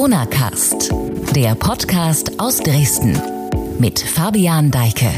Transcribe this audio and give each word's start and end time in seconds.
Corona 0.00 0.24
Cast, 0.24 0.94
der 1.36 1.54
Podcast 1.54 2.40
aus 2.40 2.56
Dresden 2.56 3.20
mit 3.78 4.00
Fabian 4.00 4.70
Deike. 4.70 5.12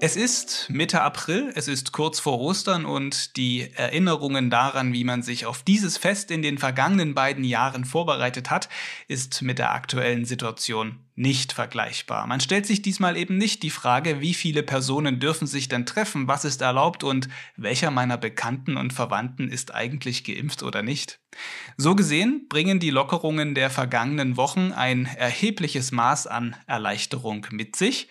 Es 0.00 0.14
ist 0.14 0.68
Mitte 0.70 1.02
April, 1.02 1.50
es 1.56 1.66
ist 1.66 1.90
kurz 1.90 2.20
vor 2.20 2.38
Ostern 2.38 2.84
und 2.84 3.36
die 3.36 3.72
Erinnerungen 3.74 4.48
daran, 4.48 4.92
wie 4.92 5.02
man 5.02 5.24
sich 5.24 5.46
auf 5.46 5.64
dieses 5.64 5.96
Fest 5.96 6.30
in 6.30 6.42
den 6.42 6.58
vergangenen 6.58 7.12
beiden 7.12 7.42
Jahren 7.42 7.84
vorbereitet 7.84 8.50
hat, 8.50 8.68
ist 9.08 9.42
mit 9.42 9.58
der 9.58 9.72
aktuellen 9.74 10.24
Situation 10.24 11.00
nicht 11.20 11.52
vergleichbar. 11.52 12.26
Man 12.26 12.40
stellt 12.40 12.64
sich 12.64 12.80
diesmal 12.80 13.16
eben 13.18 13.36
nicht 13.36 13.62
die 13.62 13.70
Frage, 13.70 14.22
wie 14.22 14.32
viele 14.32 14.62
Personen 14.62 15.20
dürfen 15.20 15.46
sich 15.46 15.68
denn 15.68 15.84
treffen, 15.84 16.28
was 16.28 16.46
ist 16.46 16.62
erlaubt 16.62 17.04
und 17.04 17.28
welcher 17.56 17.90
meiner 17.90 18.16
Bekannten 18.16 18.78
und 18.78 18.94
Verwandten 18.94 19.48
ist 19.48 19.74
eigentlich 19.74 20.24
geimpft 20.24 20.62
oder 20.62 20.82
nicht. 20.82 21.20
So 21.76 21.94
gesehen 21.94 22.46
bringen 22.48 22.80
die 22.80 22.88
Lockerungen 22.88 23.54
der 23.54 23.68
vergangenen 23.68 24.38
Wochen 24.38 24.72
ein 24.72 25.04
erhebliches 25.04 25.92
Maß 25.92 26.26
an 26.26 26.56
Erleichterung 26.66 27.46
mit 27.50 27.76
sich, 27.76 28.08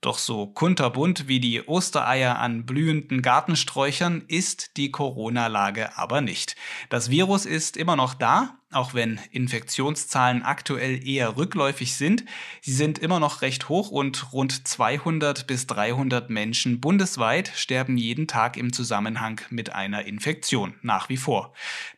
doch 0.00 0.18
so 0.18 0.46
kunterbunt 0.46 1.28
wie 1.28 1.40
die 1.40 1.66
Ostereier 1.66 2.38
an 2.38 2.64
blühenden 2.64 3.20
Gartensträuchern 3.20 4.24
ist 4.28 4.76
die 4.76 4.90
Corona-Lage 4.90 5.96
aber 5.98 6.20
nicht. 6.20 6.56
Das 6.88 7.10
Virus 7.10 7.44
ist 7.44 7.76
immer 7.76 7.96
noch 7.96 8.14
da, 8.14 8.60
auch 8.72 8.94
wenn 8.94 9.18
Infektionszahlen 9.32 10.42
aktuell 10.42 11.06
eher 11.06 11.36
rückläufig 11.36 11.96
sind. 11.96 12.24
Sie 12.62 12.72
sind 12.72 12.98
immer 12.98 13.18
noch 13.18 13.42
recht 13.42 13.68
hoch 13.68 13.90
und 13.90 14.32
rund 14.32 14.66
200 14.66 15.46
bis 15.46 15.66
300 15.66 16.30
Menschen 16.30 16.80
bundesweit 16.80 17.52
sterben 17.56 17.96
jeden 17.96 18.28
Tag 18.28 18.56
im 18.56 18.72
Zusammenhang 18.72 19.40
mit 19.50 19.74
einer 19.74 20.04
Infektion, 20.06 20.74
nach 20.82 21.08
wie 21.08 21.16
vor. 21.16 21.52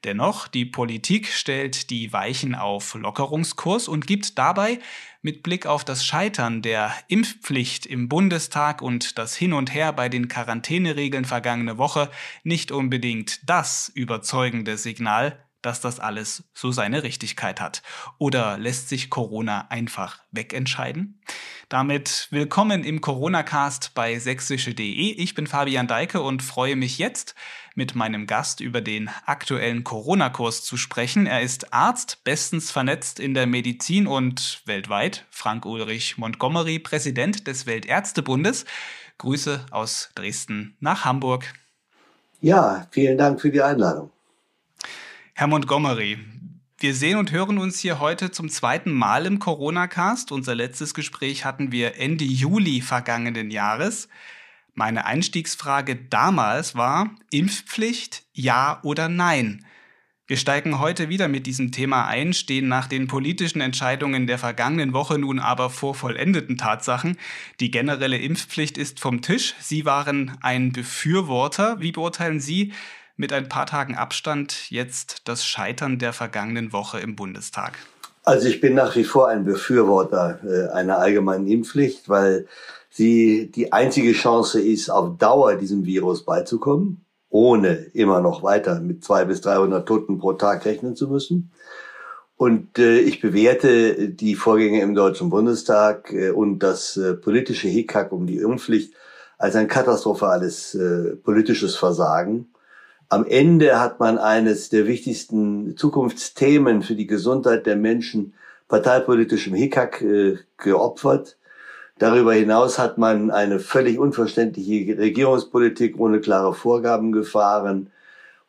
Dennoch, 0.05 0.49
die 0.49 0.65
Politik 0.65 1.29
stellt 1.29 1.91
die 1.91 2.13
Weichen 2.13 2.55
auf 2.55 2.95
Lockerungskurs 2.95 3.87
und 3.87 4.07
gibt 4.07 4.39
dabei 4.39 4.81
mit 5.23 5.45
Blick 5.45 5.67
auf 5.67 5.85
das 5.85 6.05
Scheitern 6.05 6.63
der 6.63 6.93
Impfpflicht 7.07 7.87
im 7.87 8.09
Bundestag 8.09 8.83
und 8.83 9.19
das 9.19 9.37
Hin 9.37 9.53
und 9.53 9.73
Her 9.73 9.93
bei 9.93 10.09
den 10.09 10.27
Quarantäneregeln 10.29 11.25
vergangene 11.25 11.79
Woche 11.79 12.11
nicht 12.43 12.73
unbedingt 12.73 13.49
das 13.49 13.89
überzeugende 13.95 14.77
Signal, 14.77 15.39
dass 15.63 15.81
das 15.81 16.01
alles 16.01 16.45
so 16.55 16.73
seine 16.73 17.05
Richtigkeit 17.05 17.61
hat? 17.61 17.83
Oder 18.19 18.59
lässt 18.59 18.89
sich 18.89 19.11
Corona 19.11 19.69
einfach 19.69 20.21
wegentscheiden? 20.33 21.21
Damit 21.69 22.27
willkommen 22.31 22.83
im 22.83 23.01
Corona-Cast 23.01 23.95
bei 23.95 24.19
sächsische.de. 24.19 25.13
Ich 25.13 25.35
bin 25.35 25.47
Fabian 25.47 25.87
Deike 25.87 26.21
und 26.21 26.43
freue 26.43 26.75
mich 26.75 26.99
jetzt, 26.99 27.37
mit 27.75 27.95
meinem 27.95 28.27
Gast 28.27 28.61
über 28.61 28.81
den 28.81 29.11
aktuellen 29.27 29.85
Corona-Kurs 29.85 30.63
zu 30.65 30.77
sprechen. 30.77 31.27
Er 31.27 31.43
ist 31.43 31.73
Arzt, 31.73 32.25
bestens 32.25 32.71
vernetzt 32.71 33.21
in 33.21 33.35
der 33.35 33.47
Medizin 33.47 34.07
und 34.07 34.63
weltweit. 34.67 35.27
Frank 35.31 35.65
Ulrich 35.67 36.19
Montgomery, 36.19 36.79
Präsident 36.79 37.47
des 37.47 37.67
Weltärztebundes. 37.67 38.65
Grüße 39.19 39.67
aus 39.71 40.11
Dresden 40.15 40.77
nach 40.81 41.05
Hamburg. 41.05 41.53
Ja, 42.41 42.89
vielen 42.91 43.19
Dank 43.19 43.41
für 43.41 43.51
die 43.51 43.63
Einladung. 43.63 44.11
Herr 45.35 45.47
Montgomery, 45.47 46.19
wir 46.79 46.95
sehen 46.95 47.17
und 47.17 47.31
hören 47.31 47.59
uns 47.59 47.79
hier 47.79 48.01
heute 48.01 48.33
zum 48.33 48.49
zweiten 48.49 48.91
Mal 48.91 49.27
im 49.27 49.39
Corona-Cast. 49.39 50.33
Unser 50.33 50.57
letztes 50.57 50.95
Gespräch 50.95 51.45
hatten 51.45 51.71
wir 51.71 51.97
Ende 52.01 52.25
Juli 52.25 52.81
vergangenen 52.81 53.53
Jahres. 53.53 54.09
Meine 54.75 55.05
Einstiegsfrage 55.05 55.97
damals 55.97 56.75
war 56.75 57.11
Impfpflicht, 57.31 58.23
ja 58.33 58.81
oder 58.83 59.09
nein? 59.09 59.67
Wir 60.27 60.39
steigen 60.39 60.79
heute 60.79 61.11
wieder 61.11 61.29
mit 61.29 61.45
diesem 61.45 61.73
Thema 61.73 62.07
ein, 62.07 62.33
stehen 62.33 62.67
nach 62.69 62.87
den 62.87 63.07
politischen 63.07 63.61
Entscheidungen 63.61 64.27
der 64.27 64.39
vergangenen 64.39 64.95
Woche 64.95 65.19
nun 65.19 65.41
aber 65.41 65.69
vor 65.69 65.95
vollendeten 65.95 66.57
Tatsachen. 66.57 67.19
Die 67.61 67.71
generelle 67.71 68.17
Impfpflicht 68.17 68.79
ist 68.79 68.99
vom 68.99 69.21
Tisch. 69.21 69.55
Sie 69.61 69.85
waren 69.85 70.39
ein 70.41 70.73
Befürworter. 70.73 71.81
Wie 71.81 71.93
beurteilen 71.93 72.41
Sie 72.41 72.73
mit 73.17 73.35
ein 73.35 73.51
paar 73.51 73.67
Tagen 73.67 73.95
Abstand 73.95 74.71
jetzt 74.71 75.29
das 75.29 75.45
Scheitern 75.45 75.99
der 75.99 76.15
vergangenen 76.15 76.73
Woche 76.73 76.99
im 77.01 77.15
Bundestag? 77.15 77.75
Also 78.25 78.49
ich 78.49 78.61
bin 78.61 78.75
nach 78.75 78.97
wie 78.97 79.05
vor 79.05 79.29
ein 79.29 79.45
Befürworter 79.45 80.41
äh, 80.45 80.73
einer 80.73 80.99
allgemeinen 80.99 81.47
Impfpflicht, 81.47 82.09
weil 82.09 82.47
sie 82.93 83.51
die 83.51 83.73
einzige 83.73 84.13
Chance 84.13 84.61
ist, 84.61 84.91
auf 84.91 85.17
Dauer 85.19 85.57
diesem 85.57 85.85
Virus 85.85 86.25
beizukommen, 86.25 87.05
ohne 87.29 87.75
immer 87.95 88.21
noch 88.21 88.43
weiter 88.43 88.81
mit 88.81 89.05
zwei 89.05 89.25
bis 89.25 89.41
300 89.41 89.87
Toten 89.87 90.19
pro 90.19 90.35
Tag 90.35 90.65
rechnen 90.65 90.95
zu 90.95 91.09
müssen. 91.09 91.53
Und 92.37 92.79
äh, 92.79 92.99
ich 92.99 93.21
bewerte 93.21 94.09
die 94.09 94.35
Vorgänge 94.35 94.81
im 94.81 94.95
Deutschen 94.95 95.31
Bundestag 95.31 96.13
äh, 96.13 96.31
und 96.31 96.61
das 96.61 96.97
äh, 96.97 97.15
politische 97.15 97.69
Hickhack 97.69 98.13
um 98.13 98.27
die 98.27 98.39
Impfpflicht 98.39 98.95
als 99.39 99.57
ein 99.57 99.69
katastrophales 99.69 100.75
äh, 100.75 101.17
politisches 101.17 101.77
Versagen 101.77 102.53
am 103.13 103.27
Ende 103.27 103.79
hat 103.79 104.01
man 104.01 104.17
eines 104.17 104.71
der 104.71 104.87
wichtigsten 104.87 105.77
Zukunftsthemen 105.77 106.81
für 106.81 106.95
die 106.95 107.07
Gesundheit 107.07 107.67
der 107.67 107.77
Menschen 107.77 108.33
parteipolitischem 108.69 109.53
Hickhack 109.53 110.01
äh, 110.01 110.39
geopfert. 110.57 111.37
Darüber 112.03 112.35
hinaus 112.35 112.81
hat 112.81 112.99
man 112.99 113.31
eine 113.31 113.61
völlig 113.61 113.97
unverständliche 113.97 114.99
Regierungspolitik 114.99 115.97
ohne 116.01 116.21
klare 116.21 116.53
Vorgaben 116.53 117.13
gefahren. 117.13 117.93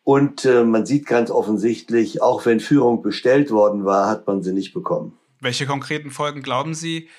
Und 0.03 0.43
äh, 0.43 0.63
man 0.63 0.87
sieht 0.87 1.05
ganz 1.05 1.29
offensichtlich, 1.29 2.19
auch 2.19 2.47
wenn 2.47 2.59
Führung 2.59 3.03
bestellt 3.03 3.51
worden 3.51 3.85
war, 3.85 4.09
hat 4.09 4.25
man 4.25 4.41
sie 4.41 4.53
nicht 4.53 4.73
bekommen. 4.73 5.15
Welche 5.39 5.67
konkreten 5.67 6.09
Folgen 6.09 6.41
glauben 6.41 6.73
Sie, 6.73 7.09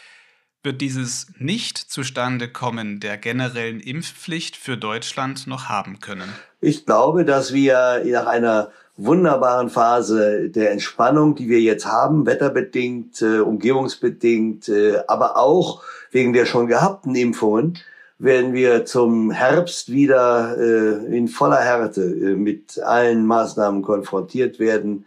wird 0.65 0.81
dieses 0.81 1.29
Nicht-Zustande-Kommen 1.39 2.99
der 2.99 3.17
generellen 3.17 3.79
Impfpflicht 3.79 4.57
für 4.57 4.77
Deutschland 4.77 5.47
noch 5.47 5.69
haben 5.69 6.01
können? 6.01 6.33
Ich 6.61 6.85
glaube, 6.85 7.25
dass 7.25 7.53
wir 7.53 8.03
nach 8.07 8.27
einer 8.27 8.73
wunderbaren 8.97 9.71
Phase 9.71 10.51
der 10.51 10.71
Entspannung, 10.71 11.35
die 11.35 11.49
wir 11.49 11.61
jetzt 11.61 11.87
haben, 11.87 12.27
wetterbedingt, 12.27 13.23
äh, 13.23 13.41
umgebungsbedingt, 13.41 14.69
äh, 14.69 15.03
aber 15.09 15.37
auch 15.37 15.83
wegen 16.11 16.33
der 16.33 16.47
schon 16.47 16.67
gehabten 16.67 17.15
Impfungen, 17.15 17.79
werden 18.19 18.53
wir 18.53 18.85
zum 18.85 19.33
Herbst 19.33 19.91
wieder 19.91 20.57
äh, 20.57 21.17
in 21.17 21.29
voller 21.29 21.61
Härte 21.61 22.03
äh, 22.03 22.37
mit 22.37 22.79
allen 22.79 23.27
Maßnahmen 23.27 23.83
konfrontiert 23.83 24.61
werden, 24.61 25.05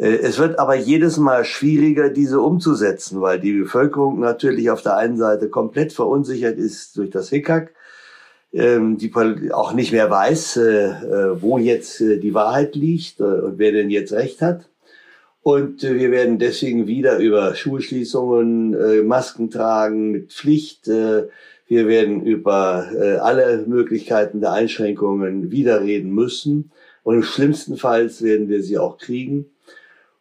äh, 0.00 0.16
es 0.16 0.38
wird 0.38 0.58
aber 0.58 0.74
jedes 0.74 1.18
Mal 1.18 1.44
schwieriger, 1.44 2.08
diese 2.08 2.40
umzusetzen, 2.40 3.20
weil 3.20 3.38
die 3.38 3.52
Bevölkerung 3.52 4.18
natürlich 4.18 4.70
auf 4.70 4.82
der 4.82 4.96
einen 4.96 5.18
Seite 5.18 5.48
komplett 5.50 5.92
verunsichert 5.92 6.58
ist 6.58 6.96
durch 6.96 7.10
das 7.10 7.28
Hickhack, 7.28 7.72
die 8.52 9.12
auch 9.52 9.74
nicht 9.74 9.92
mehr 9.92 10.10
weiß, 10.10 10.56
äh, 10.56 10.86
äh, 10.88 11.42
wo 11.42 11.58
jetzt 11.58 12.00
die 12.00 12.34
Wahrheit 12.34 12.74
liegt 12.74 13.20
und 13.20 13.58
wer 13.58 13.70
denn 13.70 13.90
jetzt 13.90 14.12
recht 14.12 14.42
hat. 14.42 14.68
Und 15.42 15.82
wir 15.82 16.10
werden 16.10 16.38
deswegen 16.38 16.86
wieder 16.86 17.18
über 17.18 17.54
Schulschließungen, 17.54 19.06
Masken 19.06 19.50
tragen 19.50 20.10
mit 20.10 20.32
Pflicht, 20.32 20.86
wir 20.86 21.28
werden 21.68 22.22
über 22.26 22.86
alle 23.22 23.64
Möglichkeiten 23.66 24.42
der 24.42 24.52
Einschränkungen 24.52 25.50
wieder 25.50 25.80
reden 25.80 26.12
müssen. 26.12 26.72
Und 27.04 27.14
im 27.14 27.22
schlimmsten 27.22 27.78
Fall 27.78 28.10
werden 28.20 28.50
wir 28.50 28.62
sie 28.62 28.76
auch 28.76 28.98
kriegen. 28.98 29.46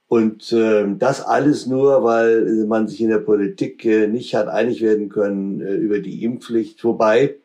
Und 0.09 0.51
äh, 0.53 0.85
das 0.97 1.21
alles 1.21 1.67
nur, 1.67 2.03
weil 2.03 2.65
man 2.65 2.87
sich 2.87 2.99
in 2.99 3.09
der 3.09 3.19
Politik 3.19 3.85
äh, 3.85 4.07
nicht 4.07 4.33
hat 4.33 4.47
einig 4.47 4.81
werden 4.81 5.07
können 5.07 5.61
äh, 5.61 5.75
über 5.75 5.99
die 5.99 6.23
Impfpflicht. 6.23 6.83
Wobei, 6.83 7.35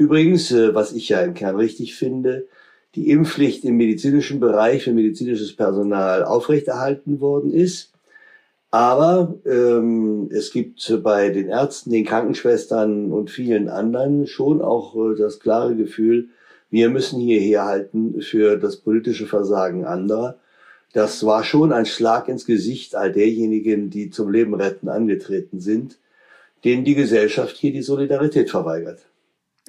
übrigens, 0.00 0.50
äh, 0.50 0.74
was 0.74 0.92
ich 0.92 1.08
ja 1.08 1.20
im 1.20 1.34
Kern 1.34 1.56
richtig 1.56 1.94
finde, 1.94 2.46
die 2.94 3.10
Impfpflicht 3.10 3.64
im 3.64 3.76
medizinischen 3.76 4.40
Bereich 4.40 4.84
für 4.84 4.92
medizinisches 4.92 5.54
Personal 5.54 6.24
aufrechterhalten 6.24 7.20
worden 7.20 7.52
ist. 7.52 7.92
Aber 8.72 9.34
ähm, 9.46 10.28
es 10.32 10.52
gibt 10.52 11.00
bei 11.02 11.30
den 11.30 11.48
Ärzten, 11.48 11.90
den 11.90 12.04
Krankenschwestern 12.04 13.12
und 13.12 13.30
vielen 13.30 13.68
anderen 13.68 14.26
schon 14.26 14.62
auch 14.62 14.96
äh, 14.96 15.16
das 15.16 15.40
klare 15.40 15.76
Gefühl, 15.76 16.28
wir 16.70 16.88
müssen 16.88 17.20
hier 17.20 17.40
herhalten 17.40 18.22
für 18.22 18.56
das 18.56 18.76
politische 18.76 19.26
Versagen 19.26 19.84
anderer 19.84 20.38
das 20.92 21.24
war 21.24 21.44
schon 21.44 21.72
ein 21.72 21.86
Schlag 21.86 22.28
ins 22.28 22.46
Gesicht 22.46 22.96
all 22.96 23.12
derjenigen, 23.12 23.90
die 23.90 24.10
zum 24.10 24.30
Leben 24.30 24.54
retten 24.54 24.88
angetreten 24.88 25.60
sind, 25.60 25.98
denen 26.64 26.84
die 26.84 26.94
Gesellschaft 26.94 27.56
hier 27.56 27.72
die 27.72 27.82
Solidarität 27.82 28.50
verweigert. 28.50 29.06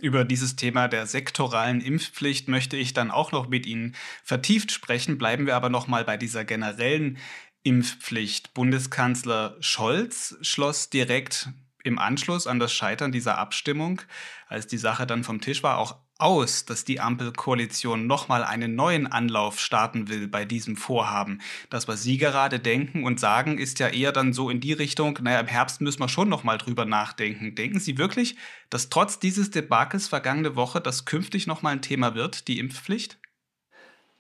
Über 0.02 0.26
dieses 0.26 0.56
Thema 0.56 0.88
der 0.88 1.06
sektoralen 1.06 1.80
Impfpflicht 1.80 2.48
möchte 2.48 2.76
ich 2.76 2.94
dann 2.94 3.12
auch 3.12 3.32
noch 3.32 3.48
mit 3.50 3.68
Ihnen 3.68 3.96
vertieft 4.24 4.72
sprechen. 4.72 5.20
Bleiben 5.20 5.46
wir 5.46 5.56
aber 5.56 5.70
noch 5.70 5.88
mal 5.88 6.04
bei 6.04 6.18
dieser 6.18 6.44
generellen 6.44 7.20
Impfpflicht. 7.62 8.56
Bundeskanzler 8.56 9.58
Scholz 9.60 10.38
schloss 10.42 10.90
direkt 10.90 11.50
im 11.84 12.00
Anschluss 12.00 12.48
an 12.48 12.60
das 12.60 12.74
Scheitern 12.74 13.12
dieser 13.12 13.38
Abstimmung, 13.38 14.02
als 14.48 14.66
die 14.66 14.80
Sache 14.80 15.06
dann 15.06 15.24
vom 15.24 15.40
Tisch 15.40 15.62
war, 15.62 15.78
auch 15.78 15.98
aus, 16.22 16.66
dass 16.66 16.86
die 16.86 17.00
Ampelkoalition 17.00 18.08
nochmal 18.08 18.44
einen 18.44 18.76
neuen 18.76 19.08
Anlauf 19.08 19.60
starten 19.60 20.08
will 20.10 20.28
bei 20.28 20.46
diesem 20.46 20.76
Vorhaben? 20.76 21.42
Das, 21.70 21.88
was 21.88 22.04
Sie 22.04 22.18
gerade 22.18 22.60
denken 22.60 23.04
und 23.04 23.20
sagen, 23.20 23.58
ist 23.58 23.80
ja 23.80 23.88
eher 23.88 24.12
dann 24.12 24.34
so 24.34 24.50
in 24.50 24.60
die 24.60 24.74
Richtung, 24.74 25.20
naja, 25.22 25.40
im 25.40 25.48
Herbst 25.48 25.82
müssen 25.82 26.00
wir 26.00 26.10
schon 26.10 26.30
nochmal 26.30 26.58
drüber 26.58 26.86
nachdenken. 26.86 27.56
Denken 27.56 27.80
Sie 27.80 27.98
wirklich, 27.98 28.36
dass 28.70 28.90
trotz 28.90 29.20
dieses 29.20 29.52
Debakels 29.52 30.08
vergangene 30.08 30.56
Woche 30.56 30.82
das 30.82 31.06
künftig 31.06 31.48
nochmal 31.48 31.74
ein 31.74 31.82
Thema 31.82 32.16
wird, 32.16 32.48
die 32.48 32.60
Impfpflicht? 32.60 33.18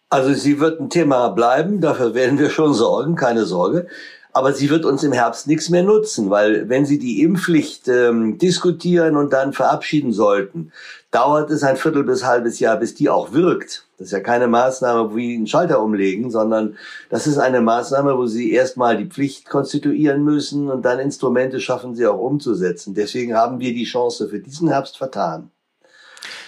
Also 0.09 0.33
sie 0.33 0.59
wird 0.59 0.81
ein 0.81 0.89
Thema 0.89 1.30
bleiben, 1.30 1.80
dafür 1.80 2.13
werden 2.13 2.38
wir 2.38 2.50
schon 2.50 2.74
sorgen, 2.74 3.15
keine 3.15 3.45
Sorge. 3.45 3.88
Aber 4.33 4.54
sie 4.54 4.69
wird 4.69 4.86
uns 4.86 5.04
im 5.04 5.12
Herbst 5.12 5.48
nichts 5.48 5.69
mehr 5.69 5.83
nutzen, 5.83 6.30
weil 6.30 6.69
wenn 6.69 6.86
Sie 6.86 7.00
die 7.00 7.22
Impfpflicht 7.22 7.88
ähm, 7.89 8.38
diskutieren 8.38 9.18
und 9.18 9.33
dann 9.33 9.51
verabschieden 9.51 10.13
sollten, 10.13 10.72
dauert 11.12 11.51
es 11.51 11.63
ein 11.63 11.75
Viertel 11.75 12.04
bis 12.04 12.25
halbes 12.25 12.60
Jahr, 12.60 12.78
bis 12.78 12.95
die 12.95 13.10
auch 13.10 13.33
wirkt. 13.33 13.86
Das 13.98 14.07
ist 14.07 14.13
ja 14.13 14.22
keine 14.22 14.48
Maßnahme 14.48 15.16
wie 15.16 15.36
einen 15.36 15.48
Schalter 15.48 15.81
umlegen, 15.81 16.31
sondern 16.31 16.78
das 17.10 17.28
ist 17.28 17.38
eine 17.38 17.62
Maßnahme, 17.62 18.18
wo 18.18 18.25
Sie 18.25 18.51
erstmal 18.51 18.98
die 18.98 19.06
Pflicht 19.06 19.50
konstituieren 19.50 20.24
müssen 20.24 20.72
und 20.72 20.83
dann 20.83 21.00
Instrumente 21.00 21.60
schaffen, 21.60 21.95
sie 21.95 22.07
auch 22.07 22.18
umzusetzen. 22.18 22.94
Deswegen 22.94 23.36
haben 23.36 23.60
wir 23.60 23.74
die 23.74 23.83
Chance 23.83 24.30
für 24.30 24.39
diesen 24.39 24.69
Herbst 24.69 24.98
vertan. 24.98 25.51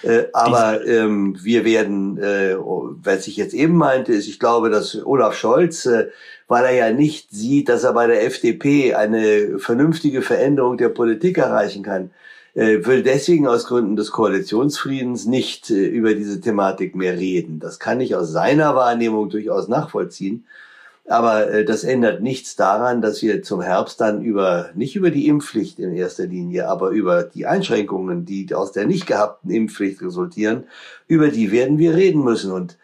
Äh, 0.04 0.26
aber 0.34 0.86
ähm, 0.86 1.38
wir 1.42 1.64
werden, 1.64 2.18
äh, 2.18 2.56
was 2.58 3.28
ich 3.28 3.38
jetzt 3.38 3.54
eben 3.54 3.76
meinte, 3.76 4.14
ist, 4.14 4.28
ich 4.28 4.40
glaube, 4.40 4.70
dass 4.70 4.98
Olaf 5.06 5.36
Scholz 5.36 5.86
äh, 5.86 6.10
weil 6.54 6.66
er 6.66 6.76
ja 6.76 6.94
nicht 6.94 7.32
sieht, 7.32 7.68
dass 7.68 7.84
er 7.84 7.94
bei 7.94 8.06
der 8.06 8.24
FDP 8.26 8.94
eine 8.94 9.58
vernünftige 9.58 10.22
Veränderung 10.22 10.78
der 10.78 10.90
Politik 10.90 11.40
erreichen 11.40 11.82
kann, 11.82 12.12
äh, 12.54 12.86
will 12.86 13.02
deswegen 13.02 13.48
aus 13.48 13.66
Gründen 13.66 13.96
des 13.96 14.12
Koalitionsfriedens 14.12 15.26
nicht 15.26 15.72
äh, 15.72 15.88
über 15.88 16.14
diese 16.14 16.40
Thematik 16.42 16.96
mehr 16.96 17.18
reden. 17.18 17.60
Das 17.60 17.80
kann 17.80 18.00
ich 18.02 18.16
aus 18.16 18.30
seiner 18.30 18.76
Wahrnehmung 18.76 19.32
durchaus 19.32 19.68
nachvollziehen. 19.68 20.46
Aber 21.08 21.50
äh, 21.50 21.66
das 21.66 21.84
ändert 21.84 22.22
nichts 22.22 22.56
daran, 22.56 23.02
dass 23.02 23.24
wir 23.24 23.42
zum 23.42 23.64
Herbst 23.64 24.00
dann 24.00 24.22
über, 24.22 24.70
nicht 24.76 24.96
über 24.96 25.10
die 25.10 25.28
Impfpflicht 25.28 25.80
in 25.80 25.96
erster 25.96 26.28
Linie, 26.28 26.68
aber 26.70 26.90
über 26.90 27.24
die 27.24 27.48
Einschränkungen, 27.48 28.26
die 28.26 28.54
aus 28.54 28.72
der 28.72 28.86
nicht 28.86 29.08
gehabten 29.08 29.50
Impfpflicht 29.50 30.04
resultieren, 30.04 30.66
über 31.08 31.30
die 31.30 31.52
werden 31.52 31.80
wir 31.80 31.96
reden 31.96 32.24
müssen. 32.24 32.52
Und 32.52 32.78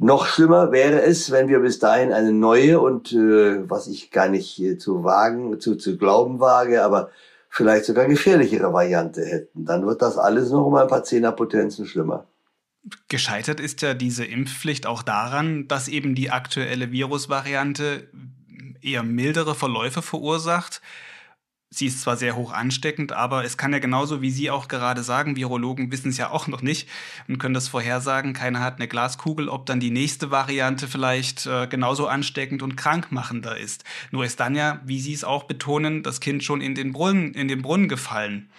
noch 0.00 0.26
schlimmer 0.26 0.72
wäre 0.72 1.02
es, 1.02 1.30
wenn 1.30 1.48
wir 1.48 1.60
bis 1.60 1.78
dahin 1.78 2.12
eine 2.12 2.32
neue 2.32 2.80
und 2.80 3.12
äh, 3.12 3.68
was 3.68 3.86
ich 3.86 4.10
gar 4.10 4.28
nicht 4.28 4.80
zu 4.80 5.04
wagen, 5.04 5.60
zu, 5.60 5.76
zu 5.76 5.98
glauben 5.98 6.40
wage, 6.40 6.82
aber 6.82 7.10
vielleicht 7.50 7.84
sogar 7.84 8.06
gefährlichere 8.06 8.72
Variante 8.72 9.22
hätten. 9.24 9.66
Dann 9.66 9.86
wird 9.86 10.00
das 10.00 10.16
alles 10.16 10.50
noch 10.50 10.64
um 10.64 10.74
ein 10.76 10.88
paar 10.88 11.04
Zehnerpotenzen 11.04 11.84
schlimmer. 11.84 12.26
Gescheitert 13.08 13.60
ist 13.60 13.82
ja 13.82 13.92
diese 13.92 14.24
Impfpflicht 14.24 14.86
auch 14.86 15.02
daran, 15.02 15.68
dass 15.68 15.86
eben 15.86 16.14
die 16.14 16.30
aktuelle 16.30 16.90
Virusvariante 16.92 18.08
eher 18.80 19.02
mildere 19.02 19.54
Verläufe 19.54 20.00
verursacht 20.00 20.80
sie 21.72 21.86
ist 21.86 22.02
zwar 22.02 22.16
sehr 22.16 22.34
hoch 22.34 22.52
ansteckend, 22.52 23.12
aber 23.12 23.44
es 23.44 23.56
kann 23.56 23.72
ja 23.72 23.78
genauso 23.78 24.20
wie 24.20 24.30
Sie 24.30 24.50
auch 24.50 24.66
gerade 24.66 25.02
sagen, 25.02 25.36
Virologen 25.36 25.92
wissen 25.92 26.08
es 26.08 26.18
ja 26.18 26.30
auch 26.30 26.48
noch 26.48 26.62
nicht 26.62 26.88
und 27.28 27.38
können 27.38 27.54
das 27.54 27.68
vorhersagen. 27.68 28.32
Keiner 28.32 28.60
hat 28.60 28.76
eine 28.76 28.88
Glaskugel, 28.88 29.48
ob 29.48 29.66
dann 29.66 29.78
die 29.78 29.92
nächste 29.92 30.32
Variante 30.32 30.88
vielleicht 30.88 31.46
äh, 31.46 31.68
genauso 31.68 32.08
ansteckend 32.08 32.62
und 32.62 32.76
krankmachender 32.76 33.56
ist. 33.56 33.84
Nur 34.10 34.24
ist 34.24 34.40
dann 34.40 34.56
ja, 34.56 34.80
wie 34.84 35.00
Sie 35.00 35.14
es 35.14 35.22
auch 35.22 35.44
betonen, 35.44 36.02
das 36.02 36.18
Kind 36.20 36.42
schon 36.42 36.60
in 36.60 36.74
den 36.74 36.92
Brunnen, 36.92 37.34
in 37.34 37.46
den 37.46 37.62
Brunnen 37.62 37.88
gefallen. 37.88 38.50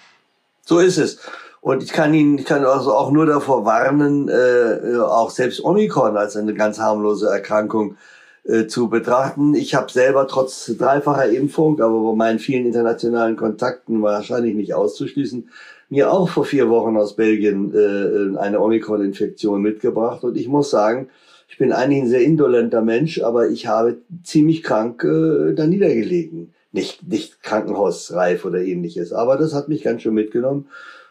So 0.66 0.80
ist 0.80 0.98
es. 0.98 1.20
Und 1.60 1.84
ich 1.84 1.92
kann 1.92 2.14
Ihnen, 2.14 2.40
ich 2.40 2.46
kann 2.46 2.64
also 2.66 2.96
auch 2.96 3.12
nur 3.12 3.26
davor 3.26 3.66
warnen, 3.66 4.30
äh, 4.30 4.98
auch 5.00 5.30
selbst 5.30 5.64
Omikron 5.64 6.16
als 6.16 6.36
eine 6.38 6.54
ganz 6.54 6.80
harmlose 6.80 7.28
Erkrankung 7.28 7.98
äh, 8.44 8.66
zu 8.66 8.90
betrachten. 8.90 9.54
Ich 9.54 9.76
habe 9.76 9.92
selber 9.92 10.28
trotz 10.28 10.66
dreifacher 10.78 11.30
Impfung, 11.30 11.80
aber 11.80 12.02
bei 12.12 12.16
meinen 12.16 12.40
vielen 12.40 12.66
internationalen 12.66 13.36
Kontakten 13.36 14.02
wahrscheinlich 14.02 14.56
nicht 14.56 14.74
auszuschließen, 14.74 15.50
mir 15.90 16.12
auch 16.12 16.30
vor 16.30 16.46
vier 16.46 16.70
Wochen 16.70 16.98
aus 16.98 17.16
Belgien 17.16 17.74
äh, 17.76 18.40
eine 18.40 18.62
Omikron-Infektion 18.62 19.62
mitgebracht. 19.62 20.24
Und 20.24 20.38
ich 20.38 20.48
muss 20.48 20.72
sagen, 20.72 21.10
ich 21.50 21.58
bin 21.58 21.74
eigentlich 21.74 22.04
ein 22.04 22.10
sehr 22.10 22.24
indolenter 22.24 22.82
Mensch, 22.82 23.22
aber 23.22 23.50
ich 23.50 23.68
habe 23.68 23.98
ziemlich 24.24 24.64
krank 24.64 25.04
äh, 25.04 25.54
da 25.54 25.68
niedergelegen. 25.68 26.54
Nicht, 26.72 27.06
nicht 27.08 27.44
krankenhausreif 27.44 28.46
oder 28.46 28.62
ähnliches, 28.62 29.12
aber 29.12 29.36
das 29.36 29.54
hat 29.54 29.68
mich 29.68 29.84
ganz 29.84 30.02
schön 30.02 30.14
mitgenommen. 30.14 30.68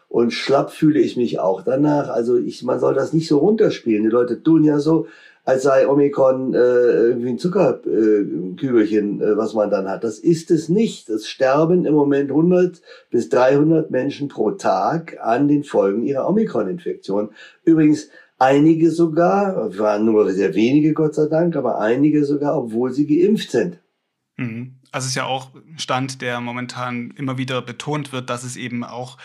Und 0.09 0.33
schlapp 0.33 0.71
fühle 0.71 0.99
ich 0.99 1.15
mich 1.15 1.39
auch 1.39 1.61
danach. 1.61 2.09
Also 2.09 2.37
ich, 2.37 2.63
man 2.63 2.79
soll 2.79 2.95
das 2.95 3.13
nicht 3.13 3.27
so 3.27 3.37
runterspielen. 3.37 4.03
Die 4.03 4.09
Leute 4.09 4.43
tun 4.43 4.63
ja 4.63 4.79
so, 4.79 5.07
als 5.43 5.63
sei 5.63 5.87
Omikron 5.87 6.53
äh, 6.53 6.57
irgendwie 6.57 7.29
ein 7.29 7.39
Zuckerkügelchen, 7.39 9.21
äh, 9.21 9.37
was 9.37 9.53
man 9.53 9.69
dann 9.69 9.87
hat. 9.87 10.03
Das 10.03 10.19
ist 10.19 10.51
es 10.51 10.69
nicht. 10.69 11.09
Es 11.09 11.27
sterben 11.27 11.85
im 11.85 11.93
Moment 11.93 12.29
100 12.29 12.81
bis 13.09 13.29
300 13.29 13.89
Menschen 13.89 14.27
pro 14.27 14.51
Tag 14.51 15.17
an 15.21 15.47
den 15.47 15.63
Folgen 15.63 16.03
ihrer 16.03 16.29
Omikron-Infektion. 16.29 17.29
Übrigens 17.63 18.09
einige 18.37 18.91
sogar, 18.91 19.77
waren 19.77 20.05
nur 20.05 20.29
sehr 20.31 20.53
wenige 20.55 20.93
Gott 20.93 21.15
sei 21.15 21.27
Dank, 21.27 21.55
aber 21.55 21.79
einige 21.79 22.25
sogar, 22.25 22.57
obwohl 22.57 22.91
sie 22.91 23.07
geimpft 23.07 23.51
sind. 23.51 23.79
Mhm. 24.37 24.75
Also 24.91 25.05
es 25.05 25.11
ist 25.11 25.15
ja 25.15 25.25
auch 25.25 25.51
Stand, 25.77 26.21
der 26.21 26.41
momentan 26.41 27.13
immer 27.17 27.37
wieder 27.37 27.61
betont 27.61 28.11
wird, 28.11 28.29
dass 28.29 28.43
es 28.43 28.57
eben 28.57 28.83
auch 28.83 29.17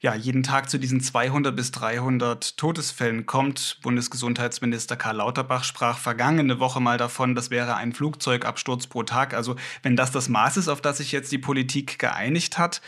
ja, 0.00 0.14
jeden 0.14 0.44
Tag 0.44 0.70
zu 0.70 0.78
diesen 0.78 1.00
200 1.00 1.56
bis 1.56 1.72
300 1.72 2.56
Todesfällen 2.56 3.26
kommt. 3.26 3.78
Bundesgesundheitsminister 3.82 4.96
Karl 4.96 5.16
Lauterbach 5.16 5.64
sprach 5.64 5.98
vergangene 5.98 6.60
Woche 6.60 6.80
mal 6.80 6.98
davon, 6.98 7.34
das 7.34 7.50
wäre 7.50 7.74
ein 7.74 7.92
Flugzeugabsturz 7.92 8.86
pro 8.86 9.02
Tag. 9.02 9.34
Also 9.34 9.56
wenn 9.82 9.96
das 9.96 10.12
das 10.12 10.28
Maß 10.28 10.56
ist, 10.56 10.68
auf 10.68 10.80
das 10.80 10.98
sich 10.98 11.10
jetzt 11.10 11.32
die 11.32 11.38
Politik 11.38 11.98
geeinigt 11.98 12.58
hat, 12.58 12.80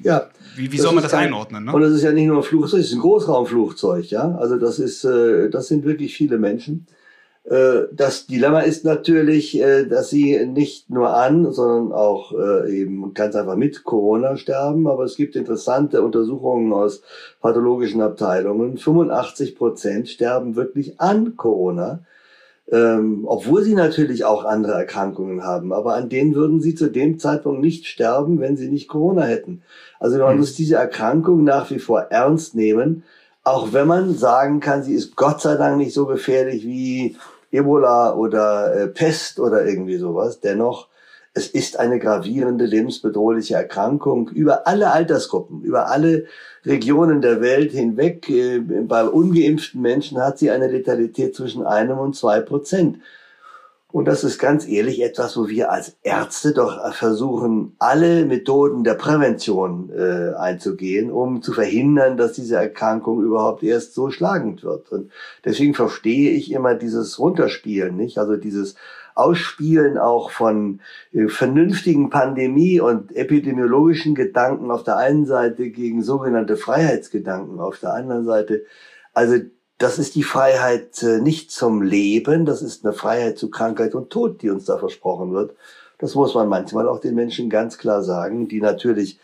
ja, 0.00 0.30
wie, 0.54 0.70
wie 0.70 0.78
soll 0.78 0.94
man 0.94 1.02
das 1.02 1.14
ein, 1.14 1.26
einordnen? 1.26 1.64
Ne? 1.64 1.72
Und 1.72 1.80
das 1.80 1.92
ist 1.92 2.02
ja 2.02 2.12
nicht 2.12 2.26
nur 2.26 2.36
ein 2.38 2.42
Flugzeug, 2.44 2.80
es 2.80 2.86
ist 2.86 2.92
ein 2.92 3.00
Großraumflugzeug, 3.00 4.10
ja. 4.10 4.36
Also 4.36 4.56
das 4.56 4.78
ist, 4.78 5.04
äh, 5.04 5.50
das 5.50 5.66
sind 5.66 5.84
wirklich 5.84 6.14
viele 6.14 6.38
Menschen. 6.38 6.86
Äh, 7.48 7.88
das 7.92 8.26
Dilemma 8.26 8.60
ist 8.60 8.84
natürlich, 8.84 9.58
äh, 9.58 9.86
dass 9.86 10.10
sie 10.10 10.44
nicht 10.46 10.90
nur 10.90 11.14
an, 11.16 11.50
sondern 11.52 11.92
auch 11.92 12.32
äh, 12.32 12.80
eben 12.80 13.14
ganz 13.14 13.34
einfach 13.34 13.56
mit 13.56 13.84
Corona 13.84 14.36
sterben. 14.36 14.86
Aber 14.86 15.04
es 15.04 15.16
gibt 15.16 15.34
interessante 15.34 16.02
Untersuchungen 16.02 16.72
aus 16.72 17.02
pathologischen 17.40 18.02
Abteilungen. 18.02 18.76
85 18.76 19.56
Prozent 19.56 20.08
sterben 20.08 20.56
wirklich 20.56 21.00
an 21.00 21.36
Corona. 21.36 22.00
Ähm, 22.70 23.24
obwohl 23.26 23.62
sie 23.62 23.74
natürlich 23.74 24.26
auch 24.26 24.44
andere 24.44 24.72
Erkrankungen 24.72 25.42
haben, 25.42 25.72
aber 25.72 25.94
an 25.94 26.10
denen 26.10 26.34
würden 26.34 26.60
sie 26.60 26.74
zu 26.74 26.90
dem 26.90 27.18
Zeitpunkt 27.18 27.62
nicht 27.62 27.86
sterben, 27.86 28.40
wenn 28.40 28.58
sie 28.58 28.68
nicht 28.68 28.88
Corona 28.88 29.22
hätten. 29.22 29.62
Also 29.98 30.18
man 30.18 30.34
mhm. 30.34 30.40
muss 30.40 30.54
diese 30.54 30.74
Erkrankung 30.74 31.44
nach 31.44 31.70
wie 31.70 31.78
vor 31.78 32.00
ernst 32.10 32.54
nehmen, 32.54 33.04
auch 33.42 33.72
wenn 33.72 33.86
man 33.86 34.14
sagen 34.14 34.60
kann, 34.60 34.82
sie 34.82 34.92
ist 34.92 35.16
Gott 35.16 35.40
sei 35.40 35.56
Dank 35.56 35.78
nicht 35.78 35.94
so 35.94 36.04
gefährlich 36.04 36.66
wie 36.66 37.16
Ebola 37.50 38.14
oder 38.14 38.74
äh, 38.74 38.86
Pest 38.88 39.40
oder 39.40 39.66
irgendwie 39.66 39.96
sowas. 39.96 40.40
Dennoch, 40.40 40.88
es 41.34 41.48
ist 41.48 41.78
eine 41.78 41.98
gravierende 41.98 42.64
lebensbedrohliche 42.64 43.54
Erkrankung 43.54 44.28
über 44.28 44.66
alle 44.66 44.90
Altersgruppen, 44.90 45.62
über 45.62 45.88
alle 45.88 46.26
Regionen 46.64 47.20
der 47.20 47.40
Welt 47.40 47.72
hinweg. 47.72 48.28
Äh, 48.28 48.60
bei 48.60 49.04
ungeimpften 49.04 49.80
Menschen 49.80 50.18
hat 50.18 50.38
sie 50.38 50.50
eine 50.50 50.68
Letalität 50.68 51.34
zwischen 51.34 51.64
einem 51.64 51.98
und 51.98 52.16
zwei 52.16 52.40
Prozent. 52.40 52.98
Und 53.90 54.04
das 54.04 54.22
ist 54.22 54.38
ganz 54.38 54.68
ehrlich 54.68 55.02
etwas, 55.02 55.34
wo 55.38 55.48
wir 55.48 55.72
als 55.72 55.96
Ärzte 56.02 56.52
doch 56.52 56.92
versuchen, 56.92 57.74
alle 57.78 58.26
Methoden 58.26 58.84
der 58.84 58.94
Prävention 58.94 59.90
äh, 59.90 60.34
einzugehen, 60.34 61.10
um 61.10 61.40
zu 61.40 61.54
verhindern, 61.54 62.18
dass 62.18 62.34
diese 62.34 62.56
Erkrankung 62.56 63.22
überhaupt 63.22 63.62
erst 63.62 63.94
so 63.94 64.10
schlagend 64.10 64.62
wird. 64.62 64.92
Und 64.92 65.10
deswegen 65.42 65.72
verstehe 65.72 66.32
ich 66.32 66.52
immer 66.52 66.74
dieses 66.74 67.18
Runterspielen, 67.18 67.96
nicht? 67.96 68.18
Also 68.18 68.36
dieses 68.36 68.74
Ausspielen 69.14 69.96
auch 69.96 70.30
von 70.32 70.80
äh, 71.12 71.28
vernünftigen 71.28 72.10
Pandemie- 72.10 72.80
und 72.80 73.16
epidemiologischen 73.16 74.14
Gedanken 74.14 74.70
auf 74.70 74.84
der 74.84 74.98
einen 74.98 75.24
Seite 75.24 75.70
gegen 75.70 76.02
sogenannte 76.02 76.58
Freiheitsgedanken 76.58 77.58
auf 77.58 77.78
der 77.78 77.94
anderen 77.94 78.26
Seite. 78.26 78.64
Also 79.14 79.38
das 79.78 79.98
ist 79.98 80.16
die 80.16 80.24
Freiheit 80.24 81.02
äh, 81.02 81.20
nicht 81.20 81.50
zum 81.50 81.82
Leben, 81.82 82.44
das 82.44 82.62
ist 82.62 82.84
eine 82.84 82.92
Freiheit 82.92 83.38
zu 83.38 83.50
Krankheit 83.50 83.94
und 83.94 84.10
Tod, 84.10 84.42
die 84.42 84.50
uns 84.50 84.64
da 84.64 84.76
versprochen 84.76 85.32
wird. 85.32 85.54
Das 85.98 86.14
muss 86.14 86.34
man 86.34 86.48
manchmal 86.48 86.88
auch 86.88 87.00
den 87.00 87.14
Menschen 87.14 87.48
ganz 87.48 87.78
klar 87.78 88.02
sagen, 88.02 88.48
die 88.48 88.60
natürlich 88.60 89.18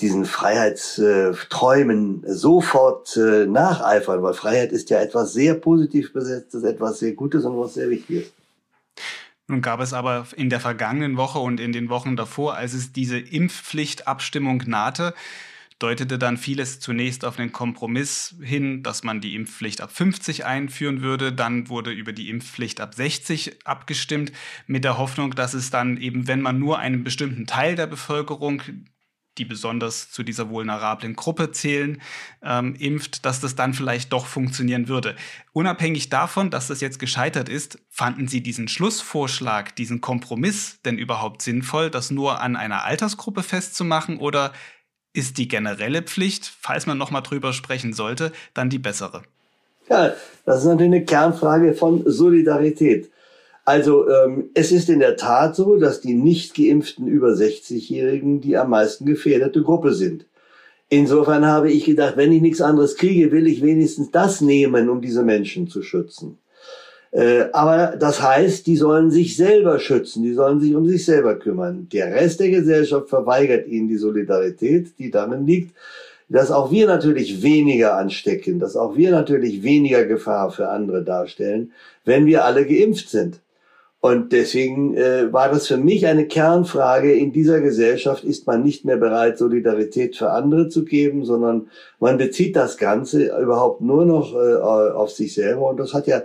diesen 0.00 0.24
Freiheitsträumen 0.24 2.22
sofort 2.26 3.16
äh, 3.16 3.46
nacheifern, 3.46 4.22
weil 4.22 4.34
Freiheit 4.34 4.72
ist 4.72 4.90
ja 4.90 5.00
etwas 5.00 5.32
sehr 5.32 5.54
positiv 5.54 6.12
besetztes, 6.12 6.62
etwas 6.62 7.00
sehr 7.00 7.12
Gutes 7.12 7.44
und 7.44 7.58
was 7.58 7.74
sehr 7.74 7.90
Wichtiges. 7.90 8.32
Nun 9.46 9.62
gab 9.62 9.80
es 9.80 9.92
aber 9.92 10.26
in 10.36 10.48
der 10.48 10.60
vergangenen 10.60 11.16
Woche 11.16 11.40
und 11.40 11.58
in 11.58 11.72
den 11.72 11.88
Wochen 11.88 12.16
davor, 12.16 12.54
als 12.54 12.72
es 12.72 12.92
diese 12.92 13.18
Impfpflichtabstimmung 13.18 14.62
nahte, 14.66 15.12
deutete 15.80 16.18
dann 16.18 16.36
vieles 16.36 16.78
zunächst 16.78 17.24
auf 17.24 17.36
den 17.36 17.50
Kompromiss 17.50 18.36
hin, 18.40 18.82
dass 18.84 19.02
man 19.02 19.20
die 19.20 19.34
Impfpflicht 19.34 19.80
ab 19.80 19.90
50 19.90 20.44
einführen 20.44 21.02
würde. 21.02 21.32
Dann 21.32 21.68
wurde 21.68 21.90
über 21.90 22.12
die 22.12 22.28
Impfpflicht 22.28 22.80
ab 22.80 22.94
60 22.94 23.66
abgestimmt, 23.66 24.30
mit 24.66 24.84
der 24.84 24.98
Hoffnung, 24.98 25.34
dass 25.34 25.54
es 25.54 25.70
dann 25.70 25.96
eben, 25.96 26.28
wenn 26.28 26.42
man 26.42 26.58
nur 26.58 26.78
einen 26.78 27.02
bestimmten 27.02 27.46
Teil 27.46 27.74
der 27.74 27.86
Bevölkerung 27.86 28.62
die 29.38 29.44
besonders 29.44 30.10
zu 30.10 30.22
dieser 30.22 30.50
vulnerablen 30.50 31.14
Gruppe 31.14 31.52
zählen, 31.52 32.02
ähm, 32.42 32.74
impft, 32.74 33.24
dass 33.24 33.40
das 33.40 33.54
dann 33.54 33.74
vielleicht 33.74 34.12
doch 34.12 34.26
funktionieren 34.26 34.88
würde. 34.88 35.16
Unabhängig 35.52 36.10
davon, 36.10 36.50
dass 36.50 36.66
das 36.66 36.80
jetzt 36.80 36.98
gescheitert 36.98 37.48
ist, 37.48 37.78
fanden 37.88 38.28
Sie 38.28 38.42
diesen 38.42 38.68
Schlussvorschlag, 38.68 39.74
diesen 39.76 40.00
Kompromiss 40.00 40.82
denn 40.82 40.98
überhaupt 40.98 41.42
sinnvoll, 41.42 41.90
das 41.90 42.10
nur 42.10 42.40
an 42.40 42.56
einer 42.56 42.84
Altersgruppe 42.84 43.42
festzumachen 43.42 44.18
oder 44.18 44.52
ist 45.12 45.38
die 45.38 45.48
generelle 45.48 46.02
Pflicht, 46.02 46.50
falls 46.60 46.86
man 46.86 46.98
nochmal 46.98 47.22
drüber 47.22 47.52
sprechen 47.52 47.92
sollte, 47.92 48.32
dann 48.54 48.70
die 48.70 48.78
bessere? 48.78 49.22
Ja, 49.88 50.14
das 50.44 50.60
ist 50.60 50.66
natürlich 50.66 50.92
eine 50.92 51.04
Kernfrage 51.04 51.74
von 51.74 52.04
Solidarität. 52.06 53.10
Also 53.64 54.08
ähm, 54.08 54.50
es 54.54 54.72
ist 54.72 54.88
in 54.88 55.00
der 55.00 55.16
Tat 55.16 55.54
so, 55.56 55.76
dass 55.76 56.00
die 56.00 56.14
nicht 56.14 56.54
geimpften 56.54 57.06
über 57.06 57.28
60-Jährigen 57.28 58.40
die 58.40 58.56
am 58.56 58.70
meisten 58.70 59.06
gefährdete 59.06 59.62
Gruppe 59.62 59.92
sind. 59.94 60.26
Insofern 60.88 61.46
habe 61.46 61.70
ich 61.70 61.84
gedacht, 61.84 62.16
wenn 62.16 62.32
ich 62.32 62.42
nichts 62.42 62.60
anderes 62.60 62.96
kriege, 62.96 63.30
will 63.30 63.46
ich 63.46 63.62
wenigstens 63.62 64.10
das 64.10 64.40
nehmen, 64.40 64.88
um 64.88 65.00
diese 65.00 65.22
Menschen 65.22 65.68
zu 65.68 65.82
schützen. 65.82 66.38
Äh, 67.12 67.46
aber 67.52 67.96
das 67.98 68.22
heißt, 68.22 68.66
die 68.66 68.76
sollen 68.76 69.10
sich 69.10 69.36
selber 69.36 69.80
schützen, 69.80 70.22
die 70.22 70.32
sollen 70.32 70.60
sich 70.60 70.74
um 70.74 70.86
sich 70.88 71.04
selber 71.04 71.34
kümmern. 71.36 71.88
Der 71.92 72.14
Rest 72.14 72.40
der 72.40 72.50
Gesellschaft 72.50 73.08
verweigert 73.08 73.66
ihnen 73.66 73.88
die 73.88 73.96
Solidarität, 73.96 74.98
die 74.98 75.10
darin 75.10 75.46
liegt, 75.46 75.74
dass 76.28 76.52
auch 76.52 76.70
wir 76.70 76.86
natürlich 76.86 77.42
weniger 77.42 77.96
anstecken, 77.96 78.60
dass 78.60 78.76
auch 78.76 78.96
wir 78.96 79.10
natürlich 79.10 79.64
weniger 79.64 80.04
Gefahr 80.04 80.52
für 80.52 80.68
andere 80.68 81.02
darstellen, 81.02 81.72
wenn 82.04 82.26
wir 82.26 82.44
alle 82.44 82.64
geimpft 82.64 83.10
sind. 83.10 83.40
Und 84.02 84.32
deswegen 84.32 84.96
äh, 84.96 85.30
war 85.30 85.50
das 85.50 85.66
für 85.66 85.76
mich 85.76 86.06
eine 86.06 86.26
Kernfrage. 86.26 87.12
In 87.12 87.32
dieser 87.32 87.60
Gesellschaft 87.60 88.24
ist 88.24 88.46
man 88.46 88.62
nicht 88.62 88.86
mehr 88.86 88.96
bereit, 88.96 89.36
Solidarität 89.36 90.16
für 90.16 90.30
andere 90.30 90.68
zu 90.68 90.86
geben, 90.86 91.26
sondern 91.26 91.66
man 91.98 92.16
bezieht 92.16 92.56
das 92.56 92.78
Ganze 92.78 93.36
überhaupt 93.38 93.82
nur 93.82 94.06
noch 94.06 94.34
äh, 94.34 94.56
auf 94.56 95.10
sich 95.10 95.34
selber. 95.34 95.68
Und 95.68 95.78
das 95.78 95.92
hat 95.92 96.06
ja 96.06 96.22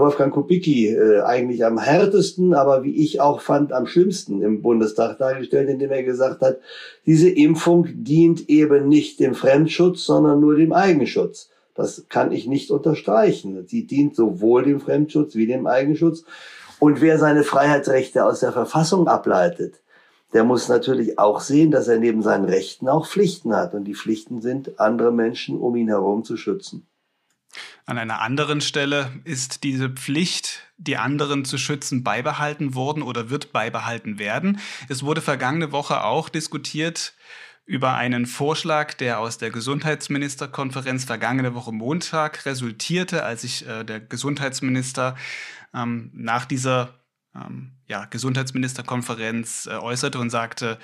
Wolfgang 0.00 0.32
Kubicki 0.32 0.88
äh, 0.88 1.20
eigentlich 1.20 1.64
am 1.64 1.78
härtesten, 1.78 2.54
aber 2.54 2.82
wie 2.82 2.96
ich 2.96 3.20
auch 3.20 3.40
fand, 3.40 3.72
am 3.72 3.86
schlimmsten 3.86 4.42
im 4.42 4.62
Bundestag 4.62 5.18
dargestellt, 5.18 5.68
indem 5.68 5.90
er 5.90 6.02
gesagt 6.02 6.40
hat, 6.40 6.60
diese 7.04 7.28
Impfung 7.28 7.86
dient 7.92 8.48
eben 8.48 8.88
nicht 8.88 9.20
dem 9.20 9.34
Fremdschutz, 9.34 10.04
sondern 10.04 10.40
nur 10.40 10.56
dem 10.56 10.72
Eigenschutz. 10.72 11.50
Das 11.74 12.04
kann 12.08 12.32
ich 12.32 12.46
nicht 12.46 12.70
unterstreichen. 12.70 13.66
Sie 13.66 13.86
dient 13.86 14.14
sowohl 14.14 14.64
dem 14.64 14.80
Fremdschutz 14.80 15.34
wie 15.34 15.46
dem 15.46 15.66
Eigenschutz. 15.66 16.24
Und 16.78 17.00
wer 17.00 17.18
seine 17.18 17.44
Freiheitsrechte 17.44 18.24
aus 18.24 18.40
der 18.40 18.52
Verfassung 18.52 19.08
ableitet, 19.08 19.80
der 20.32 20.44
muss 20.44 20.68
natürlich 20.68 21.18
auch 21.18 21.40
sehen, 21.40 21.70
dass 21.70 21.88
er 21.88 21.98
neben 21.98 22.22
seinen 22.22 22.46
Rechten 22.46 22.88
auch 22.88 23.06
Pflichten 23.06 23.54
hat. 23.54 23.74
Und 23.74 23.84
die 23.84 23.94
Pflichten 23.94 24.40
sind, 24.40 24.80
andere 24.80 25.12
Menschen 25.12 25.58
um 25.58 25.76
ihn 25.76 25.88
herum 25.88 26.24
zu 26.24 26.36
schützen. 26.36 26.86
An 27.86 27.98
einer 27.98 28.20
anderen 28.20 28.60
Stelle 28.60 29.12
ist 29.24 29.64
diese 29.64 29.90
Pflicht, 29.90 30.60
die 30.78 30.96
anderen 30.96 31.44
zu 31.44 31.58
schützen, 31.58 32.02
beibehalten 32.02 32.74
worden 32.74 33.02
oder 33.02 33.30
wird 33.30 33.52
beibehalten 33.52 34.18
werden. 34.18 34.60
Es 34.88 35.02
wurde 35.02 35.20
vergangene 35.20 35.72
Woche 35.72 36.04
auch 36.04 36.28
diskutiert 36.28 37.14
über 37.64 37.94
einen 37.94 38.26
Vorschlag, 38.26 38.94
der 38.94 39.20
aus 39.20 39.38
der 39.38 39.50
Gesundheitsministerkonferenz 39.50 41.04
vergangene 41.04 41.54
Woche 41.54 41.72
Montag 41.72 42.44
resultierte, 42.44 43.24
als 43.24 43.42
sich 43.42 43.66
äh, 43.66 43.84
der 43.84 44.00
Gesundheitsminister 44.00 45.16
ähm, 45.72 46.10
nach 46.12 46.44
dieser 46.44 46.98
ähm, 47.34 47.72
ja, 47.86 48.06
Gesundheitsministerkonferenz 48.06 49.66
äh, 49.66 49.76
äußerte 49.76 50.18
und 50.18 50.30
sagte, 50.30 50.78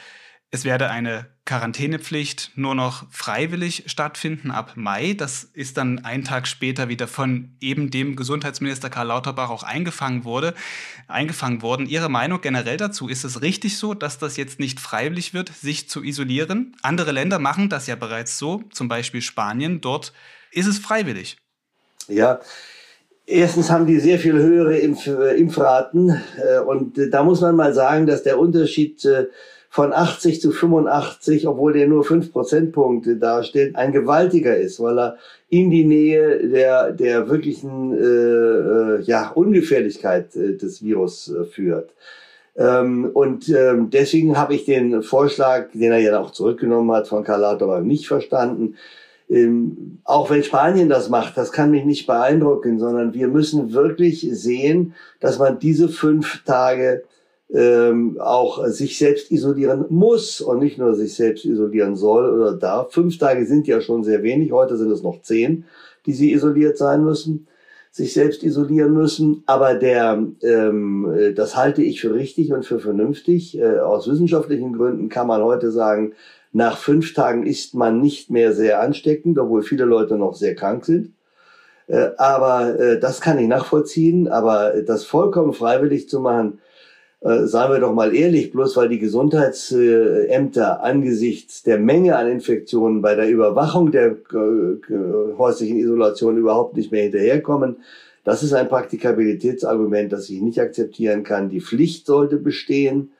es 0.50 0.64
werde 0.64 0.88
eine 0.88 1.26
Quarantänepflicht 1.44 2.52
nur 2.54 2.74
noch 2.74 3.04
freiwillig 3.10 3.84
stattfinden 3.86 4.50
ab 4.50 4.72
Mai. 4.76 5.14
Das 5.14 5.44
ist 5.44 5.76
dann 5.76 6.04
einen 6.04 6.24
Tag 6.24 6.46
später 6.46 6.88
wieder 6.88 7.06
von 7.06 7.56
eben 7.60 7.90
dem 7.90 8.16
Gesundheitsminister 8.16 8.88
Karl 8.88 9.08
Lauterbach 9.08 9.50
auch 9.50 9.62
eingefangen 9.62 10.24
wurde, 10.24 10.54
eingefangen 11.06 11.60
worden. 11.60 11.86
Ihre 11.86 12.08
Meinung 12.08 12.40
generell 12.40 12.78
dazu, 12.78 13.08
ist 13.08 13.24
es 13.24 13.42
richtig 13.42 13.76
so, 13.76 13.92
dass 13.92 14.18
das 14.18 14.38
jetzt 14.38 14.58
nicht 14.58 14.80
freiwillig 14.80 15.34
wird, 15.34 15.50
sich 15.54 15.88
zu 15.88 16.02
isolieren? 16.02 16.76
Andere 16.82 17.12
Länder 17.12 17.38
machen 17.38 17.68
das 17.68 17.86
ja 17.86 17.96
bereits 17.96 18.38
so, 18.38 18.62
zum 18.72 18.88
Beispiel 18.88 19.20
Spanien. 19.20 19.82
Dort 19.82 20.14
ist 20.50 20.66
es 20.66 20.78
freiwillig. 20.78 21.36
Ja, 22.08 22.40
Erstens 23.30 23.70
haben 23.70 23.84
die 23.84 24.00
sehr 24.00 24.18
viel 24.18 24.32
höhere 24.32 24.78
Impf 24.78 25.06
Impfraten 25.06 26.18
äh, 26.38 26.60
und 26.60 26.98
da 27.10 27.22
muss 27.22 27.42
man 27.42 27.56
mal 27.56 27.74
sagen, 27.74 28.06
dass 28.06 28.22
der 28.22 28.38
Unterschied 28.38 29.04
äh, 29.04 29.26
von 29.78 29.92
80 29.92 30.40
zu 30.40 30.50
85, 30.50 31.46
obwohl 31.46 31.72
der 31.72 31.86
nur 31.86 32.02
5 32.02 32.32
Prozentpunkte 32.32 33.14
darstellt, 33.14 33.76
ein 33.76 33.92
gewaltiger 33.92 34.56
ist, 34.56 34.80
weil 34.80 34.98
er 34.98 35.18
in 35.50 35.70
die 35.70 35.84
Nähe 35.84 36.48
der, 36.48 36.90
der 36.90 37.28
wirklichen 37.28 37.92
äh, 37.92 38.02
äh, 38.02 39.02
ja, 39.02 39.28
Ungefährlichkeit 39.28 40.34
äh, 40.34 40.56
des 40.56 40.82
Virus 40.82 41.32
äh, 41.32 41.44
führt. 41.44 41.90
Ähm, 42.56 43.08
und 43.14 43.48
ähm, 43.50 43.88
deswegen 43.90 44.36
habe 44.36 44.56
ich 44.56 44.64
den 44.64 45.04
Vorschlag, 45.04 45.68
den 45.72 45.92
er 45.92 46.00
ja 46.00 46.18
auch 46.18 46.32
zurückgenommen 46.32 46.90
hat, 46.90 47.06
von 47.06 47.22
Karl 47.22 47.42
Lauterbach 47.42 47.80
nicht 47.80 48.08
verstanden, 48.08 48.74
ähm, 49.30 50.00
auch 50.02 50.28
wenn 50.28 50.42
Spanien 50.42 50.88
das 50.88 51.08
macht, 51.08 51.36
das 51.36 51.52
kann 51.52 51.70
mich 51.70 51.84
nicht 51.84 52.08
beeindrucken, 52.08 52.80
sondern 52.80 53.14
wir 53.14 53.28
müssen 53.28 53.72
wirklich 53.72 54.28
sehen, 54.32 54.94
dass 55.20 55.38
man 55.38 55.60
diese 55.60 55.88
fünf 55.88 56.42
Tage 56.42 57.04
ähm, 57.52 58.18
auch 58.20 58.66
sich 58.66 58.98
selbst 58.98 59.30
isolieren 59.30 59.86
muss 59.88 60.40
und 60.40 60.58
nicht 60.58 60.78
nur 60.78 60.94
sich 60.94 61.14
selbst 61.14 61.44
isolieren 61.44 61.96
soll 61.96 62.30
oder 62.30 62.52
darf. 62.54 62.92
Fünf 62.92 63.18
Tage 63.18 63.46
sind 63.46 63.66
ja 63.66 63.80
schon 63.80 64.04
sehr 64.04 64.22
wenig, 64.22 64.52
heute 64.52 64.76
sind 64.76 64.90
es 64.90 65.02
noch 65.02 65.22
zehn, 65.22 65.64
die 66.04 66.12
sie 66.12 66.32
isoliert 66.32 66.76
sein 66.76 67.04
müssen, 67.04 67.48
sich 67.90 68.12
selbst 68.12 68.42
isolieren 68.42 68.92
müssen. 68.92 69.42
Aber 69.46 69.74
der, 69.74 70.22
ähm, 70.42 71.32
das 71.34 71.56
halte 71.56 71.82
ich 71.82 72.00
für 72.00 72.14
richtig 72.14 72.52
und 72.52 72.66
für 72.66 72.80
vernünftig. 72.80 73.58
Äh, 73.58 73.78
aus 73.78 74.08
wissenschaftlichen 74.08 74.74
Gründen 74.74 75.08
kann 75.08 75.26
man 75.26 75.42
heute 75.42 75.70
sagen, 75.70 76.12
nach 76.52 76.78
fünf 76.78 77.14
Tagen 77.14 77.46
ist 77.46 77.74
man 77.74 78.00
nicht 78.00 78.30
mehr 78.30 78.52
sehr 78.52 78.80
ansteckend, 78.80 79.38
obwohl 79.38 79.62
viele 79.62 79.84
Leute 79.84 80.16
noch 80.16 80.34
sehr 80.34 80.54
krank 80.54 80.84
sind. 80.84 81.12
Äh, 81.86 82.10
aber 82.18 82.78
äh, 82.78 83.00
das 83.00 83.20
kann 83.20 83.38
ich 83.38 83.48
nachvollziehen. 83.48 84.28
Aber 84.28 84.82
das 84.82 85.04
vollkommen 85.04 85.54
freiwillig 85.54 86.08
zu 86.08 86.20
machen, 86.20 86.60
äh, 87.20 87.46
seien 87.46 87.72
wir 87.72 87.80
doch 87.80 87.94
mal 87.94 88.14
ehrlich, 88.14 88.52
bloß 88.52 88.76
weil 88.76 88.88
die 88.88 88.98
Gesundheitsämter 88.98 90.82
angesichts 90.82 91.62
der 91.62 91.78
Menge 91.78 92.16
an 92.16 92.28
Infektionen 92.28 93.02
bei 93.02 93.14
der 93.14 93.28
Überwachung 93.28 93.90
der 93.90 94.16
häuslichen 95.38 95.78
Isolation 95.78 96.36
überhaupt 96.36 96.76
nicht 96.76 96.92
mehr 96.92 97.02
hinterherkommen, 97.02 97.78
das 98.24 98.42
ist 98.42 98.52
ein 98.52 98.68
Praktikabilitätsargument, 98.68 100.12
das 100.12 100.28
ich 100.28 100.42
nicht 100.42 100.60
akzeptieren 100.60 101.22
kann. 101.22 101.48
Die 101.48 101.62
Pflicht 101.62 102.04
sollte 102.06 102.36
bestehen. 102.36 103.12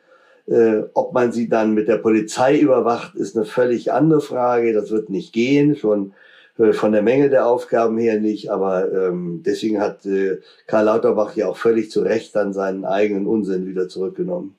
Äh, 0.47 0.83
ob 0.93 1.15
man 1.15 1.33
sie 1.33 1.49
dann 1.49 1.73
mit 1.73 1.89
der 1.89 1.97
Polizei 1.97 2.59
überwacht, 2.59 3.15
ist 3.15 3.37
eine 3.37 3.47
völlig 3.47 3.93
andere 3.93 4.21
Frage. 4.21 4.73
Das 4.73 4.91
wird 4.91 5.09
nicht 5.09 5.33
gehen, 5.33 5.77
schon 5.77 6.11
äh, 6.11 6.28
von 6.73 6.93
der 6.93 7.03
Menge 7.03 7.31
der 7.31 7.47
Aufgaben 7.47 7.99
her 7.99 8.21
nicht. 8.21 8.51
Aber 8.51 8.93
ähm, 8.93 9.43
deswegen 9.45 9.81
hat 9.81 10.05
äh, 10.07 10.41
Karl 10.67 10.85
Lauterbach 10.85 11.37
ja 11.37 11.49
auch 11.49 11.57
völlig 11.57 11.91
zu 11.91 12.03
Recht 12.03 12.35
dann 12.35 12.53
seinen 12.53 12.85
eigenen 12.85 13.27
Unsinn 13.27 13.67
wieder 13.67 13.89
zurückgenommen. 13.89 14.57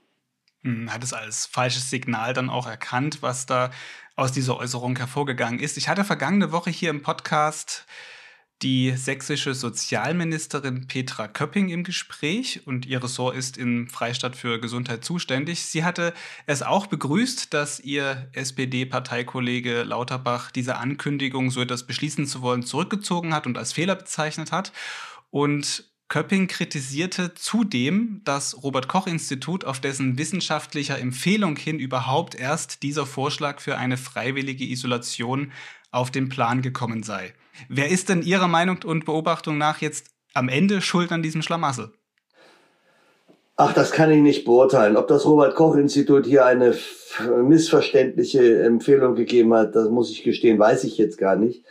Hm, 0.63 0.91
hat 0.93 1.03
es 1.03 1.13
als 1.13 1.45
falsches 1.45 1.89
Signal 1.89 2.33
dann 2.33 2.49
auch 2.49 2.67
erkannt, 2.67 3.21
was 3.21 3.45
da 3.45 3.71
aus 4.15 4.31
dieser 4.31 4.57
Äußerung 4.57 4.97
hervorgegangen 4.97 5.59
ist. 5.59 5.77
Ich 5.77 5.87
hatte 5.87 6.03
vergangene 6.03 6.51
Woche 6.51 6.69
hier 6.69 6.89
im 6.89 7.01
Podcast 7.01 7.85
die 8.61 8.91
sächsische 8.97 9.53
Sozialministerin 9.53 10.87
Petra 10.87 11.27
Köpping 11.29 11.69
im 11.69 11.83
Gespräch 11.83 12.61
und 12.65 12.85
ihr 12.85 13.01
Ressort 13.01 13.35
ist 13.35 13.57
im 13.57 13.87
Freistaat 13.87 14.35
für 14.35 14.59
Gesundheit 14.59 15.05
zuständig. 15.05 15.63
Sie 15.63 15.85
hatte 15.85 16.13
es 16.45 16.61
auch 16.61 16.87
begrüßt, 16.87 17.53
dass 17.53 17.79
ihr 17.79 18.27
SPD-Parteikollege 18.33 19.83
Lauterbach 19.83 20.51
diese 20.51 20.75
Ankündigung, 20.75 21.51
so 21.51 21.61
etwas 21.61 21.87
beschließen 21.87 22.25
zu 22.25 22.41
wollen, 22.41 22.63
zurückgezogen 22.63 23.33
hat 23.33 23.47
und 23.47 23.57
als 23.57 23.71
Fehler 23.71 23.95
bezeichnet 23.95 24.51
hat. 24.51 24.73
Und 25.29 25.85
Köpping 26.09 26.47
kritisierte 26.47 27.35
zudem 27.35 28.21
das 28.25 28.63
Robert 28.63 28.87
Koch 28.87 29.07
Institut, 29.07 29.63
auf 29.63 29.79
dessen 29.79 30.17
wissenschaftlicher 30.17 30.99
Empfehlung 30.99 31.55
hin 31.55 31.79
überhaupt 31.79 32.35
erst 32.35 32.83
dieser 32.83 33.05
Vorschlag 33.05 33.61
für 33.61 33.77
eine 33.77 33.95
freiwillige 33.95 34.65
Isolation 34.65 35.51
auf 35.91 36.11
den 36.11 36.27
Plan 36.27 36.61
gekommen 36.61 37.03
sei. 37.03 37.33
Wer 37.67 37.89
ist 37.89 38.09
denn 38.09 38.21
Ihrer 38.21 38.47
Meinung 38.47 38.79
und 38.85 39.05
Beobachtung 39.05 39.57
nach 39.57 39.81
jetzt 39.81 40.07
am 40.33 40.49
Ende 40.49 40.81
schuld 40.81 41.11
an 41.11 41.23
diesem 41.23 41.41
Schlamassel? 41.41 41.91
Ach, 43.61 43.73
das 43.73 43.91
kann 43.91 44.09
ich 44.09 44.21
nicht 44.21 44.45
beurteilen. 44.45 44.95
Ob 44.95 45.07
das 45.07 45.25
Robert 45.25 45.53
Koch 45.55 45.75
Institut 45.75 46.25
hier 46.25 46.45
eine 46.45 46.75
missverständliche 47.43 48.63
Empfehlung 48.63 49.15
gegeben 49.15 49.53
hat, 49.53 49.75
das 49.75 49.89
muss 49.89 50.11
ich 50.11 50.23
gestehen, 50.23 50.57
weiß 50.57 50.85
ich 50.85 50.97
jetzt 50.97 51.17
gar 51.17 51.35
nicht. 51.35 51.65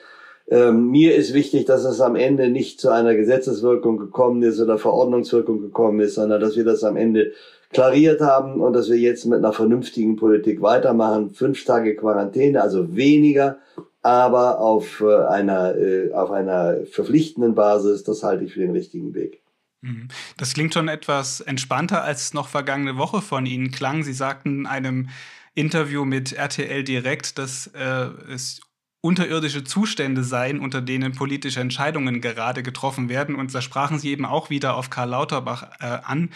Ähm, 0.51 0.91
mir 0.91 1.15
ist 1.15 1.33
wichtig, 1.33 1.65
dass 1.65 1.85
es 1.85 2.01
am 2.01 2.17
Ende 2.17 2.49
nicht 2.49 2.81
zu 2.81 2.91
einer 2.91 3.15
Gesetzeswirkung 3.15 3.97
gekommen 3.97 4.43
ist 4.43 4.61
oder 4.61 4.77
Verordnungswirkung 4.77 5.61
gekommen 5.61 6.01
ist, 6.01 6.17
sondern 6.17 6.41
dass 6.41 6.57
wir 6.57 6.65
das 6.65 6.85
am 6.85 6.97
Ende 6.97 7.33
klariert 7.71 8.21
haben 8.21 8.61
und 8.61 8.73
dass 8.73 8.91
wir 8.91 8.97
jetzt 8.97 9.27
mit 9.27 9.39
einer 9.39 9.53
vernünftigen 9.53 10.17
Politik 10.17 10.63
weitermachen. 10.63 11.31
Fünf 11.31 11.65
Tage 11.65 11.97
Quarantäne, 11.97 12.63
also 12.63 12.97
weniger, 12.97 13.59
aber 14.03 14.61
auf 14.61 15.01
äh, 15.01 15.27
einer, 15.27 15.77
äh, 15.77 16.13
auf 16.13 16.31
einer 16.31 16.85
verpflichtenden 16.91 17.55
Basis, 17.55 18.05
das 18.05 18.23
halte 18.23 18.45
ich 18.45 18.55
für 18.55 18.61
den 18.61 18.73
richtigen 18.73 19.15
Weg. 19.15 19.43
Mhm. 19.81 20.09
Das 20.37 20.55
klingt 20.55 20.75
schon 20.75 20.89
etwas 20.89 21.41
entspannter, 21.41 22.03
als 22.03 22.23
es 22.23 22.35
noch 22.35 22.49
vergangene 22.49 22.97
Woche 22.97 23.23
von 23.23 23.47
Ihnen 23.47 23.71
klang. 23.71 24.03
Sie 24.03 24.13
sagten 24.13 24.61
in 24.61 24.67
einem 24.67 25.09
Interview 25.55 26.05
mit 26.05 26.33
RTL 26.33 26.85
Direkt, 26.85 27.39
dass 27.39 27.69
äh, 27.69 28.09
es 28.33 28.61
unterirdische 29.01 29.63
Zustände 29.63 30.25
seien, 30.25 30.61
unter 30.61 30.81
denen 30.81 31.13
politische 31.13 31.61
Entscheidungen 31.61 32.21
gerade 32.21 32.63
getroffen 32.63 33.09
werden. 33.09 33.37
Und 33.37 33.55
da 33.55 33.63
sprachen 33.63 33.99
Sie 33.99 34.11
eben 34.11 34.25
auch 34.25 34.51
wieder 34.51 34.77
auf 34.77 34.91
Karl 34.91 35.11
Lauterbach 35.11 35.71
äh, 35.81 35.99
an. 36.05 36.31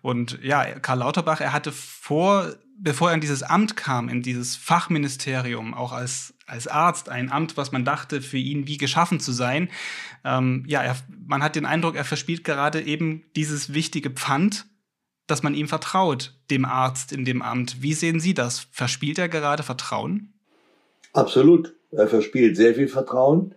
Und 0.00 0.38
ja, 0.42 0.64
Karl 0.80 0.98
Lauterbach, 0.98 1.40
er 1.40 1.52
hatte 1.52 1.72
vor, 1.72 2.54
bevor 2.78 3.08
er 3.10 3.14
in 3.14 3.20
dieses 3.20 3.42
Amt 3.42 3.76
kam, 3.76 4.08
in 4.08 4.22
dieses 4.22 4.56
Fachministerium, 4.56 5.74
auch 5.74 5.92
als, 5.92 6.34
als 6.46 6.68
Arzt, 6.68 7.08
ein 7.08 7.30
Amt, 7.30 7.56
was 7.56 7.72
man 7.72 7.84
dachte, 7.84 8.20
für 8.20 8.38
ihn 8.38 8.66
wie 8.66 8.76
geschaffen 8.76 9.20
zu 9.20 9.32
sein. 9.32 9.68
Ähm, 10.24 10.64
ja, 10.66 10.82
er, 10.82 10.96
man 11.26 11.42
hat 11.42 11.56
den 11.56 11.66
Eindruck, 11.66 11.96
er 11.96 12.04
verspielt 12.04 12.44
gerade 12.44 12.82
eben 12.82 13.24
dieses 13.34 13.74
wichtige 13.74 14.10
Pfand, 14.10 14.66
dass 15.26 15.42
man 15.42 15.54
ihm 15.54 15.68
vertraut, 15.68 16.34
dem 16.50 16.64
Arzt 16.64 17.12
in 17.12 17.24
dem 17.24 17.42
Amt. 17.42 17.82
Wie 17.82 17.94
sehen 17.94 18.20
Sie 18.20 18.34
das? 18.34 18.66
Verspielt 18.70 19.18
er 19.18 19.28
gerade 19.28 19.62
Vertrauen? 19.62 20.32
Absolut. 21.12 21.74
Er 21.90 22.08
verspielt 22.08 22.56
sehr 22.56 22.74
viel 22.74 22.88
Vertrauen. 22.88 23.54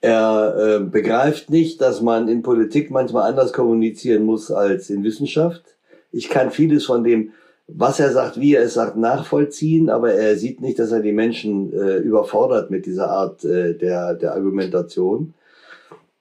Er 0.00 0.56
äh, 0.56 0.84
begreift 0.84 1.50
nicht, 1.50 1.80
dass 1.80 2.00
man 2.00 2.28
in 2.28 2.42
Politik 2.42 2.90
manchmal 2.90 3.28
anders 3.28 3.52
kommunizieren 3.52 4.24
muss 4.24 4.50
als 4.50 4.88
in 4.88 5.02
Wissenschaft. 5.02 5.64
Ich 6.12 6.28
kann 6.28 6.50
vieles 6.50 6.84
von 6.84 7.02
dem, 7.02 7.32
was 7.68 7.98
er 7.98 8.12
sagt, 8.12 8.40
wie 8.40 8.54
er 8.54 8.62
es 8.62 8.74
sagt, 8.74 8.96
nachvollziehen, 8.96 9.90
aber 9.90 10.12
er 10.12 10.36
sieht 10.36 10.60
nicht, 10.60 10.78
dass 10.78 10.92
er 10.92 11.00
die 11.00 11.12
Menschen 11.12 11.72
äh, 11.72 11.96
überfordert 11.96 12.70
mit 12.70 12.86
dieser 12.86 13.10
Art 13.10 13.44
äh, 13.44 13.74
der, 13.74 14.14
der 14.14 14.32
Argumentation. 14.34 15.34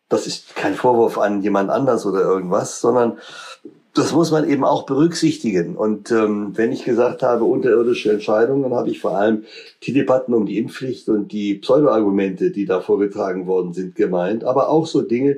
Das 0.09 0.27
ist 0.27 0.55
kein 0.55 0.75
Vorwurf 0.75 1.17
an 1.17 1.41
jemand 1.41 1.69
anders 1.69 2.05
oder 2.05 2.21
irgendwas, 2.21 2.81
sondern 2.81 3.17
das 3.93 4.11
muss 4.11 4.31
man 4.31 4.47
eben 4.49 4.65
auch 4.65 4.85
berücksichtigen. 4.85 5.77
Und 5.77 6.11
ähm, 6.11 6.51
wenn 6.55 6.71
ich 6.71 6.83
gesagt 6.83 7.23
habe, 7.23 7.45
unterirdische 7.45 8.11
Entscheidungen, 8.11 8.63
dann 8.63 8.73
habe 8.73 8.89
ich 8.89 8.99
vor 8.99 9.17
allem 9.17 9.45
die 9.83 9.93
Debatten 9.93 10.33
um 10.33 10.45
die 10.45 10.57
Impfpflicht 10.57 11.07
und 11.09 11.31
die 11.31 11.55
Pseudo-Argumente, 11.55 12.51
die 12.51 12.65
da 12.65 12.81
vorgetragen 12.81 13.47
worden 13.47 13.73
sind, 13.73 13.95
gemeint. 13.95 14.43
Aber 14.43 14.69
auch 14.69 14.85
so 14.85 15.01
Dinge, 15.01 15.37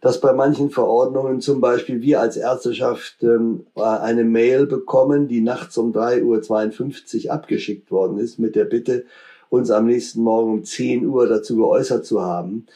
dass 0.00 0.20
bei 0.20 0.32
manchen 0.32 0.70
Verordnungen 0.70 1.40
zum 1.40 1.60
Beispiel 1.60 2.00
wir 2.00 2.20
als 2.20 2.36
Ärzteschaft 2.36 3.22
ähm, 3.22 3.66
eine 3.74 4.24
Mail 4.24 4.66
bekommen, 4.66 5.28
die 5.28 5.40
nachts 5.40 5.76
um 5.78 5.92
3.52 5.92 7.26
Uhr 7.26 7.32
abgeschickt 7.32 7.90
worden 7.90 8.18
ist, 8.18 8.38
mit 8.38 8.54
der 8.54 8.64
Bitte, 8.64 9.04
uns 9.50 9.70
am 9.70 9.86
nächsten 9.86 10.22
Morgen 10.22 10.52
um 10.52 10.64
10 10.64 11.06
Uhr 11.06 11.26
dazu 11.26 11.56
geäußert 11.56 12.04
zu 12.04 12.22
haben, 12.22 12.66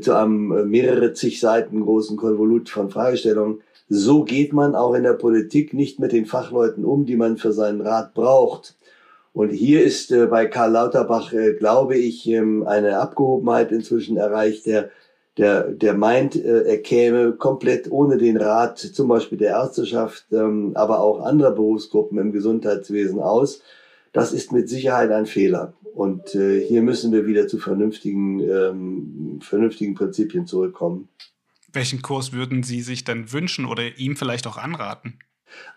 zu 0.00 0.14
einem 0.14 0.52
äh, 0.52 0.64
mehrere 0.64 1.12
zig 1.12 1.40
Seiten 1.40 1.82
großen 1.82 2.16
Konvolut 2.16 2.68
von 2.68 2.90
Fragestellungen 2.90 3.60
so 3.92 4.22
geht 4.22 4.52
man 4.52 4.76
auch 4.76 4.94
in 4.94 5.02
der 5.02 5.14
Politik 5.14 5.74
nicht 5.74 5.98
mit 5.98 6.12
den 6.12 6.24
Fachleuten 6.24 6.84
um, 6.84 7.06
die 7.06 7.16
man 7.16 7.38
für 7.38 7.52
seinen 7.52 7.80
Rat 7.80 8.14
braucht. 8.14 8.76
Und 9.32 9.50
hier 9.50 9.82
ist 9.82 10.12
äh, 10.12 10.26
bei 10.26 10.46
Karl 10.46 10.70
Lauterbach, 10.70 11.32
äh, 11.32 11.54
glaube 11.54 11.96
ich, 11.96 12.28
ähm, 12.28 12.64
eine 12.66 13.00
Abgehobenheit 13.00 13.72
inzwischen 13.72 14.16
erreicht, 14.16 14.66
der, 14.66 14.90
der, 15.40 15.72
der 15.72 15.94
meint, 15.94 16.36
äh, 16.36 16.64
er 16.64 16.78
käme 16.82 17.32
komplett 17.32 17.90
ohne 17.90 18.18
den 18.18 18.36
Rat, 18.36 18.78
zum 18.78 19.08
Beispiel 19.08 19.38
der 19.38 19.52
Ärzteschaft, 19.52 20.26
ähm, 20.32 20.72
aber 20.74 21.00
auch 21.00 21.24
anderer 21.24 21.52
Berufsgruppen 21.52 22.18
im 22.18 22.30
Gesundheitswesen 22.30 23.20
aus. 23.20 23.62
Das 24.12 24.34
ist 24.34 24.52
mit 24.52 24.68
Sicherheit 24.68 25.10
ein 25.10 25.24
Fehler. 25.24 25.72
Und 25.94 26.34
äh, 26.34 26.60
hier 26.60 26.82
müssen 26.82 27.10
wir 27.12 27.26
wieder 27.26 27.48
zu 27.48 27.58
vernünftigen, 27.58 28.40
ähm, 28.40 29.38
vernünftigen 29.40 29.94
Prinzipien 29.94 30.46
zurückkommen. 30.46 31.08
Welchen 31.72 32.02
Kurs 32.02 32.32
würden 32.32 32.62
Sie 32.62 32.82
sich 32.82 33.04
denn 33.04 33.32
wünschen 33.32 33.64
oder 33.64 33.96
ihm 33.96 34.16
vielleicht 34.16 34.46
auch 34.46 34.58
anraten? 34.58 35.20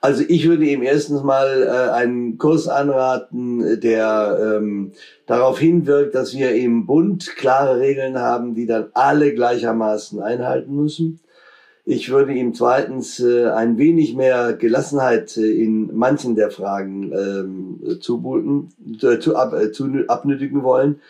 Also 0.01 0.23
ich 0.27 0.47
würde 0.47 0.65
ihm 0.65 0.83
erstens 0.83 1.23
mal 1.23 1.63
äh, 1.63 1.91
einen 1.91 2.37
Kurs 2.37 2.67
anraten, 2.67 3.79
der 3.79 4.57
ähm, 4.57 4.91
darauf 5.25 5.59
hinwirkt, 5.59 6.15
dass 6.15 6.33
wir 6.35 6.53
im 6.55 6.85
Bund 6.85 7.35
klare 7.35 7.79
Regeln 7.79 8.17
haben, 8.17 8.55
die 8.55 8.65
dann 8.65 8.87
alle 8.93 9.33
gleichermaßen 9.33 10.21
einhalten 10.21 10.75
müssen. 10.75 11.19
Ich 11.85 12.09
würde 12.09 12.33
ihm 12.33 12.53
zweitens 12.53 13.19
äh, 13.19 13.49
ein 13.49 13.77
wenig 13.77 14.15
mehr 14.15 14.53
Gelassenheit 14.53 15.35
äh, 15.35 15.63
in 15.63 15.93
manchen 15.93 16.35
der 16.35 16.49
Fragen 16.49 17.11
ähm, 17.11 17.99
zubuten, 17.99 18.69
äh, 19.01 19.19
zu, 19.19 19.35
ab, 19.35 19.53
äh, 19.53 19.71
zu, 19.73 19.89
abnötigen 20.07 20.63
wollen. 20.63 21.01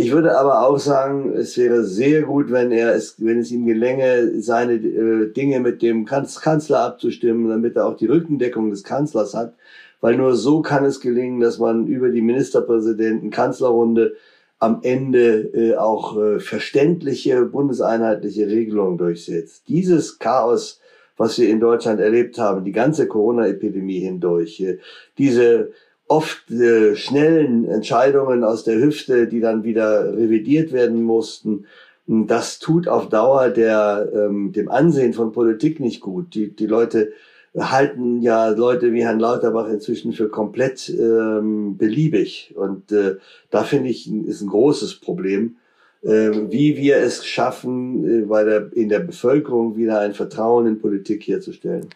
Ich 0.00 0.12
würde 0.12 0.38
aber 0.38 0.64
auch 0.64 0.78
sagen, 0.78 1.32
es 1.32 1.56
wäre 1.58 1.82
sehr 1.82 2.22
gut, 2.22 2.52
wenn 2.52 2.70
er 2.70 2.94
es, 2.94 3.16
wenn 3.18 3.40
es 3.40 3.50
ihm 3.50 3.66
gelänge, 3.66 4.40
seine 4.40 4.74
äh, 4.74 5.32
Dinge 5.32 5.58
mit 5.58 5.82
dem 5.82 6.04
Kanzler 6.04 6.82
abzustimmen, 6.84 7.48
damit 7.48 7.74
er 7.74 7.86
auch 7.86 7.96
die 7.96 8.06
Rückendeckung 8.06 8.70
des 8.70 8.84
Kanzlers 8.84 9.34
hat, 9.34 9.56
weil 10.00 10.16
nur 10.16 10.36
so 10.36 10.62
kann 10.62 10.84
es 10.84 11.00
gelingen, 11.00 11.40
dass 11.40 11.58
man 11.58 11.88
über 11.88 12.10
die 12.10 12.22
Ministerpräsidenten 12.22 13.30
Kanzlerrunde 13.30 14.14
am 14.60 14.78
Ende 14.82 15.50
äh, 15.52 15.74
auch 15.74 16.16
äh, 16.16 16.38
verständliche 16.38 17.44
bundeseinheitliche 17.46 18.46
Regelungen 18.46 18.98
durchsetzt. 18.98 19.64
Dieses 19.66 20.20
Chaos, 20.20 20.80
was 21.16 21.36
wir 21.40 21.48
in 21.48 21.58
Deutschland 21.58 21.98
erlebt 21.98 22.38
haben, 22.38 22.64
die 22.64 22.70
ganze 22.70 23.08
Corona-Epidemie 23.08 23.98
hindurch, 23.98 24.60
äh, 24.60 24.78
diese 25.18 25.72
oft 26.08 26.50
äh, 26.50 26.96
schnellen 26.96 27.66
Entscheidungen 27.66 28.42
aus 28.42 28.64
der 28.64 28.80
Hüfte, 28.80 29.26
die 29.28 29.40
dann 29.40 29.62
wieder 29.62 30.12
revidiert 30.16 30.72
werden 30.72 31.02
mussten. 31.02 31.66
Das 32.06 32.58
tut 32.58 32.88
auf 32.88 33.10
Dauer 33.10 33.50
der, 33.50 34.10
ähm, 34.14 34.52
dem 34.52 34.70
Ansehen 34.70 35.12
von 35.12 35.32
Politik 35.32 35.78
nicht 35.78 36.00
gut. 36.00 36.34
Die, 36.34 36.54
die 36.54 36.66
Leute 36.66 37.12
halten 37.56 38.22
ja 38.22 38.48
Leute 38.48 38.92
wie 38.92 39.04
Herrn 39.04 39.20
Lauterbach 39.20 39.68
inzwischen 39.68 40.12
für 40.12 40.28
komplett 40.28 40.88
ähm, 40.88 41.76
beliebig. 41.76 42.54
Und 42.56 42.92
äh, 42.92 43.16
da 43.50 43.64
finde 43.64 43.90
ich, 43.90 44.10
ist 44.10 44.40
ein 44.40 44.48
großes 44.48 44.96
Problem, 45.00 45.56
äh, 46.02 46.30
wie 46.48 46.76
wir 46.76 46.96
es 46.98 47.26
schaffen, 47.26 48.22
äh, 48.22 48.26
bei 48.26 48.44
der, 48.44 48.70
in 48.72 48.88
der 48.88 49.00
Bevölkerung 49.00 49.76
wieder 49.76 50.00
ein 50.00 50.14
Vertrauen 50.14 50.66
in 50.66 50.80
Politik 50.80 51.26
herzustellen. 51.26 51.88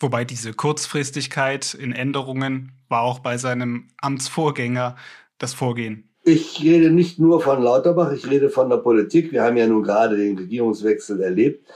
Wobei 0.00 0.24
diese 0.24 0.52
Kurzfristigkeit 0.52 1.74
in 1.74 1.92
Änderungen 1.92 2.72
war 2.88 3.02
auch 3.02 3.20
bei 3.20 3.38
seinem 3.38 3.88
Amtsvorgänger 4.00 4.96
das 5.38 5.54
Vorgehen. 5.54 6.10
Ich 6.22 6.62
rede 6.62 6.90
nicht 6.90 7.18
nur 7.18 7.40
von 7.40 7.62
Lauterbach, 7.62 8.12
ich 8.12 8.28
rede 8.28 8.50
von 8.50 8.68
der 8.68 8.78
Politik. 8.78 9.32
Wir 9.32 9.42
haben 9.42 9.56
ja 9.56 9.66
nun 9.66 9.82
gerade 9.82 10.16
den 10.16 10.36
Regierungswechsel 10.36 11.20
erlebt. 11.20 11.66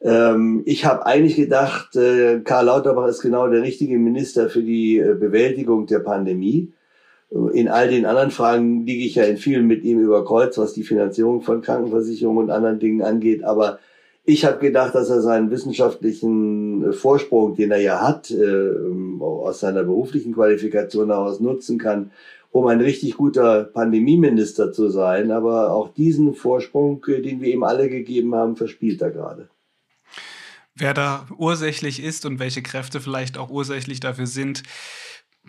Ähm, 0.00 0.62
ich 0.64 0.84
habe 0.84 1.06
eigentlich 1.06 1.36
gedacht, 1.36 1.94
äh, 1.94 2.40
Karl 2.40 2.66
Lauterbach 2.66 3.06
ist 3.06 3.20
genau 3.20 3.48
der 3.48 3.62
richtige 3.62 3.98
Minister 3.98 4.48
für 4.50 4.62
die 4.62 4.98
äh, 4.98 5.14
Bewältigung 5.14 5.86
der 5.86 6.00
Pandemie. 6.00 6.72
In 7.54 7.68
all 7.68 7.88
den 7.88 8.04
anderen 8.04 8.30
Fragen 8.30 8.84
liege 8.84 9.04
ich 9.04 9.14
ja 9.14 9.24
in 9.24 9.38
vielen 9.38 9.66
mit 9.66 9.84
ihm 9.84 10.00
über 10.00 10.24
Kreuz, 10.24 10.58
was 10.58 10.74
die 10.74 10.82
Finanzierung 10.82 11.40
von 11.40 11.62
Krankenversicherungen 11.62 12.44
und 12.44 12.50
anderen 12.50 12.78
Dingen 12.78 13.00
angeht. 13.00 13.42
Aber 13.42 13.78
ich 14.24 14.44
habe 14.44 14.58
gedacht, 14.58 14.94
dass 14.94 15.10
er 15.10 15.20
seinen 15.20 15.50
wissenschaftlichen 15.50 16.90
äh, 16.90 16.92
Vorsprung, 16.92 17.56
den 17.56 17.72
er 17.72 17.80
ja 17.80 18.00
hat, 18.00 18.30
äh, 18.30 18.70
aus 19.20 19.60
seiner 19.60 19.82
beruflichen 19.82 20.34
Qualifikation 20.34 21.08
heraus 21.08 21.40
nutzen 21.40 21.78
kann, 21.78 22.12
um 22.50 22.66
ein 22.66 22.80
richtig 22.80 23.16
guter 23.16 23.64
Pandemieminister 23.64 24.72
zu 24.72 24.90
sein. 24.90 25.30
Aber 25.30 25.72
auch 25.72 25.92
diesen 25.92 26.34
Vorsprung, 26.34 27.04
äh, 27.08 27.20
den 27.20 27.40
wir 27.40 27.52
ihm 27.52 27.64
alle 27.64 27.88
gegeben 27.88 28.34
haben, 28.34 28.56
verspielt 28.56 29.02
er 29.02 29.10
gerade. 29.10 29.48
Wer 30.74 30.94
da 30.94 31.26
ursächlich 31.36 32.02
ist 32.02 32.24
und 32.24 32.38
welche 32.38 32.62
Kräfte 32.62 33.00
vielleicht 33.00 33.36
auch 33.36 33.50
ursächlich 33.50 34.00
dafür 34.00 34.26
sind, 34.26 34.62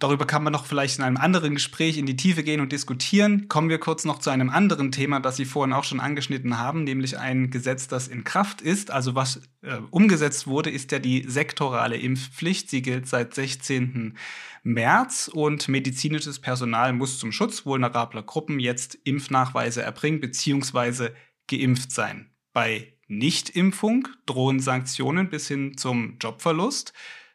Darüber 0.03 0.25
kann 0.25 0.43
man 0.43 0.51
noch 0.51 0.65
vielleicht 0.65 0.97
in 0.97 1.05
einem 1.05 1.15
anderen 1.15 1.53
Gespräch 1.53 1.97
in 1.97 2.05
die 2.05 2.17
Tiefe 2.17 2.43
gehen 2.43 2.59
und 2.59 2.73
diskutieren. 2.73 3.47
Kommen 3.47 3.69
wir 3.69 3.77
kurz 3.77 4.03
noch 4.03 4.19
zu 4.19 4.31
einem 4.31 4.49
anderen 4.49 4.91
Thema, 4.91 5.21
das 5.21 5.37
Sie 5.37 5.45
vorhin 5.45 5.71
auch 5.71 5.85
schon 5.85 6.01
angeschnitten 6.01 6.57
haben, 6.57 6.83
nämlich 6.83 7.17
ein 7.17 7.51
Gesetz, 7.51 7.87
das 7.87 8.09
in 8.09 8.25
Kraft 8.25 8.59
ist. 8.59 8.91
Also 8.91 9.15
was 9.15 9.43
äh, 9.61 9.77
umgesetzt 9.91 10.45
wurde, 10.45 10.71
ist 10.71 10.91
ja 10.91 10.99
die 10.99 11.23
sektorale 11.29 11.95
Impfpflicht. 11.95 12.69
Sie 12.69 12.81
gilt 12.81 13.07
seit 13.07 13.33
16. 13.33 14.17
März 14.63 15.31
und 15.33 15.69
medizinisches 15.69 16.39
Personal 16.39 16.91
muss 16.91 17.17
zum 17.17 17.31
Schutz 17.31 17.65
vulnerabler 17.65 18.23
Gruppen 18.23 18.59
jetzt 18.59 18.95
Impfnachweise 19.05 19.83
erbringen 19.83 20.19
bzw. 20.19 21.11
geimpft 21.47 21.93
sein. 21.93 22.29
Bei 22.51 22.91
Nichtimpfung 23.07 24.09
drohen 24.25 24.59
Sanktionen 24.59 25.29
bis 25.29 25.47
hin 25.47 25.77
zum 25.77 26.17
Jobverlust. 26.19 26.91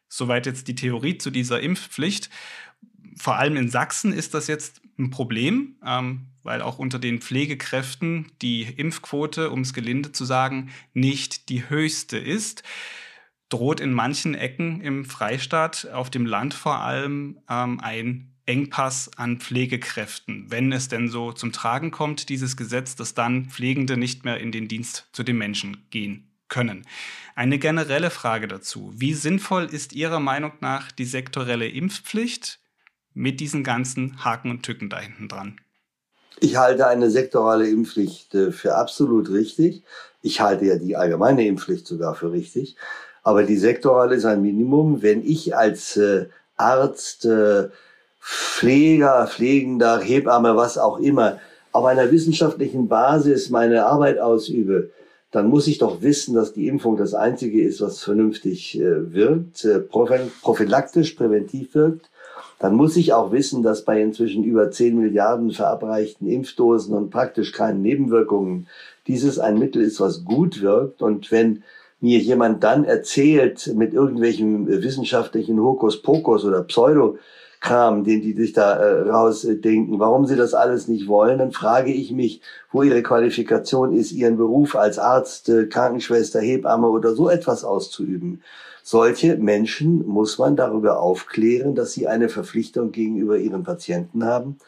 Soweit 0.08 0.46
jetzt 0.46 0.68
die 0.68 0.74
Theorie 0.74 1.18
zu 1.18 1.30
dieser 1.30 1.60
Impfpflicht. 1.60 2.30
Vor 3.16 3.36
allem 3.36 3.56
in 3.56 3.68
Sachsen 3.68 4.12
ist 4.12 4.34
das 4.34 4.46
jetzt 4.46 4.80
ein 4.98 5.10
Problem, 5.10 5.76
ähm, 5.84 6.26
weil 6.42 6.62
auch 6.62 6.78
unter 6.78 6.98
den 6.98 7.20
Pflegekräften 7.20 8.32
die 8.42 8.62
Impfquote, 8.62 9.50
um 9.50 9.60
es 9.60 9.72
gelinde 9.72 10.12
zu 10.12 10.24
sagen, 10.24 10.70
nicht 10.94 11.48
die 11.48 11.68
höchste 11.68 12.18
ist. 12.18 12.62
Droht 13.48 13.80
in 13.80 13.92
manchen 13.92 14.34
Ecken 14.34 14.80
im 14.80 15.04
Freistaat, 15.04 15.88
auf 15.92 16.10
dem 16.10 16.26
Land 16.26 16.54
vor 16.54 16.80
allem, 16.80 17.38
ähm, 17.48 17.80
ein 17.80 18.32
Engpass 18.46 19.10
an 19.16 19.38
Pflegekräften, 19.38 20.50
wenn 20.50 20.72
es 20.72 20.88
denn 20.88 21.08
so 21.08 21.32
zum 21.32 21.52
Tragen 21.52 21.90
kommt, 21.90 22.30
dieses 22.30 22.56
Gesetz, 22.56 22.96
dass 22.96 23.14
dann 23.14 23.46
Pflegende 23.46 23.98
nicht 23.98 24.24
mehr 24.24 24.40
in 24.40 24.52
den 24.52 24.68
Dienst 24.68 25.06
zu 25.12 25.22
den 25.22 25.36
Menschen 25.36 25.86
gehen 25.90 26.28
können. 26.48 26.86
Eine 27.34 27.58
generelle 27.58 28.10
Frage 28.10 28.48
dazu. 28.48 28.92
Wie 28.94 29.14
sinnvoll 29.14 29.68
ist 29.70 29.92
Ihrer 29.92 30.20
Meinung 30.20 30.52
nach 30.60 30.90
die 30.90 31.04
sektorelle 31.04 31.68
Impfpflicht 31.68 32.58
mit 33.14 33.40
diesen 33.40 33.64
ganzen 33.64 34.24
Haken 34.24 34.50
und 34.50 34.62
Tücken 34.62 34.90
da 34.90 34.98
hinten 34.98 35.28
dran? 35.28 35.60
Ich 36.40 36.56
halte 36.56 36.86
eine 36.86 37.10
sektorale 37.10 37.68
Impfpflicht 37.68 38.34
äh, 38.34 38.52
für 38.52 38.76
absolut 38.76 39.30
richtig. 39.30 39.82
Ich 40.22 40.40
halte 40.40 40.66
ja 40.66 40.76
die 40.76 40.96
allgemeine 40.96 41.46
Impfpflicht 41.46 41.86
sogar 41.86 42.14
für 42.14 42.32
richtig. 42.32 42.76
Aber 43.22 43.42
die 43.42 43.56
sektorale 43.56 44.14
ist 44.14 44.24
ein 44.24 44.42
Minimum. 44.42 45.02
Wenn 45.02 45.24
ich 45.24 45.56
als 45.56 45.96
äh, 45.96 46.26
Arzt, 46.56 47.24
äh, 47.24 47.68
Pfleger, 48.20 49.26
Pflegender, 49.26 50.00
Hebamme, 50.00 50.56
was 50.56 50.76
auch 50.78 50.98
immer, 50.98 51.40
auf 51.72 51.84
einer 51.84 52.10
wissenschaftlichen 52.10 52.88
Basis 52.88 53.50
meine 53.50 53.86
Arbeit 53.86 54.18
ausübe, 54.18 54.90
dann 55.30 55.48
muss 55.48 55.66
ich 55.66 55.78
doch 55.78 56.00
wissen, 56.00 56.34
dass 56.34 56.54
die 56.54 56.68
Impfung 56.68 56.96
das 56.96 57.14
Einzige 57.14 57.62
ist, 57.62 57.80
was 57.80 58.02
vernünftig 58.02 58.80
äh, 58.80 59.12
wirkt, 59.12 59.64
äh, 59.64 59.80
prophylaktisch, 59.80 61.12
präventiv 61.12 61.74
wirkt. 61.74 62.10
Dann 62.58 62.74
muss 62.74 62.96
ich 62.96 63.12
auch 63.12 63.30
wissen, 63.30 63.62
dass 63.62 63.84
bei 63.84 64.00
inzwischen 64.00 64.42
über 64.42 64.70
10 64.70 64.98
Milliarden 64.98 65.52
verabreichten 65.52 66.28
Impfdosen 66.28 66.94
und 66.94 67.10
praktisch 67.10 67.52
keinen 67.52 67.82
Nebenwirkungen 67.82 68.66
dieses 69.06 69.38
ein 69.38 69.58
Mittel 69.58 69.82
ist, 69.82 70.00
was 70.00 70.24
gut 70.24 70.60
wirkt. 70.62 71.02
Und 71.02 71.30
wenn 71.30 71.62
mir 72.00 72.18
jemand 72.18 72.64
dann 72.64 72.84
erzählt 72.84 73.72
mit 73.74 73.92
irgendwelchen 73.92 74.66
wissenschaftlichen 74.66 75.60
Hokuspokus 75.60 76.44
oder 76.44 76.62
Pseudo, 76.62 77.18
Kram, 77.60 78.04
den 78.04 78.22
die 78.22 78.34
sich 78.34 78.52
da 78.52 78.76
äh, 78.76 79.08
rausdenken, 79.08 79.98
warum 79.98 80.26
sie 80.26 80.36
das 80.36 80.54
alles 80.54 80.86
nicht 80.86 81.08
wollen, 81.08 81.38
dann 81.38 81.52
frage 81.52 81.92
ich 81.92 82.12
mich, 82.12 82.40
wo 82.70 82.82
ihre 82.82 83.02
Qualifikation 83.02 83.92
ist, 83.92 84.12
ihren 84.12 84.36
Beruf 84.36 84.76
als 84.76 84.98
Arzt, 84.98 85.48
äh, 85.48 85.66
Krankenschwester, 85.66 86.40
Hebamme 86.40 86.88
oder 86.88 87.14
so 87.14 87.28
etwas 87.28 87.64
auszuüben. 87.64 88.42
Solche 88.82 89.36
Menschen 89.36 90.06
muss 90.06 90.38
man 90.38 90.56
darüber 90.56 91.00
aufklären, 91.00 91.74
dass 91.74 91.92
sie 91.92 92.06
eine 92.06 92.28
Verpflichtung 92.28 92.92
gegenüber 92.92 93.36
ihren 93.36 93.62
Patienten 93.62 94.24
haben. 94.24 94.58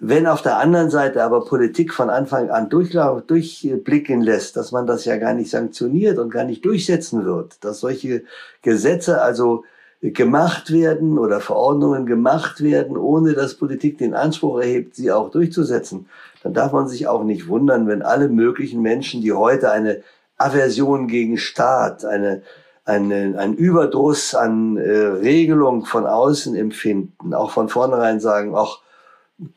Wenn 0.00 0.26
auf 0.26 0.42
der 0.42 0.58
anderen 0.58 0.90
Seite 0.90 1.24
aber 1.24 1.44
Politik 1.44 1.92
von 1.92 2.10
Anfang 2.10 2.50
an 2.50 2.68
durchblicken 2.68 4.20
lässt, 4.20 4.56
dass 4.56 4.70
man 4.70 4.86
das 4.86 5.04
ja 5.04 5.16
gar 5.16 5.34
nicht 5.34 5.50
sanktioniert 5.50 6.18
und 6.18 6.30
gar 6.30 6.44
nicht 6.44 6.64
durchsetzen 6.64 7.24
wird, 7.24 7.64
dass 7.64 7.80
solche 7.80 8.22
Gesetze 8.62 9.20
also 9.22 9.64
gemacht 10.00 10.72
werden 10.72 11.18
oder 11.18 11.40
Verordnungen 11.40 12.06
gemacht 12.06 12.62
werden, 12.62 12.96
ohne 12.96 13.32
dass 13.32 13.54
Politik 13.54 13.98
den 13.98 14.14
Anspruch 14.14 14.60
erhebt, 14.60 14.94
sie 14.94 15.10
auch 15.10 15.30
durchzusetzen, 15.30 16.08
dann 16.42 16.54
darf 16.54 16.72
man 16.72 16.86
sich 16.86 17.08
auch 17.08 17.24
nicht 17.24 17.48
wundern, 17.48 17.88
wenn 17.88 18.02
alle 18.02 18.28
möglichen 18.28 18.80
Menschen, 18.80 19.22
die 19.22 19.32
heute 19.32 19.72
eine 19.72 20.02
Aversion 20.36 21.08
gegen 21.08 21.36
Staat, 21.36 22.04
eine, 22.04 22.42
eine, 22.84 23.34
ein 23.38 23.54
Überdruss 23.54 24.36
an 24.36 24.76
äh, 24.76 24.90
Regelung 24.90 25.84
von 25.84 26.06
außen 26.06 26.54
empfinden, 26.54 27.34
auch 27.34 27.50
von 27.50 27.68
vornherein 27.68 28.20
sagen, 28.20 28.54
ach, 28.54 28.78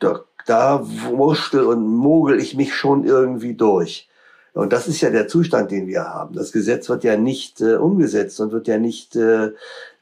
da, 0.00 0.20
da 0.46 0.82
wurschtel 0.84 1.64
und 1.64 1.86
mogel 1.86 2.40
ich 2.40 2.56
mich 2.56 2.74
schon 2.74 3.04
irgendwie 3.04 3.54
durch. 3.54 4.08
Und 4.54 4.72
das 4.72 4.86
ist 4.86 5.00
ja 5.00 5.08
der 5.08 5.28
Zustand, 5.28 5.70
den 5.70 5.86
wir 5.86 6.04
haben. 6.04 6.34
Das 6.34 6.52
Gesetz 6.52 6.88
wird 6.90 7.04
ja 7.04 7.16
nicht 7.16 7.62
äh, 7.62 7.76
umgesetzt 7.76 8.38
und 8.38 8.52
wird 8.52 8.68
ja 8.68 8.76
nicht 8.76 9.16
äh, 9.16 9.52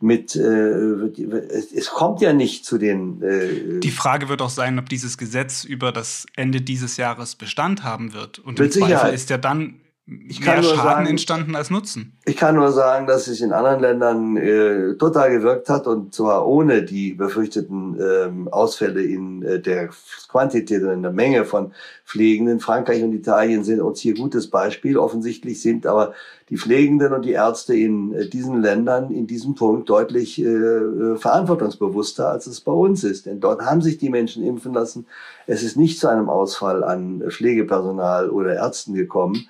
mit, 0.01 0.35
äh, 0.35 0.41
wird, 0.41 1.19
es, 1.19 1.91
kommt 1.91 2.21
ja 2.21 2.33
nicht 2.33 2.65
zu 2.65 2.77
den. 2.77 3.23
Äh, 3.23 3.79
Die 3.79 3.93
Frage 3.93 4.29
wird 4.29 4.43
auch 4.43 4.51
sein, 4.51 4.79
ob 4.81 4.89
dieses 4.89 5.19
Gesetz 5.19 5.63
über 5.63 5.93
das 5.93 6.27
Ende 6.35 6.63
dieses 6.63 6.97
Jahres 6.97 7.37
Bestand 7.37 7.85
haben 7.85 8.13
wird. 8.13 8.41
Und 8.41 8.59
im 8.59 8.71
Zweifel 8.73 9.15
ist 9.15 9.31
ja 9.31 9.39
dann 9.39 9.80
ich 10.29 10.45
mehr 10.45 10.63
Schaden 10.63 10.77
sagen, 10.77 11.07
entstanden 11.07 11.55
als 11.55 11.71
Nutzen. 11.71 12.13
Ich 12.25 12.37
kann 12.37 12.57
nur 12.57 12.73
sagen, 12.73 13.07
dass 13.07 13.29
es 13.29 13.41
in 13.41 13.53
anderen 13.53 13.81
Ländern 13.81 14.37
äh, 14.37 14.95
total 14.95 15.31
gewirkt 15.31 15.69
hat 15.69 15.87
und 15.87 16.15
zwar 16.15 16.47
ohne 16.47 16.83
die 16.83 17.13
befürchteten 17.15 17.97
ähm, 18.01 18.49
Ausfälle 18.49 19.03
in 19.03 19.43
äh, 19.43 19.61
der 19.61 19.91
Quantität 20.29 20.83
und 20.83 20.91
in 20.91 21.03
der 21.03 21.13
Menge 21.13 21.45
von 21.45 21.73
Pflegenden. 22.05 22.59
Frankreich 22.59 23.05
und 23.05 23.13
Italien 23.13 23.63
sind 23.63 23.81
uns 23.81 24.01
hier 24.01 24.15
gutes 24.15 24.51
Beispiel. 24.51 24.99
Offensichtlich 24.99 25.63
sind 25.63 25.87
aber 25.87 26.13
die 26.49 26.59
Pflegenden 26.59 27.13
und 27.13 27.25
die 27.25 27.33
Ärzte 27.33 27.77
in 27.77 28.13
äh, 28.13 28.27
diesen 28.27 28.61
Ländern 28.61 29.11
in 29.11 29.29
diesem 29.29 29.55
Punkt 29.55 29.89
deutlich 29.89 30.43
äh, 30.43 30.45
äh 30.45 31.17
verantwortungsbewusster, 31.17 32.29
als 32.29 32.49
es 32.49 32.61
bei 32.61 32.73
uns 32.73 33.05
ist. 33.05 33.27
Denn 33.27 33.39
dort 33.39 33.63
haben 33.63 33.81
sich 33.81 33.99
die 33.99 34.11
Menschen 34.11 34.45
impfen 34.45 34.75
lassen. 34.75 35.07
Es 35.47 35.63
ist 35.63 35.77
nicht 35.77 36.01
zu 36.01 36.09
einem 36.09 36.29
Ausfall 36.29 36.83
an 36.83 37.23
Pflegepersonal 37.29 38.31
oder 38.31 38.55
Ärzten 38.57 38.95
gekommen 38.95 39.49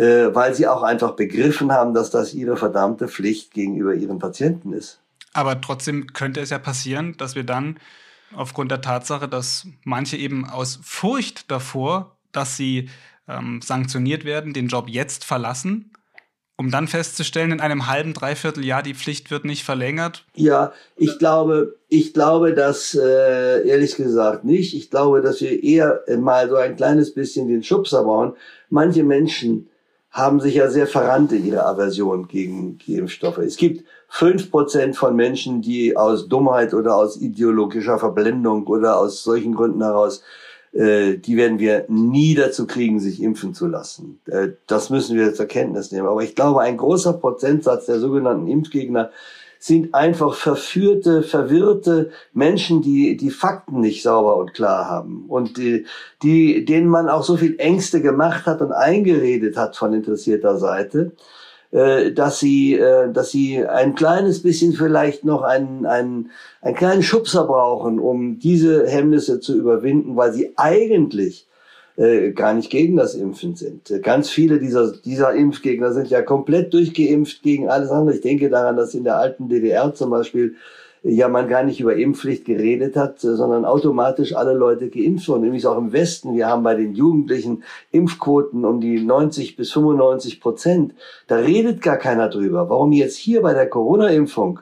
äh, 0.00 0.34
weil 0.34 0.54
sie 0.54 0.66
auch 0.66 0.82
einfach 0.82 1.12
begriffen 1.12 1.70
haben, 1.72 1.92
dass 1.92 2.10
das 2.10 2.32
ihre 2.32 2.56
verdammte 2.56 3.06
Pflicht 3.06 3.52
gegenüber 3.52 3.94
ihren 3.94 4.18
Patienten 4.18 4.72
ist. 4.72 4.98
Aber 5.34 5.60
trotzdem 5.60 6.06
könnte 6.14 6.40
es 6.40 6.48
ja 6.48 6.58
passieren, 6.58 7.16
dass 7.18 7.34
wir 7.34 7.44
dann 7.44 7.78
aufgrund 8.34 8.70
der 8.70 8.80
Tatsache, 8.80 9.28
dass 9.28 9.66
manche 9.84 10.16
eben 10.16 10.48
aus 10.48 10.80
Furcht 10.82 11.50
davor, 11.50 12.16
dass 12.32 12.56
sie 12.56 12.88
ähm, 13.28 13.60
sanktioniert 13.62 14.24
werden, 14.24 14.54
den 14.54 14.68
Job 14.68 14.88
jetzt 14.88 15.26
verlassen, 15.26 15.92
um 16.56 16.70
dann 16.70 16.88
festzustellen, 16.88 17.52
in 17.52 17.60
einem 17.60 17.86
halben, 17.86 18.14
dreiviertel 18.14 18.64
Jahr, 18.64 18.82
die 18.82 18.94
Pflicht 18.94 19.30
wird 19.30 19.44
nicht 19.44 19.64
verlängert? 19.64 20.24
Ja, 20.34 20.72
ich 20.96 21.18
glaube, 21.18 21.76
ich 21.88 22.14
glaube 22.14 22.54
das 22.54 22.94
äh, 22.94 23.68
ehrlich 23.68 23.96
gesagt 23.96 24.44
nicht. 24.44 24.74
Ich 24.74 24.90
glaube, 24.90 25.20
dass 25.20 25.42
wir 25.42 25.62
eher 25.62 26.00
mal 26.18 26.48
so 26.48 26.56
ein 26.56 26.76
kleines 26.76 27.12
bisschen 27.12 27.48
den 27.48 27.62
Schubser 27.62 28.04
bauen. 28.04 28.34
Manche 28.70 29.04
Menschen 29.04 29.69
haben 30.10 30.40
sich 30.40 30.56
ja 30.56 30.68
sehr 30.68 30.86
verrannt 30.86 31.32
in 31.32 31.46
ihrer 31.46 31.66
Aversion 31.66 32.26
gegen 32.26 32.78
die 32.78 32.96
Impfstoffe. 32.96 33.38
Es 33.38 33.56
gibt 33.56 33.84
fünf 34.08 34.50
Prozent 34.50 34.96
von 34.96 35.14
Menschen, 35.14 35.62
die 35.62 35.96
aus 35.96 36.28
Dummheit 36.28 36.74
oder 36.74 36.96
aus 36.96 37.16
ideologischer 37.16 37.98
Verblendung 37.98 38.66
oder 38.66 38.98
aus 38.98 39.22
solchen 39.22 39.54
Gründen 39.54 39.82
heraus, 39.82 40.22
äh, 40.72 41.16
die 41.16 41.36
werden 41.36 41.58
wir 41.58 41.84
nie 41.88 42.34
dazu 42.34 42.66
kriegen, 42.66 42.98
sich 42.98 43.22
impfen 43.22 43.54
zu 43.54 43.66
lassen. 43.66 44.20
Äh, 44.26 44.50
das 44.66 44.90
müssen 44.90 45.16
wir 45.16 45.32
zur 45.34 45.46
Kenntnis 45.46 45.92
nehmen. 45.92 46.08
Aber 46.08 46.22
ich 46.22 46.34
glaube, 46.34 46.60
ein 46.60 46.76
großer 46.76 47.12
Prozentsatz 47.12 47.86
der 47.86 48.00
sogenannten 48.00 48.48
Impfgegner 48.48 49.10
sind 49.62 49.94
einfach 49.94 50.34
verführte, 50.34 51.22
verwirrte 51.22 52.10
Menschen, 52.32 52.80
die 52.80 53.18
die 53.18 53.30
Fakten 53.30 53.80
nicht 53.80 54.02
sauber 54.02 54.36
und 54.36 54.54
klar 54.54 54.88
haben 54.88 55.26
und 55.28 55.58
die, 55.58 55.84
die, 56.22 56.64
denen 56.64 56.88
man 56.88 57.10
auch 57.10 57.22
so 57.22 57.36
viel 57.36 57.56
Ängste 57.58 58.00
gemacht 58.00 58.46
hat 58.46 58.62
und 58.62 58.72
eingeredet 58.72 59.58
hat 59.58 59.76
von 59.76 59.92
interessierter 59.92 60.56
Seite, 60.56 61.12
äh, 61.72 62.10
dass 62.12 62.40
sie, 62.40 62.72
äh, 62.72 63.12
dass 63.12 63.32
sie 63.32 63.62
ein 63.62 63.94
kleines 63.94 64.42
bisschen 64.42 64.72
vielleicht 64.72 65.26
noch 65.26 65.42
einen, 65.42 65.84
einen, 65.84 66.30
einen 66.62 66.76
kleinen 66.76 67.02
Schubser 67.02 67.44
brauchen, 67.44 67.98
um 67.98 68.38
diese 68.38 68.88
Hemmnisse 68.88 69.40
zu 69.40 69.58
überwinden, 69.58 70.16
weil 70.16 70.32
sie 70.32 70.54
eigentlich 70.56 71.46
äh, 72.00 72.32
gar 72.32 72.54
nicht 72.54 72.70
gegen 72.70 72.96
das 72.96 73.14
Impfen 73.14 73.56
sind. 73.56 73.92
Ganz 74.02 74.30
viele 74.30 74.58
dieser, 74.58 74.92
dieser 74.92 75.34
Impfgegner 75.34 75.92
sind 75.92 76.08
ja 76.08 76.22
komplett 76.22 76.72
durchgeimpft 76.72 77.42
gegen 77.42 77.68
alles 77.68 77.90
andere. 77.90 78.14
Ich 78.14 78.22
denke 78.22 78.48
daran, 78.48 78.78
dass 78.78 78.94
in 78.94 79.04
der 79.04 79.18
alten 79.18 79.50
DDR 79.50 79.92
zum 79.94 80.08
Beispiel 80.08 80.56
ja 81.02 81.28
man 81.28 81.46
gar 81.48 81.62
nicht 81.62 81.78
über 81.78 81.94
Impfpflicht 81.96 82.46
geredet 82.46 82.96
hat, 82.96 83.20
sondern 83.20 83.66
automatisch 83.66 84.34
alle 84.34 84.54
Leute 84.54 84.88
geimpft 84.88 85.28
wurden. 85.28 85.42
Nämlich 85.42 85.66
auch 85.66 85.76
im 85.76 85.92
Westen. 85.92 86.34
Wir 86.34 86.46
haben 86.46 86.62
bei 86.62 86.74
den 86.74 86.94
Jugendlichen 86.94 87.64
Impfquoten 87.92 88.64
um 88.64 88.80
die 88.80 89.00
90 89.04 89.56
bis 89.56 89.70
95 89.72 90.40
Prozent. 90.40 90.94
Da 91.26 91.36
redet 91.36 91.82
gar 91.82 91.98
keiner 91.98 92.30
drüber. 92.30 92.70
Warum 92.70 92.92
jetzt 92.92 93.16
hier 93.16 93.42
bei 93.42 93.52
der 93.52 93.68
Corona-Impfung 93.68 94.60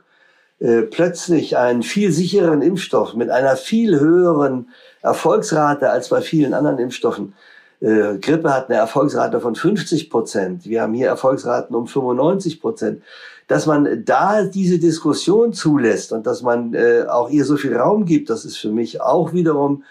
äh, 0.61 0.83
plötzlich 0.83 1.57
einen 1.57 1.85
viel 1.85 2.11
sicheren 2.11 2.63
Impfstoff 2.63 3.15
mit 3.15 3.31
einer 3.31 3.57
viel 3.57 4.01
höheren 4.01 4.71
Erfolgsrate 5.03 5.91
als 5.91 6.09
bei 6.09 6.21
vielen 6.21 6.53
anderen 6.53 6.79
Impfstoffen. 6.79 7.35
Äh, 7.81 8.19
Grippe 8.19 8.53
hat 8.53 8.69
eine 8.69 8.79
Erfolgsrate 8.79 9.41
von 9.41 9.55
50 9.55 10.11
Prozent. 10.11 10.67
Wir 10.67 10.83
haben 10.83 10.95
hier 10.95 11.07
Erfolgsraten 11.07 11.77
um 11.77 11.87
95 11.87 12.61
Prozent. 12.61 13.03
Dass 13.47 13.67
man 13.67 14.05
da 14.05 14.43
diese 14.43 14.79
Diskussion 14.79 15.53
zulässt 15.53 16.13
und 16.13 16.27
dass 16.27 16.43
man 16.43 16.75
äh, 16.75 17.05
auch 17.09 17.31
ihr 17.31 17.45
so 17.45 17.57
viel 17.57 17.77
Raum 17.77 18.05
gibt, 18.05 18.29
das 18.29 18.45
ist 18.45 18.59
für 18.59 18.71
mich 18.71 19.01
auch 19.01 19.33
wiederum 19.33 19.85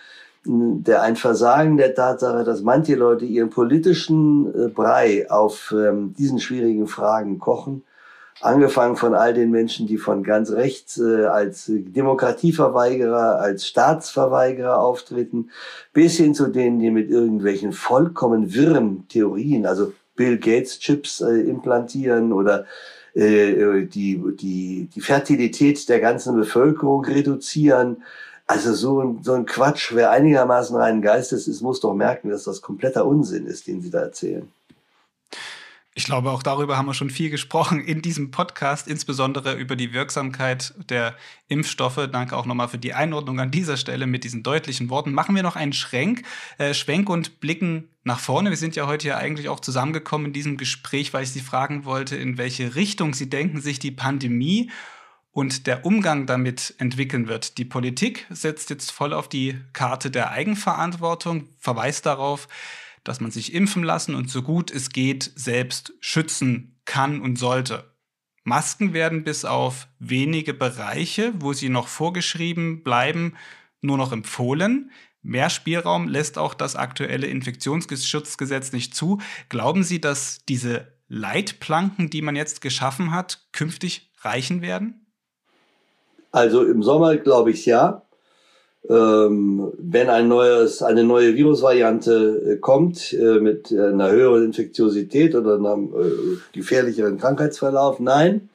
hm, 0.43 0.83
der 0.83 1.01
ein 1.01 1.15
Versagen 1.15 1.77
der 1.77 1.95
Tatsache, 1.95 2.43
dass 2.43 2.61
manche 2.61 2.95
Leute 2.95 3.25
ihren 3.25 3.49
politischen 3.49 4.53
äh, 4.53 4.67
Brei 4.67 5.31
auf 5.31 5.73
ähm, 5.75 6.13
diesen 6.13 6.39
schwierigen 6.39 6.87
Fragen 6.87 7.39
kochen 7.39 7.83
angefangen 8.41 8.95
von 8.95 9.13
all 9.13 9.33
den 9.33 9.51
Menschen, 9.51 9.87
die 9.87 9.97
von 9.97 10.23
ganz 10.23 10.51
rechts 10.51 10.97
äh, 10.99 11.25
als 11.25 11.65
Demokratieverweigerer, 11.67 13.39
als 13.39 13.67
Staatsverweigerer 13.67 14.79
auftreten, 14.79 15.49
bis 15.93 16.17
hin 16.17 16.33
zu 16.33 16.47
denen, 16.47 16.79
die 16.79 16.91
mit 16.91 17.09
irgendwelchen 17.09 17.73
vollkommen 17.73 18.53
wirren 18.53 19.07
Theorien, 19.07 19.65
also 19.65 19.93
Bill 20.15 20.37
Gates 20.37 20.79
Chips 20.79 21.21
äh, 21.21 21.41
implantieren 21.41 22.33
oder 22.33 22.65
äh, 23.13 23.85
die, 23.85 24.21
die, 24.35 24.89
die 24.93 25.01
Fertilität 25.01 25.89
der 25.89 25.99
ganzen 25.99 26.35
Bevölkerung 26.35 27.05
reduzieren. 27.05 28.03
Also 28.45 28.73
so 28.73 29.01
ein, 29.01 29.23
so 29.23 29.33
ein 29.33 29.45
Quatsch, 29.45 29.93
wer 29.93 30.11
einigermaßen 30.11 30.75
reinen 30.75 31.01
Geistes 31.01 31.47
ist, 31.47 31.61
muss 31.61 31.81
doch 31.81 31.93
merken, 31.93 32.29
dass 32.29 32.43
das 32.43 32.61
kompletter 32.61 33.05
Unsinn 33.05 33.45
ist, 33.45 33.67
den 33.67 33.81
sie 33.81 33.89
da 33.89 34.01
erzählen. 34.01 34.47
Ich 35.97 36.03
glaube, 36.03 36.29
auch 36.29 36.43
darüber 36.43 36.77
haben 36.77 36.85
wir 36.85 36.93
schon 36.93 37.09
viel 37.09 37.31
gesprochen 37.31 37.83
in 37.83 38.03
diesem 38.03 38.29
Podcast, 38.29 38.87
insbesondere 38.87 39.55
über 39.55 39.75
die 39.75 39.93
Wirksamkeit 39.93 40.75
der 40.91 41.15
Impfstoffe. 41.47 42.07
Danke 42.11 42.37
auch 42.37 42.45
nochmal 42.45 42.67
für 42.67 42.77
die 42.77 42.93
Einordnung 42.93 43.39
an 43.39 43.49
dieser 43.49 43.77
Stelle 43.77 44.05
mit 44.05 44.23
diesen 44.23 44.43
deutlichen 44.43 44.91
Worten. 44.91 45.11
Machen 45.11 45.33
wir 45.35 45.41
noch 45.41 45.55
einen 45.55 45.73
Schwenk, 45.73 46.21
äh, 46.59 46.75
Schwenk 46.75 47.09
und 47.09 47.39
blicken 47.39 47.89
nach 48.03 48.19
vorne. 48.19 48.51
Wir 48.51 48.57
sind 48.57 48.75
ja 48.75 48.85
heute 48.85 49.07
ja 49.07 49.17
eigentlich 49.17 49.49
auch 49.49 49.59
zusammengekommen 49.59 50.27
in 50.27 50.33
diesem 50.33 50.57
Gespräch, 50.57 51.15
weil 51.15 51.23
ich 51.23 51.31
Sie 51.31 51.39
fragen 51.39 51.83
wollte, 51.83 52.15
in 52.15 52.37
welche 52.37 52.75
Richtung 52.75 53.15
Sie 53.15 53.27
denken, 53.27 53.59
sich 53.59 53.79
die 53.79 53.89
Pandemie 53.89 54.69
und 55.31 55.65
der 55.65 55.83
Umgang 55.83 56.27
damit 56.27 56.75
entwickeln 56.77 57.27
wird. 57.27 57.57
Die 57.57 57.65
Politik 57.65 58.27
setzt 58.29 58.69
jetzt 58.69 58.91
voll 58.91 59.13
auf 59.13 59.29
die 59.29 59.59
Karte 59.73 60.11
der 60.11 60.29
Eigenverantwortung, 60.29 61.49
verweist 61.57 62.05
darauf, 62.05 62.47
dass 63.07 63.21
man 63.21 63.31
sich 63.31 63.53
impfen 63.53 63.83
lassen 63.83 64.15
und 64.15 64.29
so 64.29 64.41
gut 64.41 64.71
es 64.71 64.89
geht 64.89 65.31
selbst 65.35 65.93
schützen 65.99 66.79
kann 66.85 67.21
und 67.21 67.37
sollte. 67.37 67.95
Masken 68.43 68.93
werden 68.93 69.23
bis 69.23 69.45
auf 69.45 69.87
wenige 69.99 70.53
Bereiche, 70.53 71.33
wo 71.39 71.53
sie 71.53 71.69
noch 71.69 71.87
vorgeschrieben 71.87 72.83
bleiben, 72.83 73.35
nur 73.81 73.97
noch 73.97 74.11
empfohlen. 74.11 74.91
Mehr 75.21 75.49
Spielraum 75.49 76.07
lässt 76.07 76.37
auch 76.37 76.53
das 76.53 76.75
aktuelle 76.75 77.27
Infektionsschutzgesetz 77.27 78.71
nicht 78.71 78.95
zu. 78.95 79.19
Glauben 79.49 79.83
Sie, 79.83 79.99
dass 79.99 80.45
diese 80.47 80.93
Leitplanken, 81.09 82.09
die 82.09 82.21
man 82.21 82.35
jetzt 82.35 82.61
geschaffen 82.61 83.11
hat, 83.11 83.47
künftig 83.51 84.11
reichen 84.21 84.61
werden? 84.61 85.07
Also 86.31 86.63
im 86.65 86.83
Sommer 86.83 87.17
glaube 87.17 87.51
ich 87.51 87.65
ja 87.65 88.06
ähm, 88.89 89.71
wenn 89.77 90.09
ein 90.09 90.27
neues, 90.27 90.81
eine 90.81 91.03
neue 91.03 91.35
Virusvariante 91.35 92.53
äh, 92.53 92.57
kommt 92.57 93.13
äh, 93.13 93.39
mit 93.39 93.71
einer 93.71 94.11
höheren 94.11 94.45
Infektiosität 94.45 95.35
oder 95.35 95.55
einem 95.55 95.93
äh, 95.93 96.37
gefährlicheren 96.53 97.17
Krankheitsverlauf, 97.17 97.99
nein. 97.99 98.49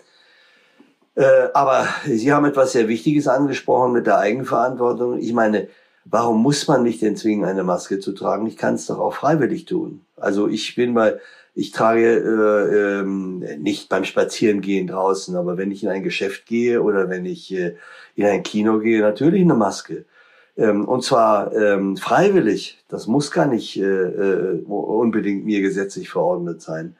Äh, 1.14 1.48
aber 1.52 1.86
Sie 2.06 2.32
haben 2.32 2.46
etwas 2.46 2.72
sehr 2.72 2.88
Wichtiges 2.88 3.28
angesprochen 3.28 3.92
mit 3.92 4.06
der 4.06 4.18
Eigenverantwortung. 4.18 5.18
Ich 5.18 5.34
meine, 5.34 5.68
warum 6.04 6.42
muss 6.42 6.66
man 6.66 6.82
mich 6.82 7.00
denn 7.00 7.16
zwingen, 7.16 7.44
eine 7.44 7.64
Maske 7.64 7.98
zu 7.98 8.12
tragen? 8.12 8.46
Ich 8.46 8.56
kann 8.56 8.74
es 8.74 8.86
doch 8.86 8.98
auch 8.98 9.14
freiwillig 9.14 9.66
tun. 9.66 10.00
Also 10.16 10.48
ich 10.48 10.74
bin 10.74 10.94
bei, 10.94 11.18
ich 11.54 11.72
trage 11.72 12.06
äh, 12.06 13.00
ähm, 13.00 13.40
nicht 13.58 13.90
beim 13.90 14.04
Spazierengehen 14.04 14.86
draußen, 14.86 15.36
aber 15.36 15.58
wenn 15.58 15.70
ich 15.70 15.82
in 15.82 15.90
ein 15.90 16.02
Geschäft 16.02 16.46
gehe 16.46 16.82
oder 16.82 17.10
wenn 17.10 17.26
ich 17.26 17.52
äh, 17.52 17.74
in 18.16 18.24
ein 18.24 18.42
Kino 18.42 18.78
gehe, 18.78 19.02
natürlich 19.02 19.42
eine 19.42 19.54
Maske. 19.54 20.06
Ähm, 20.56 20.86
und 20.86 21.02
zwar 21.02 21.52
ähm, 21.54 21.96
freiwillig. 21.96 22.84
Das 22.88 23.06
muss 23.06 23.30
gar 23.30 23.46
nicht 23.46 23.76
äh, 23.78 23.84
äh, 23.84 24.62
unbedingt 24.66 25.44
mir 25.44 25.60
gesetzlich 25.62 26.10
verordnet 26.10 26.60
sein. 26.60 26.96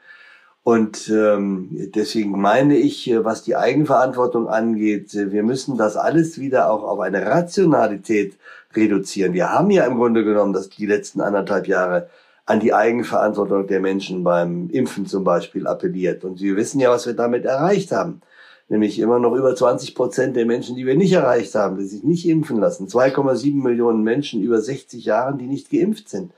Und 0.63 1.09
ähm, 1.09 1.69
deswegen 1.93 2.39
meine 2.39 2.77
ich, 2.77 3.09
äh, 3.09 3.23
was 3.25 3.43
die 3.43 3.55
Eigenverantwortung 3.55 4.47
angeht, 4.47 5.13
äh, 5.13 5.31
wir 5.31 5.43
müssen 5.43 5.77
das 5.77 5.97
alles 5.97 6.39
wieder 6.39 6.71
auch 6.71 6.83
auf 6.83 6.99
eine 6.99 7.25
Rationalität 7.25 8.37
reduzieren. 8.73 9.33
Wir 9.33 9.51
haben 9.51 9.69
ja 9.71 9.85
im 9.85 9.97
Grunde 9.97 10.23
genommen 10.23 10.53
das 10.53 10.69
die 10.69 10.85
letzten 10.85 11.21
anderthalb 11.21 11.67
Jahre 11.67 12.09
an 12.45 12.59
die 12.59 12.73
Eigenverantwortung 12.73 13.67
der 13.67 13.81
Menschen 13.81 14.23
beim 14.23 14.69
Impfen 14.69 15.05
zum 15.05 15.23
Beispiel 15.23 15.67
appelliert. 15.67 16.23
Und 16.23 16.41
wir 16.41 16.55
wissen 16.55 16.79
ja, 16.79 16.89
was 16.89 17.05
wir 17.05 17.13
damit 17.13 17.45
erreicht 17.45 17.91
haben 17.91 18.21
nämlich 18.69 18.99
immer 18.99 19.19
noch 19.19 19.35
über 19.35 19.55
20 19.55 19.95
Prozent 19.95 20.35
der 20.35 20.45
Menschen, 20.45 20.75
die 20.75 20.85
wir 20.85 20.95
nicht 20.95 21.13
erreicht 21.13 21.55
haben, 21.55 21.77
die 21.77 21.85
sich 21.85 22.03
nicht 22.03 22.27
impfen 22.27 22.59
lassen. 22.59 22.87
2,7 22.87 23.61
Millionen 23.61 24.03
Menschen 24.03 24.41
über 24.41 24.61
60 24.61 25.05
Jahren, 25.05 25.37
die 25.37 25.47
nicht 25.47 25.69
geimpft 25.69 26.09
sind. 26.09 26.31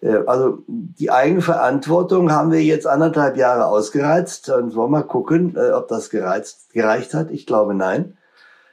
Äh, 0.00 0.18
also 0.26 0.62
die 0.66 1.10
Eigenverantwortung 1.10 2.32
haben 2.32 2.52
wir 2.52 2.62
jetzt 2.62 2.86
anderthalb 2.86 3.36
Jahre 3.36 3.66
ausgereizt 3.66 4.50
und 4.50 4.74
wollen 4.74 4.90
mal 4.90 5.02
gucken, 5.02 5.56
äh, 5.56 5.70
ob 5.70 5.88
das 5.88 6.10
gereizt, 6.10 6.72
gereicht 6.72 7.14
hat. 7.14 7.30
Ich 7.30 7.46
glaube 7.46 7.74
nein. 7.74 8.16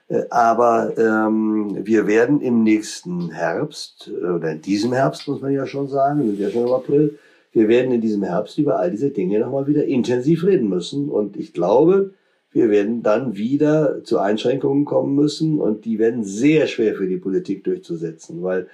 Äh, 0.07 0.23
aber 0.29 0.93
ähm, 0.97 1.85
wir 1.85 2.07
werden 2.07 2.41
im 2.41 2.63
nächsten 2.63 3.31
Herbst, 3.31 4.09
oder 4.09 4.51
in 4.51 4.61
diesem 4.61 4.93
Herbst 4.93 5.27
muss 5.27 5.41
man 5.41 5.51
ja 5.51 5.65
schon 5.65 5.87
sagen, 5.87 6.19
wir 6.19 6.31
sind 6.31 6.39
ja 6.39 6.49
schon 6.49 6.67
im 6.67 6.73
April, 6.73 7.19
wir 7.51 7.67
werden 7.67 7.91
in 7.91 8.01
diesem 8.01 8.23
Herbst 8.23 8.57
über 8.57 8.79
all 8.79 8.89
diese 8.89 9.11
Dinge 9.11 9.39
nochmal 9.39 9.67
wieder 9.67 9.85
intensiv 9.85 10.43
reden 10.43 10.69
müssen. 10.69 11.09
Und 11.09 11.37
ich 11.37 11.53
glaube, 11.53 12.11
wir 12.53 12.69
werden 12.69 13.03
dann 13.03 13.35
wieder 13.35 14.03
zu 14.03 14.19
Einschränkungen 14.19 14.85
kommen 14.85 15.15
müssen 15.15 15.59
und 15.59 15.85
die 15.85 15.99
werden 15.99 16.23
sehr 16.23 16.67
schwer 16.67 16.95
für 16.95 17.07
die 17.07 17.17
Politik 17.17 17.63
durchzusetzen, 17.63 18.43
weil 18.43 18.67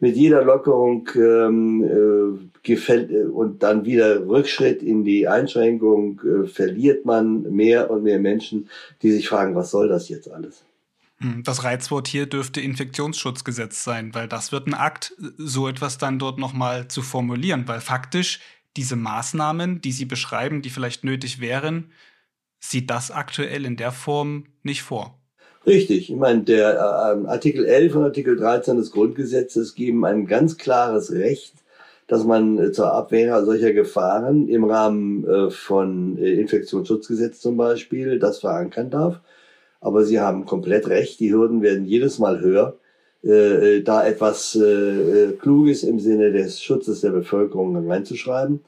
mit 0.00 0.16
jeder 0.16 0.44
Lockerung 0.44 1.08
ähm, 1.16 1.84
äh, 1.84 2.58
gefällt 2.62 3.10
äh, 3.10 3.24
und 3.24 3.62
dann 3.62 3.84
wieder 3.84 4.26
Rückschritt 4.26 4.82
in 4.82 5.04
die 5.04 5.28
Einschränkung 5.28 6.20
äh, 6.20 6.46
verliert 6.46 7.04
man 7.04 7.42
mehr 7.54 7.90
und 7.90 8.02
mehr 8.02 8.18
Menschen, 8.18 8.68
die 9.02 9.12
sich 9.12 9.28
fragen, 9.28 9.54
was 9.54 9.70
soll 9.70 9.88
das 9.88 10.08
jetzt 10.08 10.30
alles? 10.30 10.64
Hm, 11.18 11.42
das 11.44 11.64
Reizwort 11.64 12.08
hier 12.08 12.26
dürfte 12.26 12.60
Infektionsschutzgesetz 12.60 13.84
sein, 13.84 14.14
weil 14.14 14.28
das 14.28 14.52
wird 14.52 14.66
ein 14.66 14.74
Akt, 14.74 15.14
so 15.38 15.68
etwas 15.68 15.98
dann 15.98 16.18
dort 16.18 16.38
nochmal 16.38 16.88
zu 16.88 17.02
formulieren, 17.02 17.66
weil 17.66 17.80
faktisch 17.80 18.40
diese 18.76 18.96
Maßnahmen, 18.96 19.80
die 19.80 19.92
Sie 19.92 20.04
beschreiben, 20.04 20.60
die 20.60 20.70
vielleicht 20.70 21.04
nötig 21.04 21.40
wären, 21.40 21.92
sieht 22.70 22.90
das 22.90 23.10
aktuell 23.10 23.64
in 23.64 23.76
der 23.76 23.92
Form 23.92 24.44
nicht 24.62 24.82
vor. 24.82 25.18
Richtig. 25.66 26.10
Ich 26.10 26.16
meine, 26.16 26.42
der 26.42 26.74
äh, 26.74 27.28
Artikel 27.28 27.64
11 27.64 27.94
und 27.94 28.04
Artikel 28.04 28.36
13 28.36 28.76
des 28.76 28.90
Grundgesetzes 28.90 29.74
geben 29.74 30.04
ein 30.04 30.26
ganz 30.26 30.58
klares 30.58 31.12
Recht, 31.12 31.54
dass 32.06 32.24
man 32.24 32.58
äh, 32.58 32.72
zur 32.72 32.92
Abwehr 32.92 33.44
solcher 33.44 33.72
Gefahren 33.72 34.48
im 34.48 34.64
Rahmen 34.64 35.26
äh, 35.26 35.50
von 35.50 36.18
äh, 36.18 36.34
Infektionsschutzgesetz 36.34 37.40
zum 37.40 37.56
Beispiel 37.56 38.18
das 38.18 38.40
verankern 38.40 38.90
darf. 38.90 39.20
Aber 39.80 40.04
Sie 40.04 40.20
haben 40.20 40.44
komplett 40.44 40.88
recht, 40.88 41.20
die 41.20 41.32
Hürden 41.32 41.62
werden 41.62 41.84
jedes 41.86 42.18
Mal 42.18 42.40
höher, 42.40 42.78
äh, 43.22 43.76
äh, 43.76 43.82
da 43.82 44.06
etwas 44.06 44.54
äh, 44.54 45.32
Kluges 45.40 45.82
im 45.82 45.98
Sinne 45.98 46.30
des 46.30 46.62
Schutzes 46.62 47.00
der 47.00 47.10
Bevölkerung 47.10 47.88
reinzuschreiben. 47.88 48.60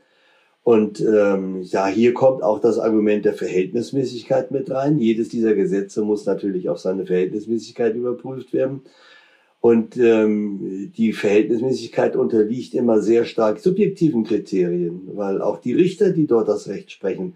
Und 0.67 1.01
ähm, 1.01 1.63
ja, 1.63 1.87
hier 1.87 2.13
kommt 2.13 2.43
auch 2.43 2.59
das 2.59 2.81
Argument 2.81 3.25
der 3.25 3.35
Verhältnismäßigkeit 3.35 4.51
mit 4.51 4.69
rein. 4.69 4.99
Jedes 4.99 5.29
dieser 5.29 5.55
Gesetze 5.55 6.03
muss 6.03 6.27
natürlich 6.27 6.69
auf 6.69 6.81
seine 6.81 7.07
Verhältnismäßigkeit 7.07 7.95
überprüft 7.95 8.53
werden. 8.53 8.81
Und 9.61 9.97
ähm, 9.97 10.91
die 10.97 11.13
Verhältnismäßigkeit 11.13 12.17
unterliegt 12.17 12.75
immer 12.75 13.01
sehr 13.01 13.25
stark 13.27 13.61
subjektiven 13.61 14.25
Kriterien, 14.25 15.03
weil 15.15 15.41
auch 15.41 15.61
die 15.61 15.73
Richter, 15.73 16.11
die 16.11 16.27
dort 16.27 16.49
das 16.49 16.67
Recht 16.67 16.91
sprechen, 16.91 17.35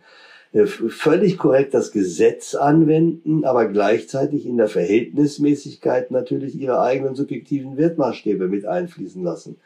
äh, 0.53 0.67
völlig 0.67 1.39
korrekt 1.39 1.73
das 1.73 1.93
Gesetz 1.93 2.57
anwenden, 2.57 3.45
aber 3.45 3.69
gleichzeitig 3.69 4.45
in 4.45 4.57
der 4.57 4.67
Verhältnismäßigkeit 4.67 6.11
natürlich 6.11 6.57
ihre 6.57 6.81
eigenen 6.81 7.15
subjektiven 7.15 7.77
Wertmaßstäbe 7.77 8.49
mit 8.49 8.67
einfließen 8.67 9.23
lassen. 9.23 9.57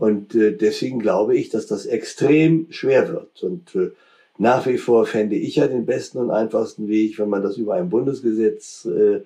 Und 0.00 0.34
äh, 0.34 0.52
deswegen 0.56 0.98
glaube 0.98 1.36
ich, 1.36 1.50
dass 1.50 1.66
das 1.66 1.84
extrem 1.84 2.68
schwer 2.70 3.12
wird. 3.12 3.42
Und 3.42 3.74
äh, 3.74 3.90
nach 4.38 4.66
wie 4.66 4.78
vor 4.78 5.04
fände 5.04 5.36
ich 5.36 5.56
ja 5.56 5.66
den 5.66 5.84
besten 5.84 6.16
und 6.16 6.30
einfachsten 6.30 6.88
Weg, 6.88 7.18
wenn 7.18 7.28
man 7.28 7.42
das 7.42 7.58
über 7.58 7.74
ein 7.74 7.90
Bundesgesetz 7.90 8.86
äh, 8.86 9.20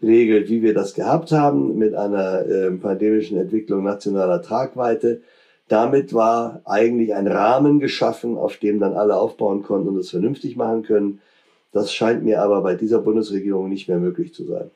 regelt, 0.00 0.48
wie 0.48 0.62
wir 0.62 0.72
das 0.72 0.94
gehabt 0.94 1.32
haben, 1.32 1.76
mit 1.78 1.96
einer 1.96 2.46
äh, 2.46 2.70
pandemischen 2.70 3.38
Entwicklung 3.38 3.82
nationaler 3.82 4.40
Tragweite. 4.40 5.20
Damit 5.66 6.14
war 6.14 6.62
eigentlich 6.64 7.12
ein 7.12 7.26
Rahmen 7.26 7.80
geschaffen, 7.80 8.38
auf 8.38 8.56
dem 8.58 8.78
dann 8.78 8.94
alle 8.94 9.16
aufbauen 9.16 9.64
konnten 9.64 9.88
und 9.88 9.96
es 9.96 10.10
vernünftig 10.10 10.56
machen 10.56 10.84
können. 10.84 11.20
Das 11.72 11.92
scheint 11.92 12.22
mir 12.22 12.40
aber 12.40 12.62
bei 12.62 12.76
dieser 12.76 13.00
Bundesregierung 13.00 13.68
nicht 13.68 13.88
mehr 13.88 13.98
möglich 13.98 14.32
zu 14.32 14.44
sein 14.44 14.70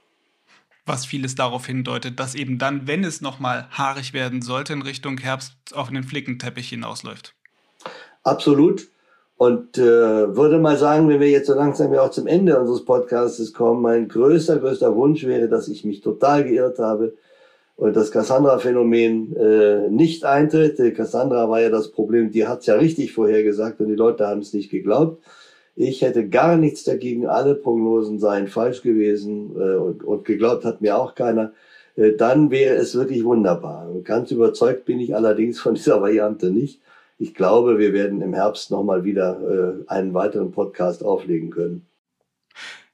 was 0.87 1.07
vieles 1.07 1.35
darauf 1.35 1.67
hindeutet, 1.67 2.21
dass 2.21 2.35
eben 2.35 2.59
dann, 2.59 2.87
wenn 2.87 3.05
es 3.05 3.21
nochmal 3.21 3.67
haarig 3.71 4.13
werden 4.13 4.43
sollte, 4.43 4.73
in 4.73 4.83
Richtung 4.83 5.19
Herbst 5.19 5.55
auf 5.73 5.89
einen 5.89 6.05
Flickenteppich 6.05 6.69
hinausläuft. 6.69 7.35
Absolut. 8.23 8.89
Und 9.37 9.79
äh, 9.79 9.83
würde 10.37 10.59
mal 10.59 10.77
sagen, 10.77 11.09
wenn 11.09 11.21
wir 11.21 11.31
jetzt 11.31 11.49
so 11.49 11.55
langsam 11.55 11.93
ja 11.93 12.03
auch 12.03 12.11
zum 12.11 12.27
Ende 12.27 12.59
unseres 12.59 12.85
Podcasts 12.85 13.53
kommen, 13.53 13.83
mein 13.83 14.09
größter, 14.09 14.59
größter 14.59 14.95
Wunsch 14.95 15.25
wäre, 15.25 15.49
dass 15.49 15.69
ich 15.69 15.85
mich 15.85 16.03
total 16.03 16.45
geirrt 16.45 16.79
habe 16.79 17.15
und 17.77 17.97
das 17.97 18.13
Cassandra-Phänomen 18.13 19.35
äh, 19.37 19.89
nicht 19.91 20.25
eintritt. 20.25 20.79
Cassandra 20.95 21.49
war 21.51 21.61
ja 21.61 21.71
das 21.71 21.91
Problem, 21.91 22.31
die 22.31 22.47
hat's 22.47 22.67
ja 22.67 22.75
richtig 22.75 23.13
vorhergesagt 23.13 23.81
und 23.81 23.89
die 23.89 23.97
Leute 23.97 24.27
haben 24.27 24.41
es 24.41 24.53
nicht 24.53 24.71
geglaubt. 24.71 25.23
Ich 25.77 26.03
hätte 26.03 26.29
gar 26.29 26.57
nichts 26.57 26.85
dagegen, 26.85 27.27
alle 27.27 27.55
Prognosen 27.55 28.19
seien 28.21 28.47
falsch 28.49 28.83
gewesen 28.83 29.57
äh, 29.57 29.77
und, 29.77 30.05
und 30.05 30.25
geglaubt 30.25 30.65
hat 30.65 30.81
mir 30.81 30.97
auch 30.97 31.15
keiner. 31.15 31.53
Äh, 31.97 32.13
dann 32.17 32.51
wäre 32.51 32.77
es 32.77 32.95
wirklich 32.95 33.25
wunderbar. 33.25 33.91
Ganz 34.05 34.31
überzeugt 34.31 34.85
bin 34.85 35.01
ich 35.01 35.15
allerdings 35.17 35.61
von 35.61 35.75
dieser 35.75 36.01
Variante 36.01 36.51
nicht. 36.51 36.81
Ich 37.19 37.35
glaube, 37.35 37.79
wir 37.79 37.93
werden 37.93 38.23
im 38.23 38.35
Herbst 38.35 38.71
nochmal 38.71 39.05
wieder 39.05 39.85
äh, 39.89 39.91
einen 39.91 40.15
weiteren 40.15 40.53
Podcast 40.53 41.05
auflegen 41.05 41.51
können. 41.51 41.87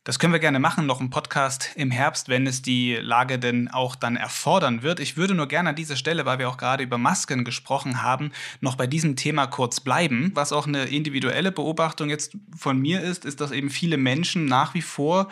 Das 0.02 0.18
können 0.18 0.32
wir 0.32 0.40
gerne 0.40 0.60
machen, 0.60 0.86
noch 0.86 1.00
einen 1.00 1.10
Podcast 1.10 1.72
im 1.74 1.90
Herbst, 1.90 2.30
wenn 2.30 2.46
es 2.46 2.62
die 2.62 2.94
Lage 2.94 3.38
denn 3.38 3.68
auch 3.68 3.94
dann 3.94 4.16
erfordern 4.16 4.82
wird. 4.82 4.98
Ich 4.98 5.18
würde 5.18 5.34
nur 5.34 5.46
gerne 5.46 5.68
an 5.68 5.76
dieser 5.76 5.94
Stelle, 5.94 6.24
weil 6.24 6.38
wir 6.38 6.48
auch 6.48 6.56
gerade 6.56 6.82
über 6.82 6.96
Masken 6.96 7.44
gesprochen 7.44 8.02
haben, 8.02 8.32
noch 8.62 8.76
bei 8.76 8.86
diesem 8.86 9.14
Thema 9.14 9.46
kurz 9.46 9.80
bleiben. 9.80 10.30
Was 10.32 10.54
auch 10.54 10.66
eine 10.66 10.84
individuelle 10.84 11.52
Beobachtung 11.52 12.08
jetzt 12.08 12.32
von 12.56 12.78
mir 12.78 13.02
ist, 13.02 13.26
ist, 13.26 13.42
dass 13.42 13.50
eben 13.50 13.68
viele 13.68 13.98
Menschen 13.98 14.46
nach 14.46 14.72
wie 14.72 14.80
vor 14.80 15.28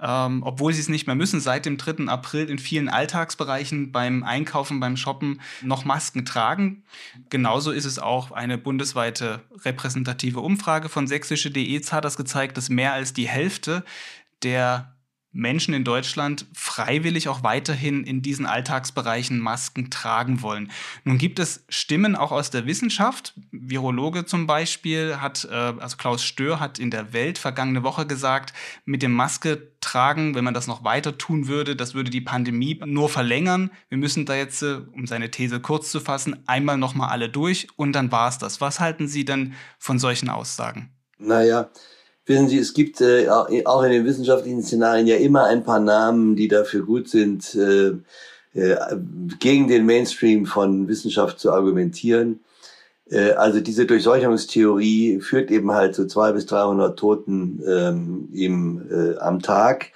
ähm, 0.00 0.42
obwohl 0.42 0.72
sie 0.72 0.80
es 0.80 0.88
nicht 0.88 1.06
mehr 1.06 1.16
müssen, 1.16 1.40
seit 1.40 1.66
dem 1.66 1.78
3. 1.78 2.08
April 2.08 2.50
in 2.50 2.58
vielen 2.58 2.88
Alltagsbereichen 2.88 3.92
beim 3.92 4.22
Einkaufen, 4.22 4.80
beim 4.80 4.96
Shoppen 4.96 5.40
noch 5.62 5.84
Masken 5.84 6.24
tragen. 6.24 6.84
Genauso 7.30 7.70
ist 7.70 7.86
es 7.86 7.98
auch 7.98 8.30
eine 8.30 8.58
bundesweite 8.58 9.42
repräsentative 9.64 10.40
Umfrage 10.40 10.88
von 10.88 11.06
sächsische.de 11.06 11.82
hat 11.86 12.04
das 12.04 12.16
gezeigt, 12.16 12.56
dass 12.56 12.68
mehr 12.68 12.92
als 12.92 13.12
die 13.12 13.28
Hälfte 13.28 13.84
der 14.42 14.95
Menschen 15.36 15.74
in 15.74 15.84
Deutschland 15.84 16.46
freiwillig 16.54 17.28
auch 17.28 17.42
weiterhin 17.42 18.04
in 18.04 18.22
diesen 18.22 18.46
Alltagsbereichen 18.46 19.38
Masken 19.38 19.90
tragen 19.90 20.40
wollen. 20.40 20.72
Nun 21.04 21.18
gibt 21.18 21.38
es 21.38 21.64
Stimmen 21.68 22.16
auch 22.16 22.32
aus 22.32 22.50
der 22.50 22.66
Wissenschaft. 22.66 23.34
Virologe 23.52 24.24
zum 24.24 24.46
Beispiel 24.46 25.18
hat, 25.20 25.46
äh, 25.50 25.54
also 25.54 25.96
Klaus 25.98 26.24
Stör 26.24 26.58
hat 26.58 26.78
in 26.78 26.90
der 26.90 27.12
Welt 27.12 27.38
vergangene 27.38 27.82
Woche 27.82 28.06
gesagt, 28.06 28.54
mit 28.86 29.02
dem 29.02 29.12
Maske 29.12 29.72
tragen, 29.80 30.34
wenn 30.34 30.44
man 30.44 30.54
das 30.54 30.66
noch 30.66 30.84
weiter 30.84 31.18
tun 31.18 31.48
würde, 31.48 31.76
das 31.76 31.94
würde 31.94 32.10
die 32.10 32.22
Pandemie 32.22 32.80
nur 32.84 33.08
verlängern. 33.08 33.70
Wir 33.88 33.98
müssen 33.98 34.24
da 34.24 34.34
jetzt, 34.34 34.62
äh, 34.62 34.80
um 34.92 35.06
seine 35.06 35.30
These 35.30 35.60
kurz 35.60 35.90
zu 35.90 36.00
fassen, 36.00 36.42
einmal 36.46 36.78
nochmal 36.78 37.10
alle 37.10 37.28
durch 37.28 37.68
und 37.76 37.92
dann 37.92 38.10
war 38.10 38.28
es 38.28 38.38
das. 38.38 38.60
Was 38.60 38.80
halten 38.80 39.06
Sie 39.06 39.24
denn 39.26 39.54
von 39.78 39.98
solchen 39.98 40.30
Aussagen? 40.30 40.90
Naja, 41.18 41.70
Wissen 42.26 42.48
Sie, 42.48 42.58
es 42.58 42.74
gibt 42.74 43.00
äh, 43.00 43.28
auch 43.28 43.48
in 43.84 43.90
den 43.92 44.04
wissenschaftlichen 44.04 44.62
Szenarien 44.62 45.06
ja 45.06 45.16
immer 45.16 45.44
ein 45.44 45.62
paar 45.62 45.78
Namen, 45.78 46.34
die 46.34 46.48
dafür 46.48 46.84
gut 46.84 47.08
sind, 47.08 47.54
äh, 47.54 47.92
äh, 48.54 48.76
gegen 49.38 49.68
den 49.68 49.86
Mainstream 49.86 50.44
von 50.44 50.88
Wissenschaft 50.88 51.38
zu 51.38 51.52
argumentieren. 51.52 52.40
Äh, 53.08 53.32
also 53.32 53.60
diese 53.60 53.86
Durchseuchungstheorie 53.86 55.20
führt 55.20 55.52
eben 55.52 55.70
halt 55.70 55.94
zu 55.94 56.08
zwei 56.08 56.32
bis 56.32 56.46
300 56.46 56.98
Toten 56.98 57.62
ähm, 57.64 58.28
im, 58.32 58.82
äh, 58.90 59.18
am 59.18 59.40
Tag. 59.40 59.92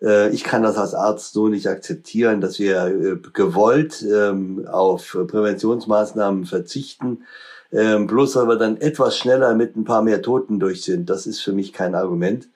Äh, 0.00 0.30
ich 0.30 0.44
kann 0.44 0.62
das 0.62 0.78
als 0.78 0.94
Arzt 0.94 1.34
so 1.34 1.48
nicht 1.48 1.66
akzeptieren, 1.68 2.40
dass 2.40 2.58
wir 2.58 2.86
äh, 2.86 3.16
gewollt 3.34 4.02
ähm, 4.02 4.66
auf 4.66 5.14
Präventionsmaßnahmen 5.26 6.46
verzichten 6.46 7.24
ähm, 7.72 8.06
bloß 8.06 8.36
weil 8.36 8.48
wir 8.48 8.56
dann 8.56 8.80
etwas 8.80 9.16
schneller 9.16 9.54
mit 9.54 9.76
ein 9.76 9.84
paar 9.84 10.02
mehr 10.02 10.22
Toten 10.22 10.58
durch 10.60 10.82
sind. 10.82 11.10
Das 11.10 11.26
ist 11.26 11.40
für 11.40 11.52
mich 11.52 11.72
kein 11.72 11.94
Argument. 11.94 12.48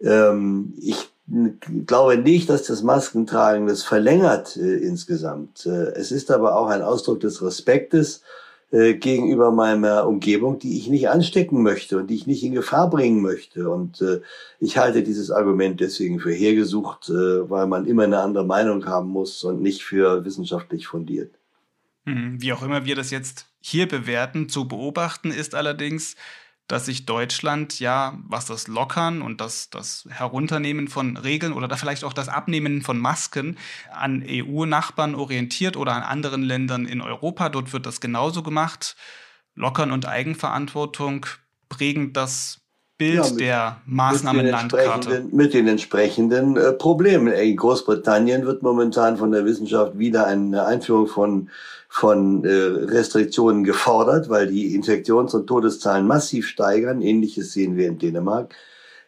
Ähm, 0.00 0.74
ich 0.80 1.10
glaube 1.86 2.18
nicht, 2.18 2.48
dass 2.48 2.64
das 2.64 2.82
Maskentragen 2.82 3.66
das 3.66 3.82
verlängert 3.82 4.56
äh, 4.56 4.76
insgesamt. 4.76 5.66
Äh, 5.66 5.92
es 5.94 6.12
ist 6.12 6.30
aber 6.30 6.56
auch 6.56 6.68
ein 6.68 6.82
Ausdruck 6.82 7.20
des 7.20 7.42
Respektes 7.42 8.22
äh, 8.70 8.94
gegenüber 8.94 9.50
meiner 9.50 10.06
Umgebung, 10.06 10.58
die 10.58 10.76
ich 10.78 10.88
nicht 10.88 11.08
anstecken 11.08 11.62
möchte 11.62 11.98
und 11.98 12.08
die 12.08 12.14
ich 12.14 12.26
nicht 12.26 12.42
in 12.42 12.52
Gefahr 12.52 12.90
bringen 12.90 13.22
möchte. 13.22 13.70
Und 13.70 14.00
äh, 14.00 14.20
ich 14.60 14.76
halte 14.78 15.02
dieses 15.02 15.30
Argument 15.30 15.80
deswegen 15.80 16.20
für 16.20 16.32
hergesucht, 16.32 17.08
äh, 17.08 17.48
weil 17.48 17.66
man 17.66 17.86
immer 17.86 18.04
eine 18.04 18.20
andere 18.20 18.44
Meinung 18.44 18.84
haben 18.86 19.08
muss 19.08 19.44
und 19.44 19.62
nicht 19.62 19.82
für 19.82 20.24
wissenschaftlich 20.24 20.86
fundiert. 20.86 21.32
Hm, 22.06 22.40
wie 22.40 22.52
auch 22.52 22.62
immer 22.62 22.84
wir 22.84 22.94
das 22.94 23.10
jetzt 23.10 23.46
hier 23.68 23.88
bewerten, 23.88 24.48
zu 24.48 24.68
beobachten 24.68 25.32
ist 25.32 25.56
allerdings, 25.56 26.14
dass 26.68 26.86
sich 26.86 27.04
Deutschland 27.04 27.80
ja, 27.80 28.16
was 28.26 28.46
das 28.46 28.68
Lockern 28.68 29.22
und 29.22 29.40
das, 29.40 29.70
das 29.70 30.06
Herunternehmen 30.08 30.86
von 30.86 31.16
Regeln 31.16 31.52
oder 31.52 31.76
vielleicht 31.76 32.04
auch 32.04 32.12
das 32.12 32.28
Abnehmen 32.28 32.82
von 32.82 32.98
Masken 32.98 33.58
an 33.92 34.24
EU-Nachbarn 34.24 35.16
orientiert 35.16 35.76
oder 35.76 35.94
an 35.94 36.02
anderen 36.02 36.42
Ländern 36.42 36.86
in 36.86 37.00
Europa. 37.00 37.48
Dort 37.48 37.72
wird 37.72 37.86
das 37.86 38.00
genauso 38.00 38.42
gemacht. 38.42 38.96
Lockern 39.54 39.90
und 39.90 40.06
Eigenverantwortung 40.06 41.26
prägen 41.68 42.12
das 42.12 42.60
Bild 42.98 43.14
ja, 43.14 43.30
mit, 43.30 43.40
der 43.40 43.76
Maßnahmenlandkarte. 43.86 45.20
Mit, 45.20 45.32
mit 45.32 45.54
den 45.54 45.68
entsprechenden 45.68 46.56
äh, 46.56 46.72
Problemen. 46.72 47.32
In 47.32 47.56
Großbritannien 47.56 48.46
wird 48.46 48.62
momentan 48.62 49.16
von 49.16 49.32
der 49.32 49.44
Wissenschaft 49.44 49.98
wieder 49.98 50.26
eine 50.26 50.66
Einführung 50.66 51.06
von 51.06 51.50
von 51.88 52.44
äh, 52.44 52.50
Restriktionen 52.50 53.64
gefordert, 53.64 54.28
weil 54.28 54.48
die 54.48 54.74
Infektions- 54.74 55.34
und 55.34 55.46
Todeszahlen 55.46 56.06
massiv 56.06 56.48
steigern. 56.48 57.00
Ähnliches 57.00 57.52
sehen 57.52 57.76
wir 57.76 57.86
in 57.86 57.98
Dänemark. 57.98 58.54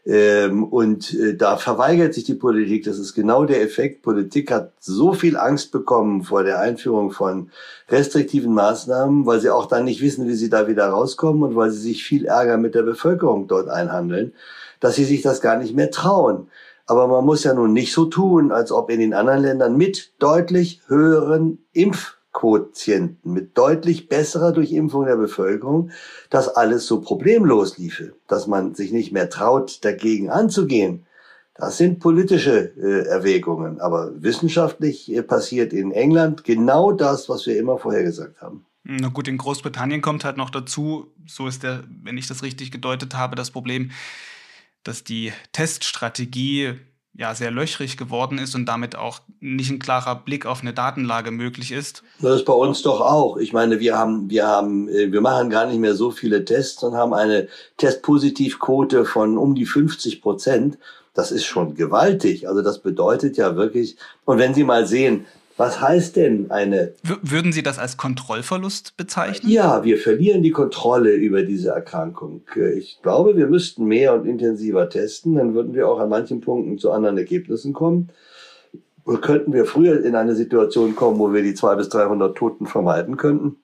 Ähm, 0.08 0.64
und 0.64 1.12
äh, 1.12 1.36
da 1.36 1.58
verweigert 1.58 2.14
sich 2.14 2.24
die 2.24 2.34
Politik. 2.34 2.84
Das 2.84 2.98
ist 2.98 3.12
genau 3.12 3.44
der 3.44 3.60
Effekt. 3.60 4.00
Politik 4.00 4.50
hat 4.50 4.72
so 4.80 5.12
viel 5.12 5.36
Angst 5.36 5.70
bekommen 5.70 6.24
vor 6.24 6.44
der 6.44 6.60
Einführung 6.60 7.10
von 7.10 7.50
restriktiven 7.90 8.54
Maßnahmen, 8.54 9.26
weil 9.26 9.40
sie 9.40 9.50
auch 9.50 9.66
dann 9.66 9.84
nicht 9.84 10.00
wissen, 10.00 10.26
wie 10.26 10.34
sie 10.34 10.48
da 10.48 10.66
wieder 10.66 10.88
rauskommen 10.88 11.42
und 11.42 11.56
weil 11.56 11.70
sie 11.70 11.80
sich 11.80 12.04
viel 12.04 12.24
Ärger 12.24 12.56
mit 12.56 12.74
der 12.74 12.84
Bevölkerung 12.84 13.48
dort 13.48 13.68
einhandeln, 13.68 14.32
dass 14.80 14.94
sie 14.94 15.04
sich 15.04 15.20
das 15.20 15.42
gar 15.42 15.58
nicht 15.58 15.76
mehr 15.76 15.90
trauen. 15.90 16.48
Aber 16.86 17.06
man 17.06 17.26
muss 17.26 17.44
ja 17.44 17.52
nun 17.52 17.74
nicht 17.74 17.92
so 17.92 18.06
tun, 18.06 18.50
als 18.50 18.72
ob 18.72 18.88
in 18.88 19.00
den 19.00 19.12
anderen 19.12 19.42
Ländern 19.42 19.76
mit 19.76 20.14
deutlich 20.20 20.80
höheren 20.86 21.58
Impf 21.74 22.17
Quotienten 22.38 23.32
mit 23.32 23.58
deutlich 23.58 24.08
besserer 24.08 24.52
Durchimpfung 24.52 25.06
der 25.06 25.16
Bevölkerung, 25.16 25.90
dass 26.30 26.48
alles 26.48 26.86
so 26.86 27.00
problemlos 27.00 27.78
liefe, 27.78 28.12
dass 28.28 28.46
man 28.46 28.76
sich 28.76 28.92
nicht 28.92 29.10
mehr 29.10 29.28
traut, 29.28 29.84
dagegen 29.84 30.30
anzugehen. 30.30 31.04
Das 31.56 31.78
sind 31.78 31.98
politische 31.98 32.72
äh, 32.76 33.08
Erwägungen. 33.08 33.80
Aber 33.80 34.12
wissenschaftlich 34.22 35.12
äh, 35.12 35.24
passiert 35.24 35.72
in 35.72 35.90
England 35.90 36.44
genau 36.44 36.92
das, 36.92 37.28
was 37.28 37.44
wir 37.46 37.58
immer 37.58 37.76
vorher 37.76 38.04
gesagt 38.04 38.40
haben. 38.40 38.64
Na 38.84 39.08
gut, 39.08 39.26
in 39.26 39.36
Großbritannien 39.36 40.00
kommt 40.00 40.24
halt 40.24 40.36
noch 40.36 40.50
dazu, 40.50 41.12
so 41.26 41.48
ist 41.48 41.64
der, 41.64 41.82
wenn 42.04 42.16
ich 42.16 42.28
das 42.28 42.44
richtig 42.44 42.70
gedeutet 42.70 43.16
habe, 43.16 43.34
das 43.34 43.50
Problem, 43.50 43.90
dass 44.84 45.02
die 45.02 45.32
Teststrategie 45.50 46.74
ja 47.18 47.34
sehr 47.34 47.50
löchrig 47.50 47.96
geworden 47.96 48.38
ist 48.38 48.54
und 48.54 48.66
damit 48.66 48.94
auch 48.94 49.18
nicht 49.40 49.70
ein 49.70 49.80
klarer 49.80 50.14
Blick 50.14 50.46
auf 50.46 50.62
eine 50.62 50.72
Datenlage 50.72 51.32
möglich 51.32 51.72
ist. 51.72 52.04
Das 52.20 52.36
ist 52.36 52.44
bei 52.44 52.52
uns 52.52 52.82
doch 52.82 53.00
auch. 53.00 53.38
Ich 53.38 53.52
meine, 53.52 53.80
wir 53.80 53.98
haben, 53.98 54.30
wir 54.30 54.46
haben, 54.46 54.88
äh, 54.88 55.10
wir 55.10 55.20
machen 55.20 55.50
gar 55.50 55.66
nicht 55.66 55.80
mehr 55.80 55.96
so 55.96 56.12
viele 56.12 56.44
Tests 56.44 56.82
und 56.84 56.94
haben 56.94 57.12
eine 57.12 57.48
Testpositivquote 57.76 59.04
von 59.04 59.36
um 59.36 59.56
die 59.56 59.66
50 59.66 60.22
Prozent. 60.22 60.78
Das 61.12 61.32
ist 61.32 61.44
schon 61.44 61.74
gewaltig. 61.74 62.48
Also 62.48 62.62
das 62.62 62.78
bedeutet 62.78 63.36
ja 63.36 63.56
wirklich, 63.56 63.96
und 64.24 64.38
wenn 64.38 64.54
Sie 64.54 64.62
mal 64.62 64.86
sehen, 64.86 65.26
was 65.58 65.80
heißt 65.80 66.16
denn 66.16 66.50
eine... 66.50 66.94
Würden 67.02 67.52
Sie 67.52 67.64
das 67.64 67.80
als 67.80 67.96
Kontrollverlust 67.96 68.96
bezeichnen? 68.96 69.50
Ja, 69.50 69.82
wir 69.82 69.98
verlieren 69.98 70.42
die 70.42 70.52
Kontrolle 70.52 71.14
über 71.14 71.42
diese 71.42 71.70
Erkrankung. 71.70 72.42
Ich 72.76 73.00
glaube, 73.02 73.36
wir 73.36 73.48
müssten 73.48 73.84
mehr 73.84 74.14
und 74.14 74.24
intensiver 74.24 74.88
testen, 74.88 75.34
dann 75.34 75.54
würden 75.54 75.74
wir 75.74 75.88
auch 75.88 75.98
an 75.98 76.08
manchen 76.08 76.40
Punkten 76.40 76.78
zu 76.78 76.92
anderen 76.92 77.18
Ergebnissen 77.18 77.72
kommen. 77.72 78.10
Oder 79.04 79.18
könnten 79.18 79.52
wir 79.52 79.64
früher 79.64 80.04
in 80.04 80.14
eine 80.14 80.36
Situation 80.36 80.94
kommen, 80.94 81.18
wo 81.18 81.32
wir 81.32 81.42
die 81.42 81.54
200 81.54 81.78
bis 81.78 81.88
300 81.88 82.36
Toten 82.36 82.66
vermeiden 82.66 83.16
könnten. 83.16 83.56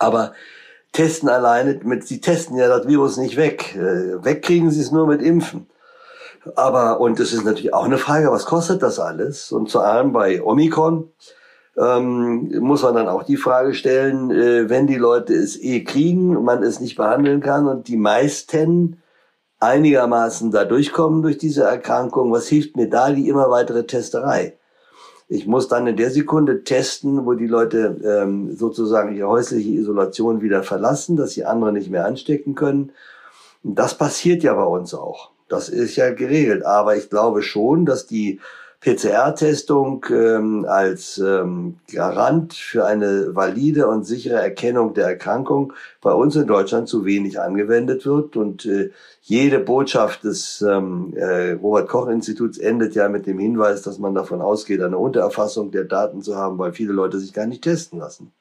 Aber 0.00 0.32
testen 0.90 1.28
alleine, 1.28 1.78
mit, 1.84 2.04
Sie 2.04 2.20
testen 2.20 2.56
ja 2.56 2.66
das 2.66 2.88
Virus 2.88 3.16
nicht 3.16 3.36
weg. 3.36 3.76
Äh, 3.76 4.24
wegkriegen 4.24 4.70
Sie 4.70 4.80
es 4.80 4.90
nur 4.90 5.06
mit 5.06 5.22
Impfen. 5.22 5.66
Aber, 6.54 7.00
und 7.00 7.18
es 7.20 7.32
ist 7.32 7.44
natürlich 7.44 7.74
auch 7.74 7.84
eine 7.84 7.98
Frage, 7.98 8.30
was 8.30 8.46
kostet 8.46 8.82
das 8.82 8.98
alles? 8.98 9.52
Und 9.52 9.70
zu 9.70 9.80
allem 9.80 10.12
bei 10.12 10.42
Omikron 10.42 11.10
ähm, 11.76 12.52
muss 12.60 12.82
man 12.82 12.94
dann 12.94 13.08
auch 13.08 13.24
die 13.24 13.36
Frage 13.36 13.74
stellen, 13.74 14.30
äh, 14.30 14.68
wenn 14.70 14.86
die 14.86 14.96
Leute 14.96 15.34
es 15.34 15.60
eh 15.60 15.84
kriegen, 15.84 16.42
man 16.44 16.62
es 16.62 16.80
nicht 16.80 16.96
behandeln 16.96 17.40
kann 17.40 17.66
und 17.66 17.88
die 17.88 17.96
meisten 17.96 19.02
einigermaßen 19.58 20.50
da 20.50 20.64
durchkommen 20.64 21.22
durch 21.22 21.38
diese 21.38 21.64
Erkrankung, 21.64 22.32
was 22.32 22.46
hilft 22.46 22.76
mir 22.76 22.88
da 22.88 23.10
die 23.10 23.28
immer 23.28 23.50
weitere 23.50 23.86
Testerei? 23.86 24.56
Ich 25.28 25.46
muss 25.46 25.66
dann 25.66 25.88
in 25.88 25.96
der 25.96 26.10
Sekunde 26.10 26.62
testen, 26.62 27.26
wo 27.26 27.34
die 27.34 27.48
Leute 27.48 28.00
ähm, 28.04 28.54
sozusagen 28.54 29.16
ihre 29.16 29.28
häusliche 29.28 29.70
Isolation 29.70 30.40
wieder 30.40 30.62
verlassen, 30.62 31.16
dass 31.16 31.32
sie 31.32 31.44
andere 31.44 31.72
nicht 31.72 31.90
mehr 31.90 32.06
anstecken 32.06 32.54
können. 32.54 32.92
Und 33.64 33.76
das 33.76 33.98
passiert 33.98 34.44
ja 34.44 34.54
bei 34.54 34.64
uns 34.64 34.94
auch. 34.94 35.30
Das 35.48 35.68
ist 35.68 35.96
ja 35.96 36.12
geregelt. 36.12 36.64
Aber 36.64 36.96
ich 36.96 37.10
glaube 37.10 37.42
schon, 37.42 37.86
dass 37.86 38.06
die 38.06 38.40
PCR-Testung 38.80 40.04
ähm, 40.10 40.66
als 40.68 41.18
ähm, 41.18 41.78
Garant 41.92 42.54
für 42.54 42.84
eine 42.84 43.34
valide 43.34 43.88
und 43.88 44.04
sichere 44.04 44.36
Erkennung 44.36 44.94
der 44.94 45.06
Erkrankung 45.06 45.72
bei 46.00 46.12
uns 46.12 46.36
in 46.36 46.46
Deutschland 46.46 46.88
zu 46.88 47.04
wenig 47.04 47.40
angewendet 47.40 48.06
wird. 48.06 48.36
Und 48.36 48.64
äh, 48.66 48.90
jede 49.22 49.58
Botschaft 49.58 50.24
des 50.24 50.62
ähm, 50.62 51.14
äh, 51.16 51.52
Robert-Koch-Instituts 51.52 52.58
endet 52.58 52.94
ja 52.94 53.08
mit 53.08 53.26
dem 53.26 53.38
Hinweis, 53.38 53.82
dass 53.82 53.98
man 53.98 54.14
davon 54.14 54.40
ausgeht, 54.40 54.80
eine 54.82 54.98
Untererfassung 54.98 55.70
der 55.70 55.84
Daten 55.84 56.22
zu 56.22 56.36
haben, 56.36 56.58
weil 56.58 56.72
viele 56.72 56.92
Leute 56.92 57.18
sich 57.18 57.32
gar 57.32 57.46
nicht 57.46 57.62
testen 57.62 57.98
lassen. 57.98 58.32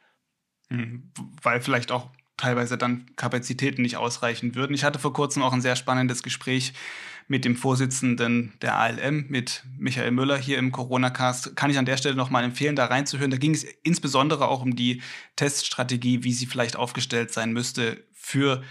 Mhm. 0.70 1.04
Weil 1.42 1.62
vielleicht 1.62 1.92
auch 1.92 2.08
teilweise 2.38 2.78
dann 2.78 3.06
Kapazitäten 3.16 3.82
nicht 3.82 3.98
ausreichen 3.98 4.56
würden. 4.56 4.74
Ich 4.74 4.84
hatte 4.84 5.00
vor 5.00 5.14
kurzem 5.14 5.44
auch 5.44 5.54
ein 5.54 5.62
sehr 5.62 5.76
spannendes 5.76 6.24
Gespräch 6.24 6.74
mit 7.28 7.44
dem 7.44 7.56
Vorsitzenden 7.56 8.54
der 8.62 8.78
ALM, 8.78 9.26
mit 9.30 9.64
Michael 9.78 10.12
Müller 10.12 10.38
hier 10.38 10.60
im 10.60 10.72
Corona-Cast. 10.72 11.56
Kann 11.56 11.72
ich 11.72 11.78
an 11.78 11.86
der 11.86 11.98
Stelle 11.98 12.16
nochmal 12.16 12.44
empfehlen, 12.44 12.76
da 12.76 12.86
reinzuhören. 12.86 13.32
Da 13.32 13.38
ging 13.38 13.54
es 13.54 13.64
insbesondere 13.84 14.48
auch 14.48 14.62
um 14.62 14.76
die 14.76 15.02
Teststrategie, 15.36 16.24
wie 16.24 16.34
sie 16.34 16.46
vielleicht 16.46 16.76
aufgestellt 16.76 17.32
sein 17.32 17.52
müsste 17.52 18.04
für 18.14 18.62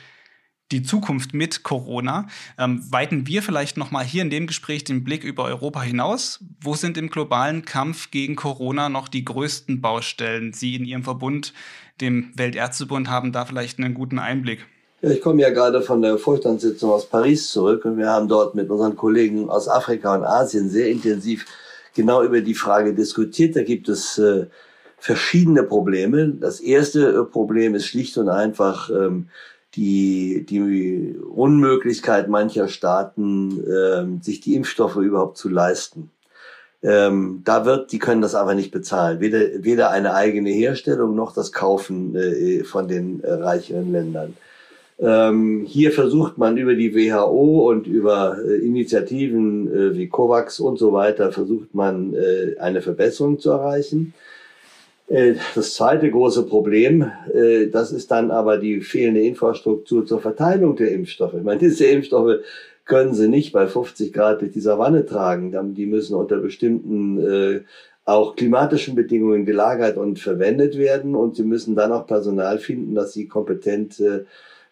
die 0.73 0.83
Zukunft 0.83 1.35
mit 1.35 1.63
Corona. 1.63 2.27
Ähm, 2.59 2.85
weiten 2.91 3.27
wir 3.27 3.43
vielleicht 3.43 3.77
nochmal 3.77 4.05
hier 4.05 4.23
in 4.23 4.31
dem 4.31 4.47
Gespräch 4.47 4.85
den 4.85 5.05
Blick 5.05 5.23
über 5.23 5.45
Europa 5.45 5.83
hinaus. 5.83 6.43
Wo 6.61 6.75
sind 6.75 6.97
im 6.97 7.11
globalen 7.11 7.65
Kampf 7.65 8.11
gegen 8.11 8.35
Corona 8.35 8.89
noch 8.89 9.09
die 9.09 9.25
größten 9.25 9.81
Baustellen? 9.81 10.53
Sie 10.53 10.75
in 10.75 10.85
Ihrem 10.85 11.05
Verbund, 11.05 11.53
dem 12.01 12.33
Weltärztebund, 12.37 13.09
haben 13.09 13.33
da 13.33 13.45
vielleicht 13.45 13.79
einen 13.79 13.95
guten 13.95 14.19
Einblick. 14.19 14.67
Ja, 15.03 15.11
ich 15.11 15.21
komme 15.21 15.43
ja 15.43 15.51
gerade 15.51 15.83
von 15.83 16.01
der 16.01 16.19
Vorstandssitzung 16.19 16.91
aus 16.91 17.07
Paris 17.07 17.51
zurück 17.51 17.85
und 17.85 17.99
wir 17.99 18.09
haben 18.09 18.29
dort 18.29 18.55
mit 18.55 18.71
unseren 18.71 18.97
Kollegen 18.97 19.51
aus 19.51 19.69
Afrika 19.69 20.15
und 20.15 20.25
Asien 20.25 20.71
sehr 20.71 20.89
intensiv 20.89 21.47
genau 21.95 22.23
über 22.23 22.41
die 22.41 22.55
Frage 22.55 22.95
diskutiert. 22.95 23.55
Da 23.57 23.63
gibt 23.63 23.89
es 23.89 24.19
äh, 24.19 24.47
verschiedene 24.99 25.63
Probleme. 25.63 26.29
Das 26.29 26.61
erste 26.61 27.11
äh, 27.11 27.25
Problem 27.25 27.75
ist 27.75 27.87
schlicht 27.87 28.17
und 28.17 28.29
einfach 28.31 28.89
ähm, 28.91 29.29
die, 29.75 30.47
die 30.49 31.17
Unmöglichkeit 31.19 32.29
mancher 32.29 32.69
Staaten, 32.69 33.63
ähm, 33.69 34.23
sich 34.23 34.41
die 34.41 34.55
Impfstoffe 34.55 34.97
überhaupt 34.97 35.37
zu 35.37 35.49
leisten. 35.49 36.11
Ähm, 36.85 37.41
da 37.45 37.65
wird, 37.65 37.93
die 37.93 37.99
können 37.99 38.21
das 38.21 38.35
aber 38.35 38.55
nicht 38.55 38.71
bezahlen. 38.71 39.21
Weder, 39.21 39.65
weder 39.65 39.91
eine 39.91 40.15
eigene 40.15 40.51
Herstellung 40.51 41.17
noch 41.17 41.33
das 41.33 41.51
Kaufen 41.51 42.15
äh, 42.15 42.63
von 42.63 42.89
den 42.89 43.25
äh, 43.25 43.33
reicheren 43.33 43.91
Ländern. 43.91 44.37
Ähm, 44.99 45.65
hier 45.67 45.93
versucht 45.93 46.37
man 46.37 46.59
über 46.59 46.75
die 46.75 46.95
WHO 46.95 47.69
und 47.71 47.87
über 47.87 48.37
äh, 48.47 48.57
Initiativen 48.59 49.67
äh, 49.75 49.97
wie 49.97 50.09
COVAX 50.09 50.61
und 50.61 50.79
so 50.79 50.93
weiter, 50.93 51.33
versucht 51.33 51.75
man 51.75 52.15
äh, 52.15 52.59
eine 52.61 52.83
Verbesserung 52.83 53.41
zu 53.41 53.51
erreichen. 53.51 54.13
Äh, 55.09 55.35
das 55.55 55.75
zweite 55.75 56.11
große 56.11 56.45
Problem, 56.45 57.11
äh, 57.35 57.67
das 57.67 57.93
ist 57.93 58.11
dann 58.11 58.31
aber 58.31 58.59
die 58.59 58.83
fehlende 58.83 59.23
Infrastruktur 59.23 60.07
zur 60.07 60.21
Verteilung 60.21 60.77
der 60.77 60.93
Impfstoffe. 60.93 61.35
Ich 61.35 61.43
meine, 61.43 61.59
diese 61.59 61.87
Impfstoffe 61.87 62.41
können 62.85 63.15
sie 63.15 63.29
nicht 63.29 63.53
bei 63.53 63.67
50 63.67 64.13
Grad 64.13 64.41
durch 64.41 64.53
die 64.53 64.61
Savanne 64.61 65.07
tragen. 65.07 65.75
Die 65.75 65.87
müssen 65.87 66.15
unter 66.15 66.39
bestimmten 66.39 67.19
äh, 67.21 67.61
auch 68.05 68.37
klimatischen 68.37 68.95
Bedingungen 68.95 69.47
gelagert 69.47 69.97
und 69.97 70.19
verwendet 70.19 70.77
werden 70.77 71.15
und 71.15 71.37
sie 71.37 71.43
müssen 71.43 71.75
dann 71.75 71.93
auch 71.93 72.07
Personal 72.07 72.59
finden, 72.59 72.95
das 72.95 73.15
sie 73.15 73.27
kompetent 73.27 74.03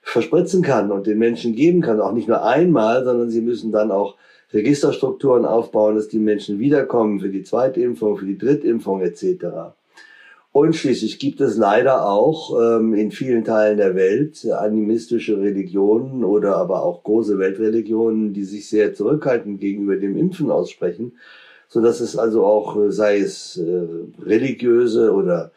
verspritzen 0.03 0.63
kann 0.63 0.91
und 0.91 1.07
den 1.07 1.19
Menschen 1.19 1.55
geben 1.55 1.81
kann. 1.81 2.01
Auch 2.01 2.13
nicht 2.13 2.29
nur 2.29 2.45
einmal, 2.45 3.05
sondern 3.05 3.31
sie 3.31 3.41
müssen 3.41 3.73
dann 3.73 3.91
auch 3.91 4.17
Registerstrukturen 4.53 5.45
aufbauen, 5.45 5.95
dass 5.95 6.09
die 6.09 6.19
Menschen 6.19 6.59
wiederkommen 6.59 7.21
für 7.21 7.31
die 7.31 7.43
Zweitimpfung, 7.43 8.19
für 8.19 8.27
die 8.27 8.37
Drittimpfung 8.37 9.01
etc. 9.01 9.73
Und 10.53 10.77
schließlich 10.77 11.19
gibt 11.19 11.41
es 11.41 11.57
leider 11.57 12.07
auch 12.07 12.61
ähm, 12.61 12.93
in 12.93 13.11
vielen 13.11 13.43
Teilen 13.43 13.79
der 13.79 13.95
Welt 13.95 14.47
animistische 14.47 15.41
Religionen 15.41 16.25
oder 16.25 16.57
aber 16.57 16.83
auch 16.83 17.03
große 17.05 17.39
Weltreligionen, 17.39 18.35
die 18.35 18.45
sich 18.45 18.69
sehr 18.69 18.93
zurückhaltend 18.93 19.61
gegenüber 19.61 19.97
dem 19.97 20.15
Impfen 20.15 20.51
aussprechen, 20.51 21.17
so 21.69 21.81
dass 21.81 22.01
es 22.01 22.19
also 22.19 22.45
auch, 22.45 22.77
äh, 22.77 22.93
sei 22.93 23.19
es 23.19 23.57
äh, 23.57 23.87
religiöse 24.23 25.15
oder 25.15 25.53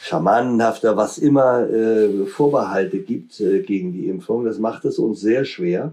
schamanenhafter, 0.00 0.96
was 0.96 1.18
immer 1.18 1.68
äh, 1.68 2.24
Vorbehalte 2.24 3.00
gibt 3.00 3.38
äh, 3.40 3.60
gegen 3.60 3.92
die 3.92 4.08
Impfung. 4.08 4.46
Das 4.46 4.58
macht 4.58 4.86
es 4.86 4.98
uns 4.98 5.20
sehr 5.20 5.44
schwer, 5.44 5.92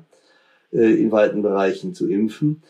äh, 0.72 0.94
in 0.94 1.12
weiten 1.12 1.42
Bereichen 1.42 1.94
zu 1.94 2.10
impfen. 2.10 2.64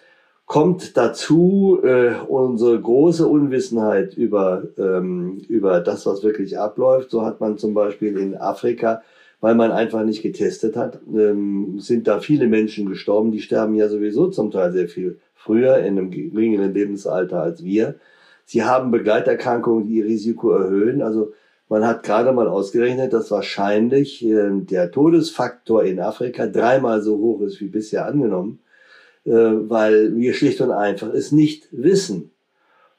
Kommt 0.48 0.96
dazu 0.96 1.82
äh, 1.84 2.16
unsere 2.26 2.80
große 2.80 3.28
Unwissenheit 3.28 4.14
über, 4.14 4.64
ähm, 4.78 5.42
über 5.50 5.82
das, 5.82 6.06
was 6.06 6.24
wirklich 6.24 6.58
abläuft. 6.58 7.12
So 7.12 7.26
hat 7.26 7.42
man 7.42 7.58
zum 7.58 7.74
Beispiel 7.74 8.18
in 8.18 8.38
Afrika, 8.38 9.02
weil 9.42 9.56
man 9.56 9.74
einfach 9.74 10.06
nicht 10.06 10.24
getestet 10.24 10.78
hat, 10.78 11.02
ähm, 11.14 11.82
sind 11.82 12.08
da 12.08 12.22
viele 12.22 12.48
Menschen 12.48 12.88
gestorben. 12.88 13.34
Die 13.34 13.42
sterben 13.42 13.76
ja 13.76 13.90
sowieso 13.90 14.30
zum 14.30 14.50
Teil 14.50 14.72
sehr 14.72 14.88
viel 14.88 15.20
früher 15.36 15.80
in 15.80 15.98
einem 15.98 16.12
geringeren 16.12 16.74
Lebensalter 16.74 17.42
als 17.42 17.66
wir. 17.66 17.96
Sie 18.46 18.64
haben 18.64 18.90
Begleiterkrankungen, 18.90 19.86
die 19.86 19.98
ihr 19.98 20.06
Risiko 20.06 20.52
erhöhen. 20.52 21.02
Also 21.02 21.34
man 21.68 21.86
hat 21.86 22.04
gerade 22.04 22.32
mal 22.32 22.48
ausgerechnet, 22.48 23.12
dass 23.12 23.32
wahrscheinlich 23.32 24.26
äh, 24.26 24.50
der 24.62 24.92
Todesfaktor 24.92 25.84
in 25.84 26.00
Afrika 26.00 26.48
dreimal 26.48 27.02
so 27.02 27.18
hoch 27.18 27.42
ist 27.42 27.60
wie 27.60 27.68
bisher 27.68 28.06
angenommen, 28.06 28.60
weil 29.32 30.16
wir 30.16 30.34
schlicht 30.34 30.62
und 30.62 30.72
einfach 30.72 31.14
es 31.14 31.32
nicht 31.32 31.68
wissen. 31.72 32.32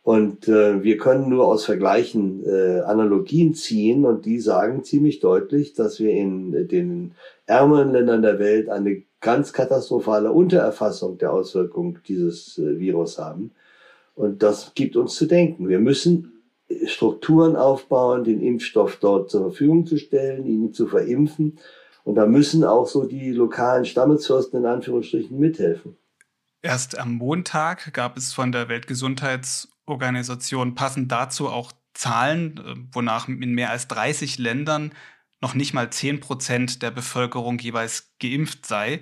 Und 0.03 0.49
äh, 0.49 0.83
wir 0.83 0.97
können 0.97 1.29
nur 1.29 1.47
aus 1.47 1.67
Vergleichen 1.67 2.43
äh, 2.47 2.81
Analogien 2.81 3.53
ziehen 3.53 4.07
und 4.07 4.25
die 4.25 4.41
sagen 4.41 4.83
ziemlich 4.83 5.21
deutlich, 5.21 5.75
dass 5.75 6.01
wir 6.01 6.13
in 6.13 6.67
den 6.67 7.13
ärmeren 7.45 7.93
Ländern 7.93 8.23
der 8.23 8.39
Welt 8.39 8.71
eine 8.71 9.03
ganz 9.21 9.53
katastrophale 9.53 10.33
Untererfassung 10.33 11.19
der 11.19 11.33
Auswirkungen 11.33 11.99
dieses 12.09 12.57
äh, 12.57 12.79
Virus 12.79 13.19
haben. 13.19 13.51
Und 14.15 14.43
das 14.43 14.73
gibt 14.75 14.97
uns 14.97 15.15
zu 15.15 15.27
denken. 15.27 15.69
Wir 15.69 15.79
müssen 15.79 16.41
Strukturen 16.87 17.57
aufbauen, 17.57 18.25
den 18.25 18.41
Impfstoff 18.41 18.97
dort 18.97 19.31
zur 19.31 19.43
Verfügung 19.43 19.85
zu 19.85 19.99
stellen, 19.99 20.47
ihn 20.47 20.73
zu 20.73 20.87
verimpfen. 20.87 21.59
Und 22.05 22.15
da 22.15 22.27
müssen 22.27 22.65
auch 22.65 22.87
so 22.87 23.05
die 23.05 23.33
lokalen 23.33 23.85
Stammesfürsten 23.85 24.61
in 24.61 24.67
Anführungsstrichen 24.67 25.39
mithelfen. 25.39 25.97
Erst 26.61 26.99
am 26.99 27.15
Montag 27.15 27.93
gab 27.93 28.17
es 28.17 28.33
von 28.33 28.51
der 28.51 28.69
Weltgesundheitsorganisation 28.69 30.75
passend 30.75 31.13
dazu 31.13 31.49
auch 31.49 31.73
Zahlen, 31.95 32.59
äh, 32.59 32.75
wonach 32.93 33.29
in 33.29 33.55
mehr 33.55 33.71
als 33.71 33.89
30 33.89 34.39
Ländern 34.39 34.93
noch 35.41 35.55
nicht 35.55 35.73
mal 35.73 35.91
10 35.91 36.21
Prozent 36.21 36.83
der 36.83 36.91
Bevölkerung 36.91 37.59
jeweils 37.59 38.13
geimpft 38.21 38.67
sei. 38.67 39.01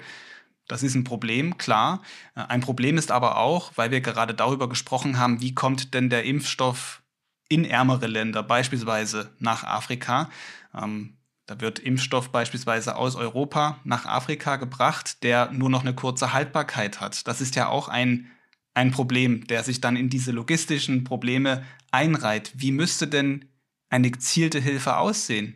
Das 0.69 0.83
ist 0.83 0.95
ein 0.95 1.05
Problem, 1.05 1.59
klar. 1.59 2.03
Äh, 2.35 2.43
ein 2.43 2.61
Problem 2.61 2.99
ist 2.99 3.11
aber 3.11 3.39
auch, 3.39 3.73
weil 3.77 3.91
wir 3.91 4.01
gerade 4.01 4.35
darüber 4.35 4.69
gesprochen 4.69 5.19
haben, 5.19 5.41
wie 5.41 5.55
kommt 5.55 5.95
denn 5.95 6.11
der 6.11 6.25
Impfstoff 6.25 7.03
in 7.49 7.65
ärmere 7.65 8.07
Länder, 8.07 8.43
beispielsweise 8.43 9.35
nach 9.39 9.65
Afrika. 9.65 10.31
Ähm, 10.75 11.17
da 11.47 11.61
wird 11.61 11.79
Impfstoff 11.79 12.31
beispielsweise 12.31 12.97
aus 12.97 13.15
Europa 13.15 13.79
nach 13.85 14.05
Afrika 14.05 14.57
gebracht, 14.57 15.23
der 15.23 15.53
nur 15.53 15.71
noch 15.71 15.83
eine 15.83 15.95
kurze 15.95 16.33
Haltbarkeit 16.33 17.01
hat. 17.01 17.27
Das 17.29 17.41
ist 17.41 17.55
ja 17.55 17.69
auch 17.69 17.89
ein, 17.89 18.27
ein 18.75 18.91
Problem, 18.91 19.47
der 19.47 19.63
sich 19.63 19.81
dann 19.81 19.97
in 19.97 20.09
diese 20.09 20.33
logistischen 20.33 21.05
Probleme 21.05 21.63
einreiht. 21.93 22.53
Wie 22.57 22.73
müsste 22.73 23.07
denn 23.07 23.45
eine 23.89 24.11
gezielte 24.11 24.59
Hilfe 24.59 24.97
aussehen? 24.97 25.55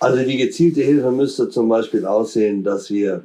Also 0.00 0.24
die 0.24 0.38
gezielte 0.38 0.82
Hilfe 0.82 1.10
müsste 1.10 1.50
zum 1.50 1.68
Beispiel 1.68 2.06
aussehen, 2.06 2.64
dass 2.64 2.90
wir 2.90 3.24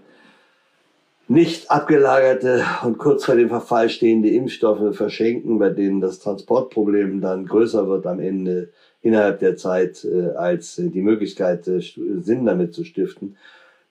nicht 1.29 1.71
abgelagerte 1.71 2.65
und 2.83 2.97
kurz 2.97 3.23
vor 3.23 3.35
dem 3.35 3.47
Verfall 3.47 3.89
stehende 3.89 4.29
Impfstoffe 4.29 4.95
verschenken, 4.95 5.59
bei 5.59 5.69
denen 5.69 6.01
das 6.01 6.19
Transportproblem 6.19 7.21
dann 7.21 7.45
größer 7.45 7.87
wird 7.87 8.05
am 8.05 8.19
Ende 8.19 8.69
innerhalb 9.01 9.39
der 9.39 9.55
Zeit, 9.55 10.05
äh, 10.05 10.31
als 10.35 10.75
die 10.75 11.01
Möglichkeit, 11.01 11.67
äh, 11.67 11.81
Sinn 11.81 12.45
damit 12.45 12.73
zu 12.73 12.83
stiften. 12.83 13.35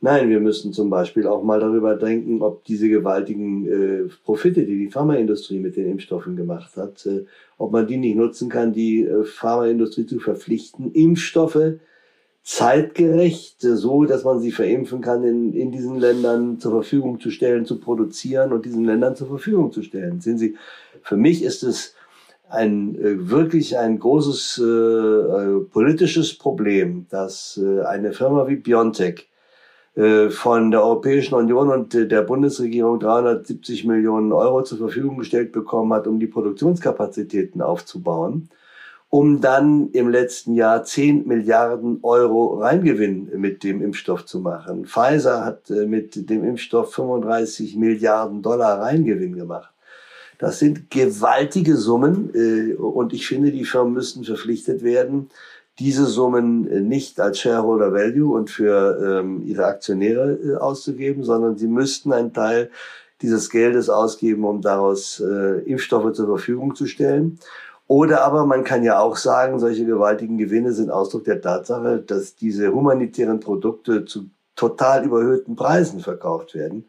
Nein, 0.02 0.30
wir 0.30 0.40
müssen 0.40 0.72
zum 0.72 0.88
Beispiel 0.88 1.26
auch 1.26 1.42
mal 1.42 1.60
darüber 1.60 1.94
denken, 1.94 2.40
ob 2.40 2.64
diese 2.64 2.88
gewaltigen 2.88 3.66
äh, 3.66 4.08
Profite, 4.24 4.64
die 4.64 4.78
die 4.78 4.90
Pharmaindustrie 4.90 5.58
mit 5.58 5.76
den 5.76 5.90
Impfstoffen 5.90 6.36
gemacht 6.36 6.74
hat, 6.76 7.04
äh, 7.04 7.26
ob 7.58 7.70
man 7.72 7.86
die 7.86 7.98
nicht 7.98 8.16
nutzen 8.16 8.48
kann, 8.48 8.72
die 8.72 9.02
äh, 9.02 9.24
Pharmaindustrie 9.24 10.06
zu 10.06 10.18
verpflichten, 10.18 10.92
Impfstoffe 10.92 11.74
zeitgerecht, 12.42 13.60
so 13.60 14.06
dass 14.06 14.24
man 14.24 14.40
sie 14.40 14.52
verimpfen 14.52 15.02
kann, 15.02 15.22
in, 15.22 15.52
in 15.52 15.70
diesen 15.70 15.98
Ländern 15.98 16.58
zur 16.58 16.72
Verfügung 16.72 17.20
zu 17.20 17.30
stellen, 17.30 17.66
zu 17.66 17.78
produzieren 17.78 18.54
und 18.54 18.64
diesen 18.64 18.86
Ländern 18.86 19.16
zur 19.16 19.28
Verfügung 19.28 19.70
zu 19.70 19.82
stellen. 19.82 20.22
Sehen 20.22 20.38
Sie, 20.38 20.56
für 21.02 21.18
mich 21.18 21.42
ist 21.42 21.62
es 21.62 21.94
ein 22.50 22.94
äh, 22.96 23.30
wirklich 23.30 23.78
ein 23.78 23.98
großes 23.98 24.60
äh, 24.62 24.64
äh 24.64 25.60
politisches 25.60 26.36
Problem, 26.36 27.06
dass 27.10 27.60
äh, 27.62 27.82
eine 27.82 28.12
Firma 28.12 28.46
wie 28.48 28.56
BioNTech 28.56 29.28
äh, 29.96 30.30
von 30.30 30.70
der 30.70 30.82
Europäischen 30.82 31.34
Union 31.34 31.70
und 31.70 31.94
der 31.94 32.22
Bundesregierung 32.22 33.00
370 33.00 33.84
Millionen 33.84 34.32
Euro 34.32 34.62
zur 34.62 34.78
Verfügung 34.78 35.18
gestellt 35.18 35.52
bekommen 35.52 35.92
hat, 35.92 36.06
um 36.06 36.20
die 36.20 36.26
Produktionskapazitäten 36.26 37.60
aufzubauen, 37.60 38.48
um 39.08 39.40
dann 39.40 39.90
im 39.90 40.08
letzten 40.08 40.54
Jahr 40.54 40.84
10 40.84 41.26
Milliarden 41.26 41.98
Euro 42.02 42.60
Reingewinn 42.60 43.30
mit 43.36 43.64
dem 43.64 43.82
Impfstoff 43.82 44.26
zu 44.26 44.40
machen. 44.40 44.86
Pfizer 44.86 45.44
hat 45.44 45.70
äh, 45.70 45.86
mit 45.86 46.30
dem 46.30 46.44
Impfstoff 46.44 46.94
35 46.94 47.76
Milliarden 47.76 48.42
Dollar 48.42 48.80
Reingewinn 48.80 49.34
gemacht. 49.34 49.72
Das 50.40 50.58
sind 50.58 50.90
gewaltige 50.90 51.76
Summen 51.76 52.30
äh, 52.34 52.72
und 52.74 53.12
ich 53.12 53.28
finde, 53.28 53.52
die 53.52 53.66
Firmen 53.66 53.92
müssten 53.92 54.24
verpflichtet 54.24 54.82
werden, 54.82 55.28
diese 55.78 56.06
Summen 56.06 56.66
äh, 56.66 56.80
nicht 56.80 57.20
als 57.20 57.40
Shareholder 57.40 57.92
Value 57.92 58.34
und 58.34 58.48
für 58.48 59.20
ähm, 59.20 59.42
ihre 59.44 59.66
Aktionäre 59.66 60.32
äh, 60.32 60.56
auszugeben, 60.56 61.24
sondern 61.24 61.58
sie 61.58 61.68
müssten 61.68 62.10
einen 62.14 62.32
Teil 62.32 62.70
dieses 63.20 63.50
Geldes 63.50 63.90
ausgeben, 63.90 64.44
um 64.44 64.62
daraus 64.62 65.20
Impfstoffe 65.20 66.14
zur 66.14 66.26
Verfügung 66.26 66.74
zu 66.74 66.86
stellen. 66.86 67.38
Oder 67.86 68.24
aber 68.24 68.46
man 68.46 68.64
kann 68.64 68.82
ja 68.82 68.98
auch 68.98 69.18
sagen, 69.18 69.58
solche 69.58 69.84
gewaltigen 69.84 70.38
Gewinne 70.38 70.72
sind 70.72 70.90
Ausdruck 70.90 71.24
der 71.24 71.42
Tatsache, 71.42 71.98
dass 71.98 72.34
diese 72.34 72.72
humanitären 72.72 73.38
Produkte 73.38 74.06
zu 74.06 74.30
total 74.56 75.04
überhöhten 75.04 75.54
Preisen 75.54 76.00
verkauft 76.00 76.54
werden. 76.54 76.86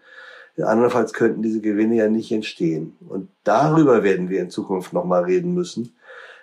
Andernfalls 0.58 1.14
könnten 1.14 1.42
diese 1.42 1.62
Gewinne 1.62 1.96
ja 1.96 2.10
nicht 2.10 2.32
entstehen. 2.32 2.98
Und 3.08 3.30
darüber 3.44 4.04
werden 4.04 4.30
wir 4.30 4.42
in 4.42 4.50
Zukunft 4.50 4.94
nochmal 4.94 5.24
reden 5.24 5.54
müssen 5.54 5.94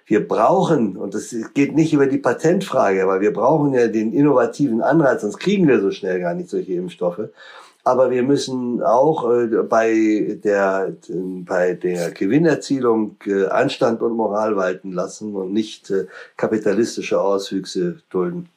wir 0.09 0.27
brauchen, 0.27 0.97
und 0.97 1.15
das 1.15 1.35
geht 1.53 1.75
nicht 1.75 1.93
über 1.93 2.07
die 2.07 2.19
Patentfrage, 2.19 3.07
weil 3.07 3.21
wir 3.21 3.33
brauchen 3.33 3.75
ja 3.75 3.89
den 3.89 4.13
innovativen 4.15 4.81
Anreiz, 4.81 5.21
sonst 5.21 5.39
kriegen 5.39 5.69
wir 5.69 5.81
so 5.81 5.91
schnell 5.91 6.21
gar 6.21 6.35
nicht 6.35 6.49
solche 6.49 6.73
Impfstoffe. 6.73 7.29
Aber 7.85 8.11
wir 8.11 8.23
müssen 8.23 8.83
auch 8.83 9.31
äh, 9.31 9.47
bei 9.63 10.39
der, 10.43 10.95
bei 11.11 11.75
der 11.75 12.11
Gewinnerzielung 12.11 13.17
äh, 13.27 13.47
Anstand 13.47 14.03
und 14.03 14.13
Moral 14.13 14.57
walten 14.57 14.93
lassen 14.93 15.35
und 15.35 15.53
nicht 15.53 15.91
äh, 15.91 16.07
kapitalistische 16.37 17.21
Auswüchse 17.21 18.01
dulden. 18.11 18.49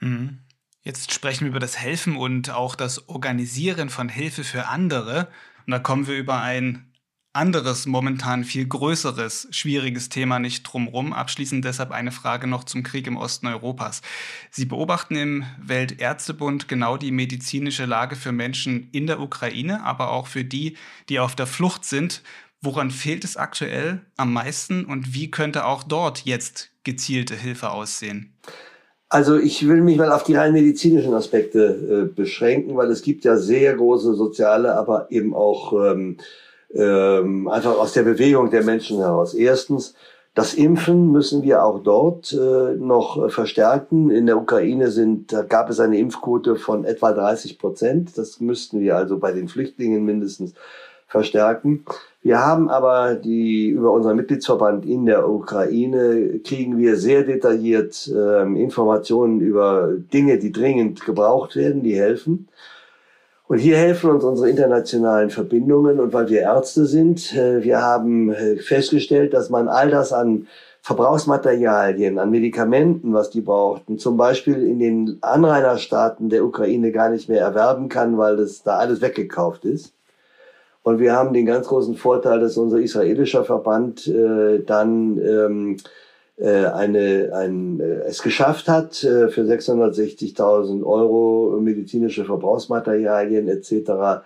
Mhm. 0.00 0.38
Jetzt 0.86 1.12
sprechen 1.12 1.40
wir 1.40 1.48
über 1.48 1.58
das 1.58 1.76
Helfen 1.76 2.16
und 2.16 2.50
auch 2.50 2.76
das 2.76 3.08
Organisieren 3.08 3.90
von 3.90 4.08
Hilfe 4.08 4.44
für 4.44 4.68
andere. 4.68 5.26
Und 5.66 5.72
da 5.72 5.80
kommen 5.80 6.06
wir 6.06 6.16
über 6.16 6.40
ein 6.40 6.92
anderes, 7.32 7.86
momentan 7.86 8.44
viel 8.44 8.68
größeres, 8.68 9.48
schwieriges 9.50 10.10
Thema 10.10 10.38
nicht 10.38 10.62
drumherum. 10.62 11.12
Abschließend 11.12 11.64
deshalb 11.64 11.90
eine 11.90 12.12
Frage 12.12 12.46
noch 12.46 12.62
zum 12.62 12.84
Krieg 12.84 13.08
im 13.08 13.16
Osten 13.16 13.48
Europas. 13.48 14.00
Sie 14.52 14.64
beobachten 14.64 15.16
im 15.16 15.44
Weltärztebund 15.60 16.68
genau 16.68 16.96
die 16.96 17.10
medizinische 17.10 17.84
Lage 17.84 18.14
für 18.14 18.30
Menschen 18.30 18.88
in 18.92 19.08
der 19.08 19.18
Ukraine, 19.18 19.82
aber 19.82 20.12
auch 20.12 20.28
für 20.28 20.44
die, 20.44 20.76
die 21.08 21.18
auf 21.18 21.34
der 21.34 21.48
Flucht 21.48 21.84
sind. 21.84 22.22
Woran 22.60 22.92
fehlt 22.92 23.24
es 23.24 23.36
aktuell 23.36 24.06
am 24.16 24.32
meisten 24.32 24.84
und 24.84 25.14
wie 25.14 25.32
könnte 25.32 25.64
auch 25.64 25.82
dort 25.82 26.26
jetzt 26.26 26.70
gezielte 26.84 27.34
Hilfe 27.34 27.70
aussehen? 27.70 28.36
Also 29.08 29.36
ich 29.36 29.68
will 29.68 29.82
mich 29.82 29.98
mal 29.98 30.10
auf 30.10 30.24
die 30.24 30.34
rein 30.34 30.52
medizinischen 30.52 31.14
Aspekte 31.14 32.08
äh, 32.08 32.14
beschränken, 32.14 32.76
weil 32.76 32.90
es 32.90 33.02
gibt 33.02 33.24
ja 33.24 33.36
sehr 33.36 33.74
große 33.74 34.14
soziale, 34.14 34.74
aber 34.74 35.06
eben 35.10 35.32
auch 35.32 35.72
ähm, 35.72 36.16
ähm, 36.74 37.46
einfach 37.48 37.78
aus 37.78 37.92
der 37.92 38.02
Bewegung 38.02 38.50
der 38.50 38.64
Menschen 38.64 38.98
heraus. 38.98 39.34
Erstens, 39.34 39.94
das 40.34 40.54
Impfen 40.54 41.12
müssen 41.12 41.44
wir 41.44 41.64
auch 41.64 41.82
dort 41.82 42.32
äh, 42.32 42.74
noch 42.74 43.30
verstärken. 43.30 44.10
In 44.10 44.26
der 44.26 44.36
Ukraine 44.36 44.90
sind, 44.90 45.34
gab 45.48 45.70
es 45.70 45.78
eine 45.78 45.98
Impfquote 45.98 46.56
von 46.56 46.84
etwa 46.84 47.12
30 47.12 47.58
Prozent. 47.58 48.18
Das 48.18 48.40
müssten 48.40 48.80
wir 48.80 48.96
also 48.96 49.18
bei 49.18 49.32
den 49.32 49.48
Flüchtlingen 49.48 50.04
mindestens 50.04 50.52
verstärken. 51.06 51.84
Wir 52.26 52.44
haben 52.44 52.68
aber 52.68 53.14
die 53.14 53.68
über 53.68 53.92
unseren 53.92 54.16
Mitgliedsverband 54.16 54.84
in 54.84 55.06
der 55.06 55.28
Ukraine 55.28 56.40
kriegen 56.40 56.76
wir 56.76 56.96
sehr 56.96 57.22
detailliert 57.22 58.10
äh, 58.12 58.42
Informationen 58.60 59.38
über 59.38 59.92
Dinge, 60.12 60.36
die 60.36 60.50
dringend 60.50 61.04
gebraucht 61.04 61.54
werden, 61.54 61.84
die 61.84 61.94
helfen. 61.94 62.48
Und 63.46 63.58
hier 63.58 63.76
helfen 63.76 64.10
uns 64.10 64.24
unsere 64.24 64.50
internationalen 64.50 65.30
Verbindungen 65.30 66.00
und 66.00 66.12
weil 66.12 66.28
wir 66.28 66.40
Ärzte 66.40 66.86
sind, 66.86 67.32
äh, 67.32 67.62
wir 67.62 67.80
haben 67.80 68.32
äh, 68.32 68.56
festgestellt, 68.56 69.32
dass 69.32 69.48
man 69.48 69.68
all 69.68 69.90
das 69.90 70.12
an 70.12 70.48
Verbrauchsmaterialien, 70.82 72.18
an 72.18 72.32
Medikamenten, 72.32 73.14
was 73.14 73.30
die 73.30 73.40
brauchten, 73.40 73.98
zum 73.98 74.16
Beispiel 74.16 74.66
in 74.66 74.80
den 74.80 75.18
Anrainerstaaten 75.20 76.28
der 76.28 76.44
Ukraine 76.44 76.90
gar 76.90 77.08
nicht 77.08 77.28
mehr 77.28 77.42
erwerben 77.42 77.88
kann, 77.88 78.18
weil 78.18 78.36
das 78.36 78.64
da 78.64 78.78
alles 78.78 79.00
weggekauft 79.00 79.64
ist. 79.64 79.95
Und 80.86 81.00
wir 81.00 81.14
haben 81.14 81.34
den 81.34 81.46
ganz 81.46 81.66
großen 81.66 81.96
Vorteil, 81.96 82.38
dass 82.38 82.56
unser 82.56 82.78
israelischer 82.78 83.44
Verband 83.44 84.06
äh, 84.06 84.62
dann 84.64 85.18
ähm, 85.18 85.76
äh, 86.36 86.66
eine, 86.66 87.32
ein, 87.34 87.80
äh, 87.80 88.02
es 88.06 88.22
geschafft 88.22 88.68
hat, 88.68 89.02
äh, 89.02 89.26
für 89.26 89.40
660.000 89.40 90.86
Euro 90.86 91.58
medizinische 91.60 92.24
Verbrauchsmaterialien 92.24 93.48
etc. 93.48 94.22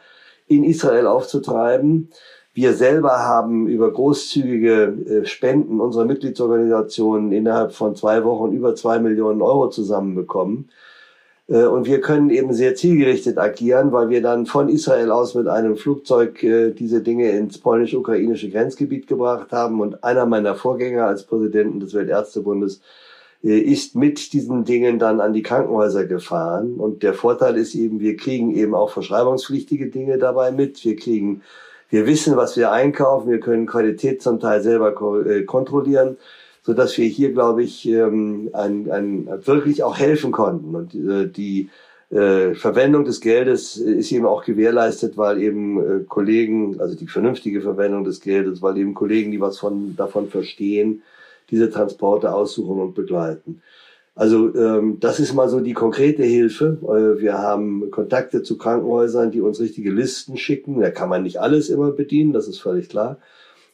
in 0.48 0.64
Israel 0.64 1.06
aufzutreiben. 1.06 2.10
Wir 2.52 2.74
selber 2.74 3.20
haben 3.20 3.66
über 3.66 3.90
großzügige 3.90 5.22
Spenden 5.24 5.80
unserer 5.80 6.04
Mitgliedsorganisationen 6.04 7.32
innerhalb 7.32 7.72
von 7.72 7.96
zwei 7.96 8.22
Wochen 8.22 8.52
über 8.52 8.74
zwei 8.74 8.98
Millionen 8.98 9.40
Euro 9.40 9.70
zusammenbekommen. 9.70 10.68
Äh, 11.50 11.64
und 11.64 11.86
wir 11.86 12.00
können 12.00 12.30
eben 12.30 12.54
sehr 12.54 12.74
zielgerichtet 12.74 13.36
agieren, 13.36 13.92
weil 13.92 14.08
wir 14.08 14.22
dann 14.22 14.46
von 14.46 14.68
Israel 14.68 15.10
aus 15.10 15.34
mit 15.34 15.48
einem 15.48 15.76
Flugzeug 15.76 16.42
äh, 16.42 16.70
diese 16.70 17.02
Dinge 17.02 17.30
ins 17.30 17.58
polnisch-ukrainische 17.58 18.50
Grenzgebiet 18.50 19.06
gebracht 19.06 19.52
haben. 19.52 19.80
Und 19.80 20.02
einer 20.04 20.26
meiner 20.26 20.54
Vorgänger 20.54 21.06
als 21.06 21.24
Präsidenten 21.24 21.80
des 21.80 21.92
Weltärztebundes 21.92 22.80
äh, 23.42 23.58
ist 23.58 23.96
mit 23.96 24.32
diesen 24.32 24.64
Dingen 24.64 24.98
dann 24.98 25.20
an 25.20 25.32
die 25.32 25.42
Krankenhäuser 25.42 26.06
gefahren. 26.06 26.74
Und 26.76 27.02
der 27.02 27.14
Vorteil 27.14 27.56
ist 27.56 27.74
eben, 27.74 28.00
wir 28.00 28.16
kriegen 28.16 28.54
eben 28.54 28.74
auch 28.74 28.90
verschreibungspflichtige 28.90 29.88
Dinge 29.88 30.18
dabei 30.18 30.52
mit. 30.52 30.84
Wir 30.84 30.96
kriegen, 30.96 31.42
wir 31.90 32.06
wissen, 32.06 32.36
was 32.36 32.56
wir 32.56 32.70
einkaufen. 32.70 33.30
Wir 33.30 33.40
können 33.40 33.66
Qualität 33.66 34.22
zum 34.22 34.38
Teil 34.38 34.62
selber 34.62 34.94
kontrollieren 35.46 36.16
so 36.62 36.74
dass 36.74 36.96
wir 36.98 37.06
hier, 37.06 37.32
glaube 37.32 37.62
ich, 37.62 37.88
ähm, 37.88 38.50
ein, 38.52 38.90
ein, 38.90 39.28
wirklich 39.44 39.82
auch 39.82 39.98
helfen 39.98 40.32
konnten. 40.32 40.74
Und 40.74 40.94
äh, 40.94 41.26
die 41.26 41.70
äh, 42.10 42.54
Verwendung 42.54 43.04
des 43.04 43.20
Geldes 43.20 43.76
ist 43.76 44.12
eben 44.12 44.26
auch 44.26 44.44
gewährleistet, 44.44 45.16
weil 45.16 45.40
eben 45.42 45.80
äh, 45.80 46.04
Kollegen, 46.04 46.80
also 46.80 46.94
die 46.96 47.06
vernünftige 47.06 47.62
Verwendung 47.62 48.04
des 48.04 48.20
Geldes, 48.20 48.60
weil 48.62 48.76
eben 48.76 48.94
Kollegen, 48.94 49.30
die 49.30 49.40
was 49.40 49.58
von, 49.58 49.96
davon 49.96 50.28
verstehen, 50.28 51.02
diese 51.50 51.70
Transporte 51.70 52.32
aussuchen 52.32 52.80
und 52.80 52.94
begleiten. 52.94 53.62
Also 54.14 54.54
ähm, 54.54 54.98
das 55.00 55.18
ist 55.18 55.32
mal 55.34 55.48
so 55.48 55.60
die 55.60 55.72
konkrete 55.72 56.24
Hilfe. 56.24 56.78
Äh, 56.82 57.22
wir 57.22 57.38
haben 57.38 57.90
Kontakte 57.90 58.42
zu 58.42 58.58
Krankenhäusern, 58.58 59.30
die 59.30 59.40
uns 59.40 59.60
richtige 59.60 59.90
Listen 59.90 60.36
schicken. 60.36 60.80
Da 60.80 60.90
kann 60.90 61.08
man 61.08 61.22
nicht 61.22 61.40
alles 61.40 61.70
immer 61.70 61.92
bedienen, 61.92 62.32
das 62.32 62.48
ist 62.48 62.58
völlig 62.58 62.88
klar 62.88 63.18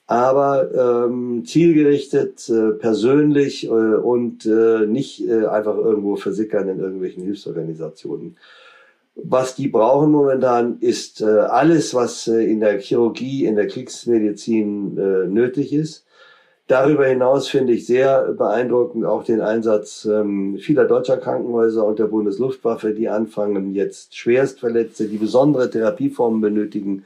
aber 0.07 1.07
ähm, 1.09 1.45
zielgerichtet, 1.45 2.49
äh, 2.49 2.73
persönlich 2.73 3.67
äh, 3.67 3.71
und 3.71 4.47
äh, 4.47 4.87
nicht 4.87 5.27
äh, 5.27 5.47
einfach 5.47 5.77
irgendwo 5.77 6.17
versickern 6.17 6.69
in 6.69 6.79
irgendwelchen 6.79 7.25
Hilfsorganisationen. 7.25 8.37
Was 9.17 9.57
die 9.57 9.69
brauchen 9.69 10.13
momentan 10.13 10.79
ist 10.81 11.23
äh, 11.23 11.25
alles, 11.25 11.95
was 11.95 12.29
äh, 12.29 12.45
in 12.45 12.61
der 12.61 12.79
Chirurgie, 12.79 13.47
in 13.47 13.57
der 13.57 13.67
Kriegsmedizin 13.67 14.97
äh, 14.97 15.27
nötig 15.27 15.73
ist. 15.73 16.05
Darüber 16.69 17.07
hinaus 17.07 17.49
finde 17.49 17.73
ich 17.73 17.87
sehr 17.87 18.33
beeindruckend 18.33 19.05
auch 19.05 19.25
den 19.25 19.41
Einsatz 19.41 20.05
ähm, 20.05 20.59
vieler 20.59 20.85
deutscher 20.85 21.17
Krankenhäuser 21.17 21.85
und 21.85 21.99
der 21.99 22.07
Bundesluftwaffe, 22.07 22.93
die 22.93 23.09
anfangen, 23.09 23.75
jetzt 23.75 24.17
Schwerstverletzte, 24.17 25.07
die 25.07 25.19
besondere 25.19 25.71
Therapieformen 25.71 26.41
benötigen, 26.41 27.05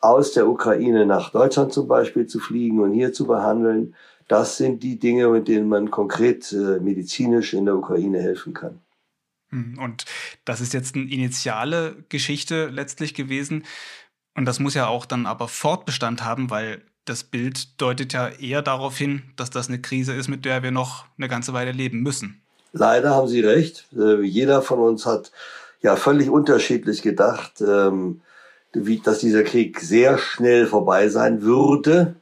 aus 0.00 0.32
der 0.32 0.48
Ukraine 0.48 1.06
nach 1.06 1.30
Deutschland 1.30 1.72
zum 1.72 1.86
Beispiel 1.86 2.26
zu 2.26 2.40
fliegen 2.40 2.80
und 2.80 2.92
hier 2.92 3.12
zu 3.12 3.26
behandeln. 3.26 3.94
Das 4.28 4.56
sind 4.56 4.82
die 4.82 4.98
Dinge, 4.98 5.28
mit 5.28 5.48
denen 5.48 5.68
man 5.68 5.90
konkret 5.90 6.52
äh, 6.52 6.78
medizinisch 6.80 7.52
in 7.52 7.66
der 7.66 7.76
Ukraine 7.76 8.20
helfen 8.20 8.54
kann. 8.54 8.80
Hm, 9.50 9.78
und 9.78 10.04
das 10.44 10.60
ist 10.60 10.72
jetzt 10.72 10.94
eine 10.94 11.04
initiale 11.04 11.96
Geschichte 12.08 12.68
letztlich 12.68 13.14
gewesen. 13.14 13.64
Und 14.36 14.46
das 14.46 14.60
muss 14.60 14.74
ja 14.74 14.86
auch 14.86 15.04
dann 15.04 15.26
aber 15.26 15.48
Fortbestand 15.48 16.24
haben, 16.24 16.50
weil 16.50 16.82
das 17.04 17.24
Bild 17.24 17.80
deutet 17.80 18.12
ja 18.12 18.28
eher 18.28 18.62
darauf 18.62 18.96
hin, 18.96 19.22
dass 19.36 19.50
das 19.50 19.68
eine 19.68 19.80
Krise 19.80 20.14
ist, 20.14 20.28
mit 20.28 20.44
der 20.44 20.62
wir 20.62 20.70
noch 20.70 21.06
eine 21.18 21.28
ganze 21.28 21.52
Weile 21.52 21.72
leben 21.72 22.00
müssen. 22.00 22.40
Leider 22.72 23.10
haben 23.10 23.28
Sie 23.28 23.40
recht. 23.40 23.86
Äh, 23.96 24.22
jeder 24.22 24.62
von 24.62 24.78
uns 24.78 25.06
hat 25.06 25.32
ja 25.82 25.96
völlig 25.96 26.30
unterschiedlich 26.30 27.02
gedacht. 27.02 27.60
Ähm, 27.60 28.20
wie, 28.72 28.98
dass 29.00 29.18
dieser 29.18 29.42
Krieg 29.42 29.80
sehr 29.80 30.18
schnell 30.18 30.66
vorbei 30.66 31.08
sein 31.08 31.42
würde. 31.42 32.14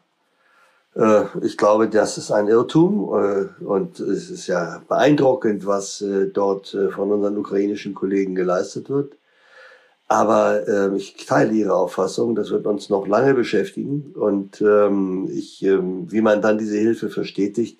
Äh, 0.94 1.24
ich 1.42 1.56
glaube, 1.56 1.88
das 1.88 2.18
ist 2.18 2.30
ein 2.30 2.48
Irrtum 2.48 3.10
äh, 3.14 3.64
und 3.64 4.00
es 4.00 4.30
ist 4.30 4.46
ja 4.46 4.82
beeindruckend, 4.88 5.66
was 5.66 6.00
äh, 6.00 6.26
dort 6.26 6.76
von 6.92 7.12
unseren 7.12 7.38
ukrainischen 7.38 7.94
Kollegen 7.94 8.34
geleistet 8.34 8.90
wird. 8.90 9.18
Aber 10.08 10.66
äh, 10.66 10.96
ich 10.96 11.26
teile 11.26 11.52
Ihre 11.52 11.74
Auffassung, 11.74 12.34
das 12.34 12.50
wird 12.50 12.66
uns 12.66 12.88
noch 12.88 13.06
lange 13.06 13.34
beschäftigen. 13.34 14.14
Und 14.14 14.60
ähm, 14.62 15.28
ich, 15.30 15.62
ähm, 15.62 16.10
wie 16.10 16.22
man 16.22 16.40
dann 16.40 16.56
diese 16.56 16.78
Hilfe 16.78 17.10
verstetigt, 17.10 17.78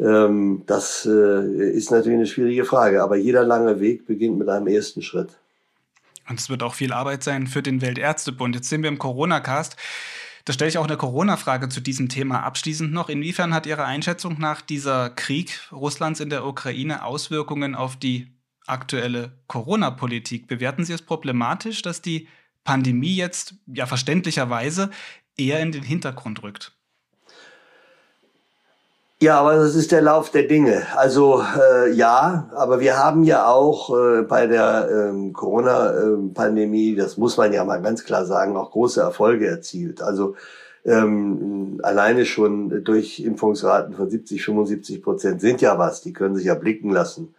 ähm, 0.00 0.64
das 0.66 1.06
äh, 1.06 1.70
ist 1.70 1.92
natürlich 1.92 2.16
eine 2.16 2.26
schwierige 2.26 2.64
Frage. 2.64 3.02
Aber 3.04 3.14
jeder 3.16 3.44
lange 3.44 3.78
Weg 3.78 4.04
beginnt 4.06 4.36
mit 4.36 4.48
einem 4.48 4.66
ersten 4.66 5.00
Schritt. 5.00 5.38
Und 6.28 6.40
es 6.40 6.48
wird 6.48 6.62
auch 6.62 6.74
viel 6.74 6.92
Arbeit 6.92 7.22
sein 7.22 7.46
für 7.46 7.62
den 7.62 7.80
Weltärztebund. 7.80 8.54
Jetzt 8.54 8.68
sind 8.68 8.82
wir 8.82 8.88
im 8.88 8.98
Corona-Cast. 8.98 9.76
Da 10.44 10.52
stelle 10.52 10.68
ich 10.68 10.78
auch 10.78 10.84
eine 10.84 10.96
Corona-Frage 10.96 11.70
zu 11.70 11.80
diesem 11.80 12.08
Thema 12.08 12.42
abschließend 12.42 12.92
noch. 12.92 13.08
Inwiefern 13.08 13.54
hat 13.54 13.66
Ihrer 13.66 13.86
Einschätzung 13.86 14.38
nach 14.38 14.60
dieser 14.60 15.10
Krieg 15.10 15.58
Russlands 15.72 16.20
in 16.20 16.28
der 16.28 16.44
Ukraine 16.44 17.04
Auswirkungen 17.04 17.74
auf 17.74 17.96
die 17.96 18.28
aktuelle 18.66 19.38
Corona-Politik. 19.46 20.46
Bewerten 20.46 20.84
Sie 20.84 20.92
es 20.92 21.02
problematisch, 21.02 21.80
dass 21.82 22.02
die 22.02 22.28
Pandemie 22.62 23.14
jetzt 23.14 23.54
ja 23.66 23.86
verständlicherweise 23.86 24.90
eher 25.36 25.60
in 25.60 25.72
den 25.72 25.82
Hintergrund 25.82 26.42
rückt? 26.42 26.73
Ja, 29.22 29.40
aber 29.40 29.54
das 29.54 29.74
ist 29.74 29.92
der 29.92 30.02
Lauf 30.02 30.30
der 30.30 30.42
Dinge. 30.44 30.82
Also 30.96 31.42
äh, 31.42 31.92
ja, 31.92 32.50
aber 32.54 32.80
wir 32.80 32.98
haben 32.98 33.22
ja 33.24 33.46
auch 33.46 33.96
äh, 33.96 34.22
bei 34.22 34.46
der 34.46 34.88
ähm, 34.90 35.32
Corona-Pandemie, 35.32 36.94
das 36.96 37.16
muss 37.16 37.36
man 37.36 37.52
ja 37.52 37.64
mal 37.64 37.80
ganz 37.80 38.04
klar 38.04 38.26
sagen, 38.26 38.56
auch 38.56 38.70
große 38.72 39.00
Erfolge 39.00 39.46
erzielt. 39.46 40.02
Also 40.02 40.34
ähm, 40.84 41.80
alleine 41.82 42.26
schon 42.26 42.84
durch 42.84 43.20
Impfungsraten 43.20 43.94
von 43.94 44.10
70, 44.10 44.44
75 44.44 45.02
Prozent 45.02 45.40
sind 45.40 45.60
ja 45.62 45.78
was, 45.78 46.02
die 46.02 46.12
können 46.12 46.36
sich 46.36 46.46
ja 46.46 46.54
blicken 46.54 46.90
lassen 46.90 47.34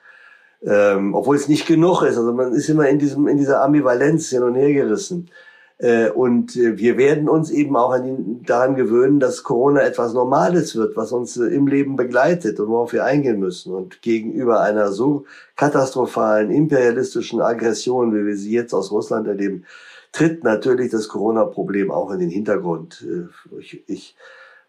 ähm, 0.66 1.14
obwohl 1.14 1.36
es 1.36 1.48
nicht 1.48 1.68
genug 1.68 2.02
ist. 2.04 2.18
Also 2.18 2.34
man 2.34 2.54
ist 2.54 2.70
immer 2.70 2.88
in 2.90 3.00
diesem 3.00 3.28
in 3.28 3.38
dieser 3.38 3.62
Ambivalenz 3.62 4.30
hin 4.30 4.44
und 4.44 4.56
her 4.56 4.74
gerissen. 4.74 5.30
Äh, 5.78 6.10
und 6.10 6.56
äh, 6.56 6.78
wir 6.78 6.98
werden 6.98 7.28
uns 7.28 7.52
eben 7.52 7.76
auch 7.76 7.98
daran 8.46 8.76
gewöhnen, 8.76 9.20
dass 9.20 9.44
Corona 9.44 9.82
etwas 9.82 10.14
Normales 10.14 10.76
wird, 10.76 10.96
was 10.96 11.12
uns 11.12 11.36
äh, 11.38 11.48
im 11.48 11.68
Leben 11.68 11.98
begleitet 11.98 12.60
und 12.60 12.70
worauf 12.70 12.94
wir 12.94 13.04
eingehen 13.04 13.40
müssen. 13.40 13.74
Und 13.74 14.02
gegenüber 14.02 14.62
einer 14.62 14.92
so 14.92 15.26
katastrophalen 15.56 16.50
imperialistischen 16.52 17.42
Aggression, 17.42 18.16
wie 18.16 18.26
wir 18.26 18.38
sie 18.38 18.52
jetzt 18.52 18.74
aus 18.74 18.92
Russland 18.92 19.28
erleben, 19.28 19.66
tritt 20.14 20.46
natürlich 20.46 20.92
das 20.92 21.10
Corona-Problem 21.10 21.92
auch 21.92 22.12
in 22.12 22.20
den 22.20 22.30
Hintergrund. 22.30 23.06
Ich, 23.60 23.84
ich 23.90 24.16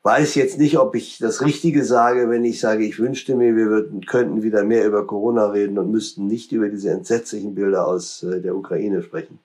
weiß 0.02 0.34
jetzt 0.34 0.58
nicht, 0.58 0.76
ob 0.78 0.96
ich 0.96 1.18
das 1.18 1.40
Richtige 1.44 1.84
sage, 1.84 2.28
wenn 2.30 2.44
ich 2.44 2.58
sage, 2.58 2.84
ich 2.84 2.98
wünschte 2.98 3.36
mir, 3.36 3.54
wir 3.54 3.66
würden, 3.66 4.04
könnten 4.06 4.42
wieder 4.42 4.64
mehr 4.64 4.84
über 4.86 5.06
Corona 5.06 5.46
reden 5.50 5.78
und 5.78 5.92
müssten 5.92 6.26
nicht 6.26 6.50
über 6.50 6.68
diese 6.68 6.90
entsetzlichen 6.90 7.54
Bilder 7.54 7.86
aus 7.86 8.26
der 8.28 8.56
Ukraine 8.56 9.02
sprechen. 9.02 9.38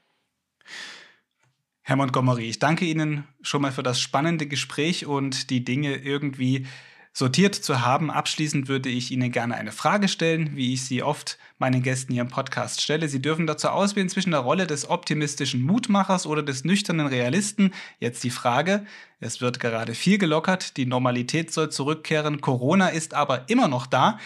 Herr 1.92 1.98
Montgomery, 1.98 2.46
ich 2.46 2.58
danke 2.58 2.86
Ihnen 2.86 3.26
schon 3.42 3.62
mal 3.62 3.74
für 3.74 3.84
das 3.84 4.00
spannende 4.00 4.48
Gespräch 4.48 5.08
und 5.08 5.50
die 5.50 5.66
Dinge 5.66 5.98
irgendwie 5.98 6.66
sortiert 7.12 7.54
zu 7.54 7.82
haben. 7.82 8.10
Abschließend 8.10 8.70
würde 8.70 8.88
ich 8.88 9.12
Ihnen 9.12 9.30
gerne 9.30 9.56
eine 9.56 9.74
Frage 9.74 10.08
stellen, 10.08 10.56
wie 10.56 10.74
ich 10.74 10.86
sie 10.86 11.04
oft 11.04 11.38
meinen 11.60 11.84
Gästen 11.84 12.14
hier 12.14 12.22
im 12.22 12.30
Podcast 12.30 12.80
stelle. 12.80 13.10
Sie 13.10 13.22
dürfen 13.22 13.46
dazu 13.46 13.68
auswählen 13.68 14.08
zwischen 14.08 14.32
der 14.32 14.40
Rolle 14.40 14.68
des 14.68 14.90
optimistischen 14.90 15.64
Mutmachers 15.64 16.26
oder 16.26 16.44
des 16.44 16.64
nüchternen 16.64 17.08
Realisten. 17.08 17.74
Jetzt 18.00 18.24
die 18.24 18.30
Frage, 18.30 18.86
es 19.20 19.42
wird 19.42 19.60
gerade 19.60 19.94
viel 19.94 20.18
gelockert, 20.18 20.78
die 20.78 20.86
Normalität 20.86 21.52
soll 21.52 21.72
zurückkehren, 21.72 22.40
Corona 22.40 22.88
ist 22.88 23.14
aber 23.14 23.50
immer 23.50 23.68
noch 23.68 23.86
da. 23.86 24.18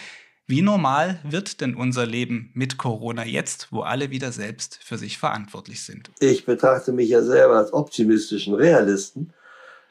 Wie 0.46 0.62
normal 0.62 1.18
wird 1.24 1.60
denn 1.60 1.74
unser 1.74 2.06
Leben 2.06 2.50
mit 2.54 2.78
Corona 2.78 3.24
jetzt, 3.24 3.68
wo 3.72 3.80
alle 3.80 4.10
wieder 4.10 4.30
selbst 4.30 4.78
für 4.82 4.96
sich 4.96 5.18
verantwortlich 5.18 5.84
sind? 5.84 6.10
Ich 6.20 6.46
betrachte 6.46 6.92
mich 6.92 7.08
ja 7.08 7.22
selber 7.22 7.56
als 7.56 7.72
optimistischen 7.72 8.54
Realisten 8.54 9.32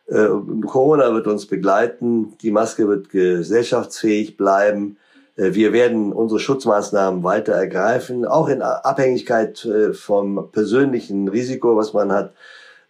äh, 0.07 0.27
Corona 0.65 1.13
wird 1.13 1.27
uns 1.27 1.47
begleiten, 1.47 2.37
die 2.41 2.51
Maske 2.51 2.87
wird 2.87 3.09
gesellschaftsfähig 3.09 4.37
bleiben. 4.37 4.97
Äh, 5.35 5.53
wir 5.53 5.73
werden 5.73 6.13
unsere 6.13 6.39
Schutzmaßnahmen 6.39 7.23
weiter 7.23 7.53
ergreifen, 7.53 8.25
auch 8.25 8.47
in 8.47 8.61
Abhängigkeit 8.61 9.65
äh, 9.65 9.93
vom 9.93 10.51
persönlichen 10.51 11.27
Risiko, 11.27 11.75
was 11.75 11.93
man 11.93 12.11
hat. 12.11 12.33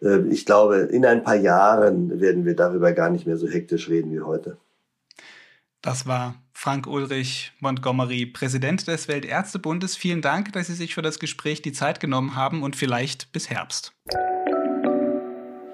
Äh, 0.02 0.26
ich 0.28 0.44
glaube, 0.44 0.76
in 0.76 1.06
ein 1.06 1.24
paar 1.24 1.36
Jahren 1.36 2.20
werden 2.20 2.44
wir 2.44 2.54
darüber 2.54 2.92
gar 2.92 3.10
nicht 3.10 3.26
mehr 3.26 3.38
so 3.38 3.48
hektisch 3.48 3.88
reden 3.88 4.12
wie 4.12 4.20
heute. 4.20 4.58
Das 5.86 6.04
war 6.04 6.34
Frank 6.52 6.88
Ulrich 6.88 7.52
Montgomery, 7.60 8.26
Präsident 8.26 8.88
des 8.88 9.06
Weltärztebundes. 9.06 9.94
Vielen 9.94 10.20
Dank, 10.20 10.52
dass 10.52 10.66
Sie 10.66 10.74
sich 10.74 10.96
für 10.96 11.00
das 11.00 11.20
Gespräch 11.20 11.62
die 11.62 11.70
Zeit 11.70 12.00
genommen 12.00 12.34
haben 12.34 12.64
und 12.64 12.74
vielleicht 12.74 13.30
bis 13.30 13.50
Herbst. 13.50 13.92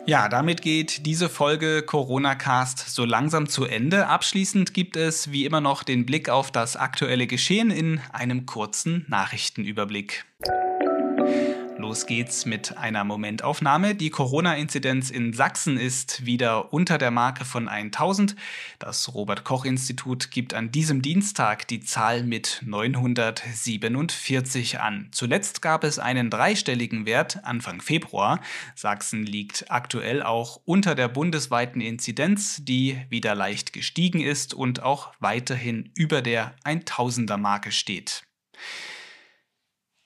Ja, 0.05 0.29
damit 0.29 0.61
geht 0.61 1.07
diese 1.07 1.31
Folge 1.31 1.83
Corona 1.83 2.35
Cast 2.35 2.91
so 2.91 3.07
langsam 3.07 3.49
zu 3.49 3.65
Ende. 3.65 4.07
Abschließend 4.07 4.75
gibt 4.75 4.99
es 4.99 5.33
wie 5.33 5.47
immer 5.47 5.63
noch 5.63 5.83
den 5.83 6.05
Blick 6.05 6.29
auf 6.29 6.51
das 6.51 6.77
aktuelle 6.77 7.27
Geschehen 7.27 7.71
in 7.71 7.99
einem 8.13 8.45
kurzen 8.45 9.07
Nachrichtenüberblick. 9.09 10.27
Los 11.83 12.07
geht's 12.07 12.47
mit 12.47 12.79
einer 12.79 13.03
Momentaufnahme. 13.03 13.97
Die 13.97 14.11
Corona-Inzidenz 14.11 15.11
in 15.11 15.33
Sachsen 15.33 15.77
ist 15.77 16.25
wieder 16.25 16.73
unter 16.73 16.97
der 16.97 17.11
Marke 17.11 17.45
von 17.45 17.69
1000. 17.69 18.37
Das 18.79 19.13
Robert-Koch-Institut 19.13 20.31
gibt 20.31 20.55
an 20.55 20.71
diesem 20.71 21.03
Dienstag 21.03 21.67
die 21.67 21.81
Zahl 21.81 22.23
mit 22.23 22.63
947 22.65 24.79
an. 24.79 25.09
Zuletzt 25.11 25.61
gab 25.61 25.83
es 25.83 25.99
einen 25.99 26.31
dreistelligen 26.31 27.05
Wert 27.05 27.41
Anfang 27.43 27.81
Februar. 27.81 28.41
Sachsen 28.77 29.27
liegt 29.27 29.69
aktuell 29.69 30.23
auch 30.23 30.61
unter 30.65 30.95
der 30.95 31.09
bundesweiten 31.09 31.81
Inzidenz, 31.81 32.65
die 32.65 32.97
wieder 33.09 33.35
leicht 33.35 33.73
gestiegen 33.73 34.21
ist 34.21 34.55
und 34.55 34.85
auch 34.85 35.15
weiterhin 35.19 35.91
über 35.97 36.23
der 36.23 36.55
1000er 36.65 37.39
Marke 37.39 37.73
steht. 37.73 38.23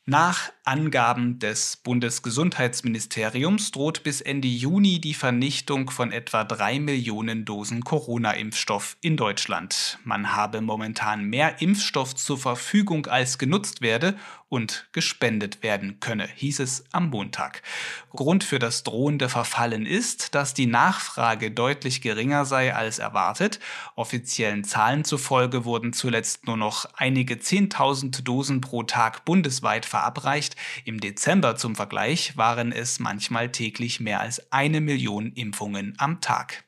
Nach 0.09 0.53
Angaben 0.63 1.41
des 1.41 1.79
Bundesgesundheitsministeriums 1.79 3.73
droht 3.73 4.05
bis 4.05 4.21
Ende 4.21 4.47
Juni 4.47 5.01
die 5.01 5.15
Vernichtung 5.15 5.91
von 5.91 6.13
etwa 6.13 6.45
drei 6.45 6.79
Millionen 6.79 7.45
Dosen 7.45 7.83
Corona-Impfstoff 7.83 8.99
in 9.01 9.17
Deutschland. 9.17 9.99
Man 10.05 10.37
habe 10.37 10.61
momentan 10.61 11.25
mehr 11.25 11.61
Impfstoff 11.61 12.15
zur 12.15 12.39
Verfügung 12.39 13.07
als 13.07 13.37
genutzt 13.37 13.81
werde 13.81 14.17
und 14.49 14.89
gespendet 14.93 15.63
werden 15.63 15.99
könne, 15.99 16.29
hieß 16.35 16.61
es 16.61 16.85
am 16.93 17.11
Montag. 17.11 17.63
Grund 18.11 18.45
für 18.45 18.59
das 18.59 18.85
drohende 18.85 19.29
Verfallen 19.29 19.87
ist, 19.87 20.35
dass 20.35 20.55
die 20.55 20.67
Nachfrage 20.67 21.51
deutlich 21.51 22.01
geringer 22.01 22.45
sei 22.45 22.75
als 22.75 22.99
erwartet. 22.99 23.59
Offiziellen 23.97 24.63
Zahlen 24.63 25.05
zufolge 25.05 25.65
wurden 25.65 25.93
zuletzt 25.93 26.47
nur 26.47 26.57
noch 26.57 26.87
einige 26.95 27.39
Zehntausend 27.39 28.27
Dosen 28.27 28.61
pro 28.61 28.85
Tag 28.85 29.25
bundesweit 29.25 29.85
verabreicht. 29.85 30.55
Im 30.85 31.01
Dezember 31.01 31.57
zum 31.57 31.75
Vergleich 31.75 32.37
waren 32.37 32.71
es 32.71 33.01
manchmal 33.01 33.51
täglich 33.51 34.01
mehr 34.01 34.21
als 34.21 34.53
eine 34.53 34.81
Million 34.81 35.33
Impfungen 35.33 35.95
am 35.99 36.21
Tag. 36.21 36.65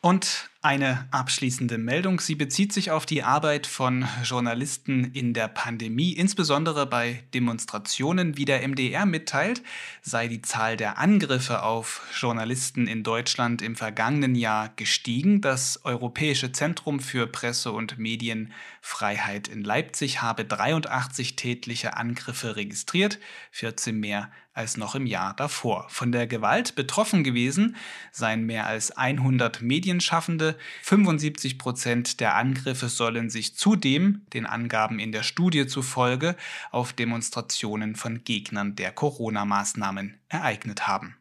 Und 0.00 0.50
eine 0.60 1.06
abschließende 1.12 1.78
Meldung. 1.78 2.18
Sie 2.18 2.34
bezieht 2.34 2.72
sich 2.72 2.90
auf 2.90 3.06
die 3.06 3.22
Arbeit 3.22 3.68
von 3.68 4.08
Journalisten 4.24 5.04
in 5.12 5.32
der 5.32 5.46
Pandemie, 5.46 6.12
insbesondere 6.12 6.84
bei 6.84 7.22
Demonstrationen. 7.32 8.36
Wie 8.36 8.44
der 8.44 8.66
MDR 8.66 9.06
mitteilt, 9.06 9.62
sei 10.02 10.26
die 10.26 10.42
Zahl 10.42 10.76
der 10.76 10.98
Angriffe 10.98 11.62
auf 11.62 12.02
Journalisten 12.12 12.88
in 12.88 13.04
Deutschland 13.04 13.62
im 13.62 13.76
vergangenen 13.76 14.34
Jahr 14.34 14.70
gestiegen. 14.74 15.40
Das 15.40 15.84
Europäische 15.84 16.50
Zentrum 16.50 16.98
für 16.98 17.28
Presse- 17.28 17.70
und 17.70 17.98
Medienfreiheit 17.98 19.46
in 19.46 19.62
Leipzig 19.62 20.22
habe 20.22 20.44
83 20.44 21.36
tätliche 21.36 21.96
Angriffe 21.96 22.56
registriert, 22.56 23.20
14 23.52 24.00
mehr 24.00 24.32
als 24.58 24.76
noch 24.76 24.96
im 24.96 25.06
Jahr 25.06 25.34
davor. 25.34 25.86
Von 25.88 26.10
der 26.10 26.26
Gewalt 26.26 26.74
betroffen 26.74 27.22
gewesen 27.22 27.76
seien 28.10 28.44
mehr 28.44 28.66
als 28.66 28.90
100 28.90 29.62
Medienschaffende. 29.62 30.47
75 30.82 31.58
Prozent 31.58 32.20
der 32.20 32.36
Angriffe 32.36 32.88
sollen 32.88 33.30
sich 33.30 33.56
zudem, 33.56 34.22
den 34.32 34.46
Angaben 34.46 34.98
in 34.98 35.12
der 35.12 35.22
Studie 35.22 35.66
zufolge, 35.66 36.36
auf 36.70 36.92
Demonstrationen 36.92 37.96
von 37.96 38.24
Gegnern 38.24 38.76
der 38.76 38.92
Corona-Maßnahmen 38.92 40.14
ereignet 40.28 40.86
haben. 40.86 41.16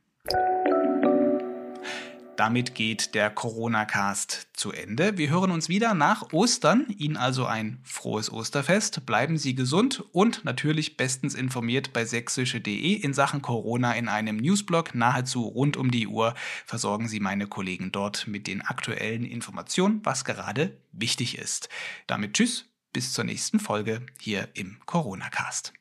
Damit 2.37 2.75
geht 2.75 3.15
der 3.15 3.31
Corona-Cast 3.31 4.49
zu 4.53 4.71
Ende. 4.71 5.17
Wir 5.17 5.31
hören 5.31 5.49
uns 5.49 5.69
wieder 5.69 5.95
nach 5.95 6.31
Ostern. 6.33 6.85
Ihnen 6.95 7.17
also 7.17 7.47
ein 7.47 7.79
frohes 7.83 8.31
Osterfest. 8.31 9.07
Bleiben 9.07 9.39
Sie 9.39 9.55
gesund 9.55 10.03
und 10.11 10.45
natürlich 10.45 10.97
bestens 10.97 11.33
informiert 11.33 11.93
bei 11.93 12.05
sächsische.de 12.05 12.93
in 12.93 13.15
Sachen 13.15 13.41
Corona 13.41 13.93
in 13.93 14.07
einem 14.07 14.37
Newsblog. 14.37 14.93
Nahezu 14.93 15.47
rund 15.47 15.77
um 15.77 15.89
die 15.89 16.05
Uhr 16.05 16.35
versorgen 16.67 17.07
Sie 17.07 17.19
meine 17.19 17.47
Kollegen 17.47 17.91
dort 17.91 18.27
mit 18.27 18.45
den 18.45 18.61
aktuellen 18.61 19.25
Informationen, 19.25 20.01
was 20.03 20.23
gerade 20.23 20.77
wichtig 20.91 21.39
ist. 21.39 21.69
Damit 22.05 22.35
tschüss, 22.35 22.65
bis 22.93 23.13
zur 23.13 23.23
nächsten 23.23 23.59
Folge 23.59 24.05
hier 24.19 24.49
im 24.53 24.77
Corona-Cast. 24.85 25.73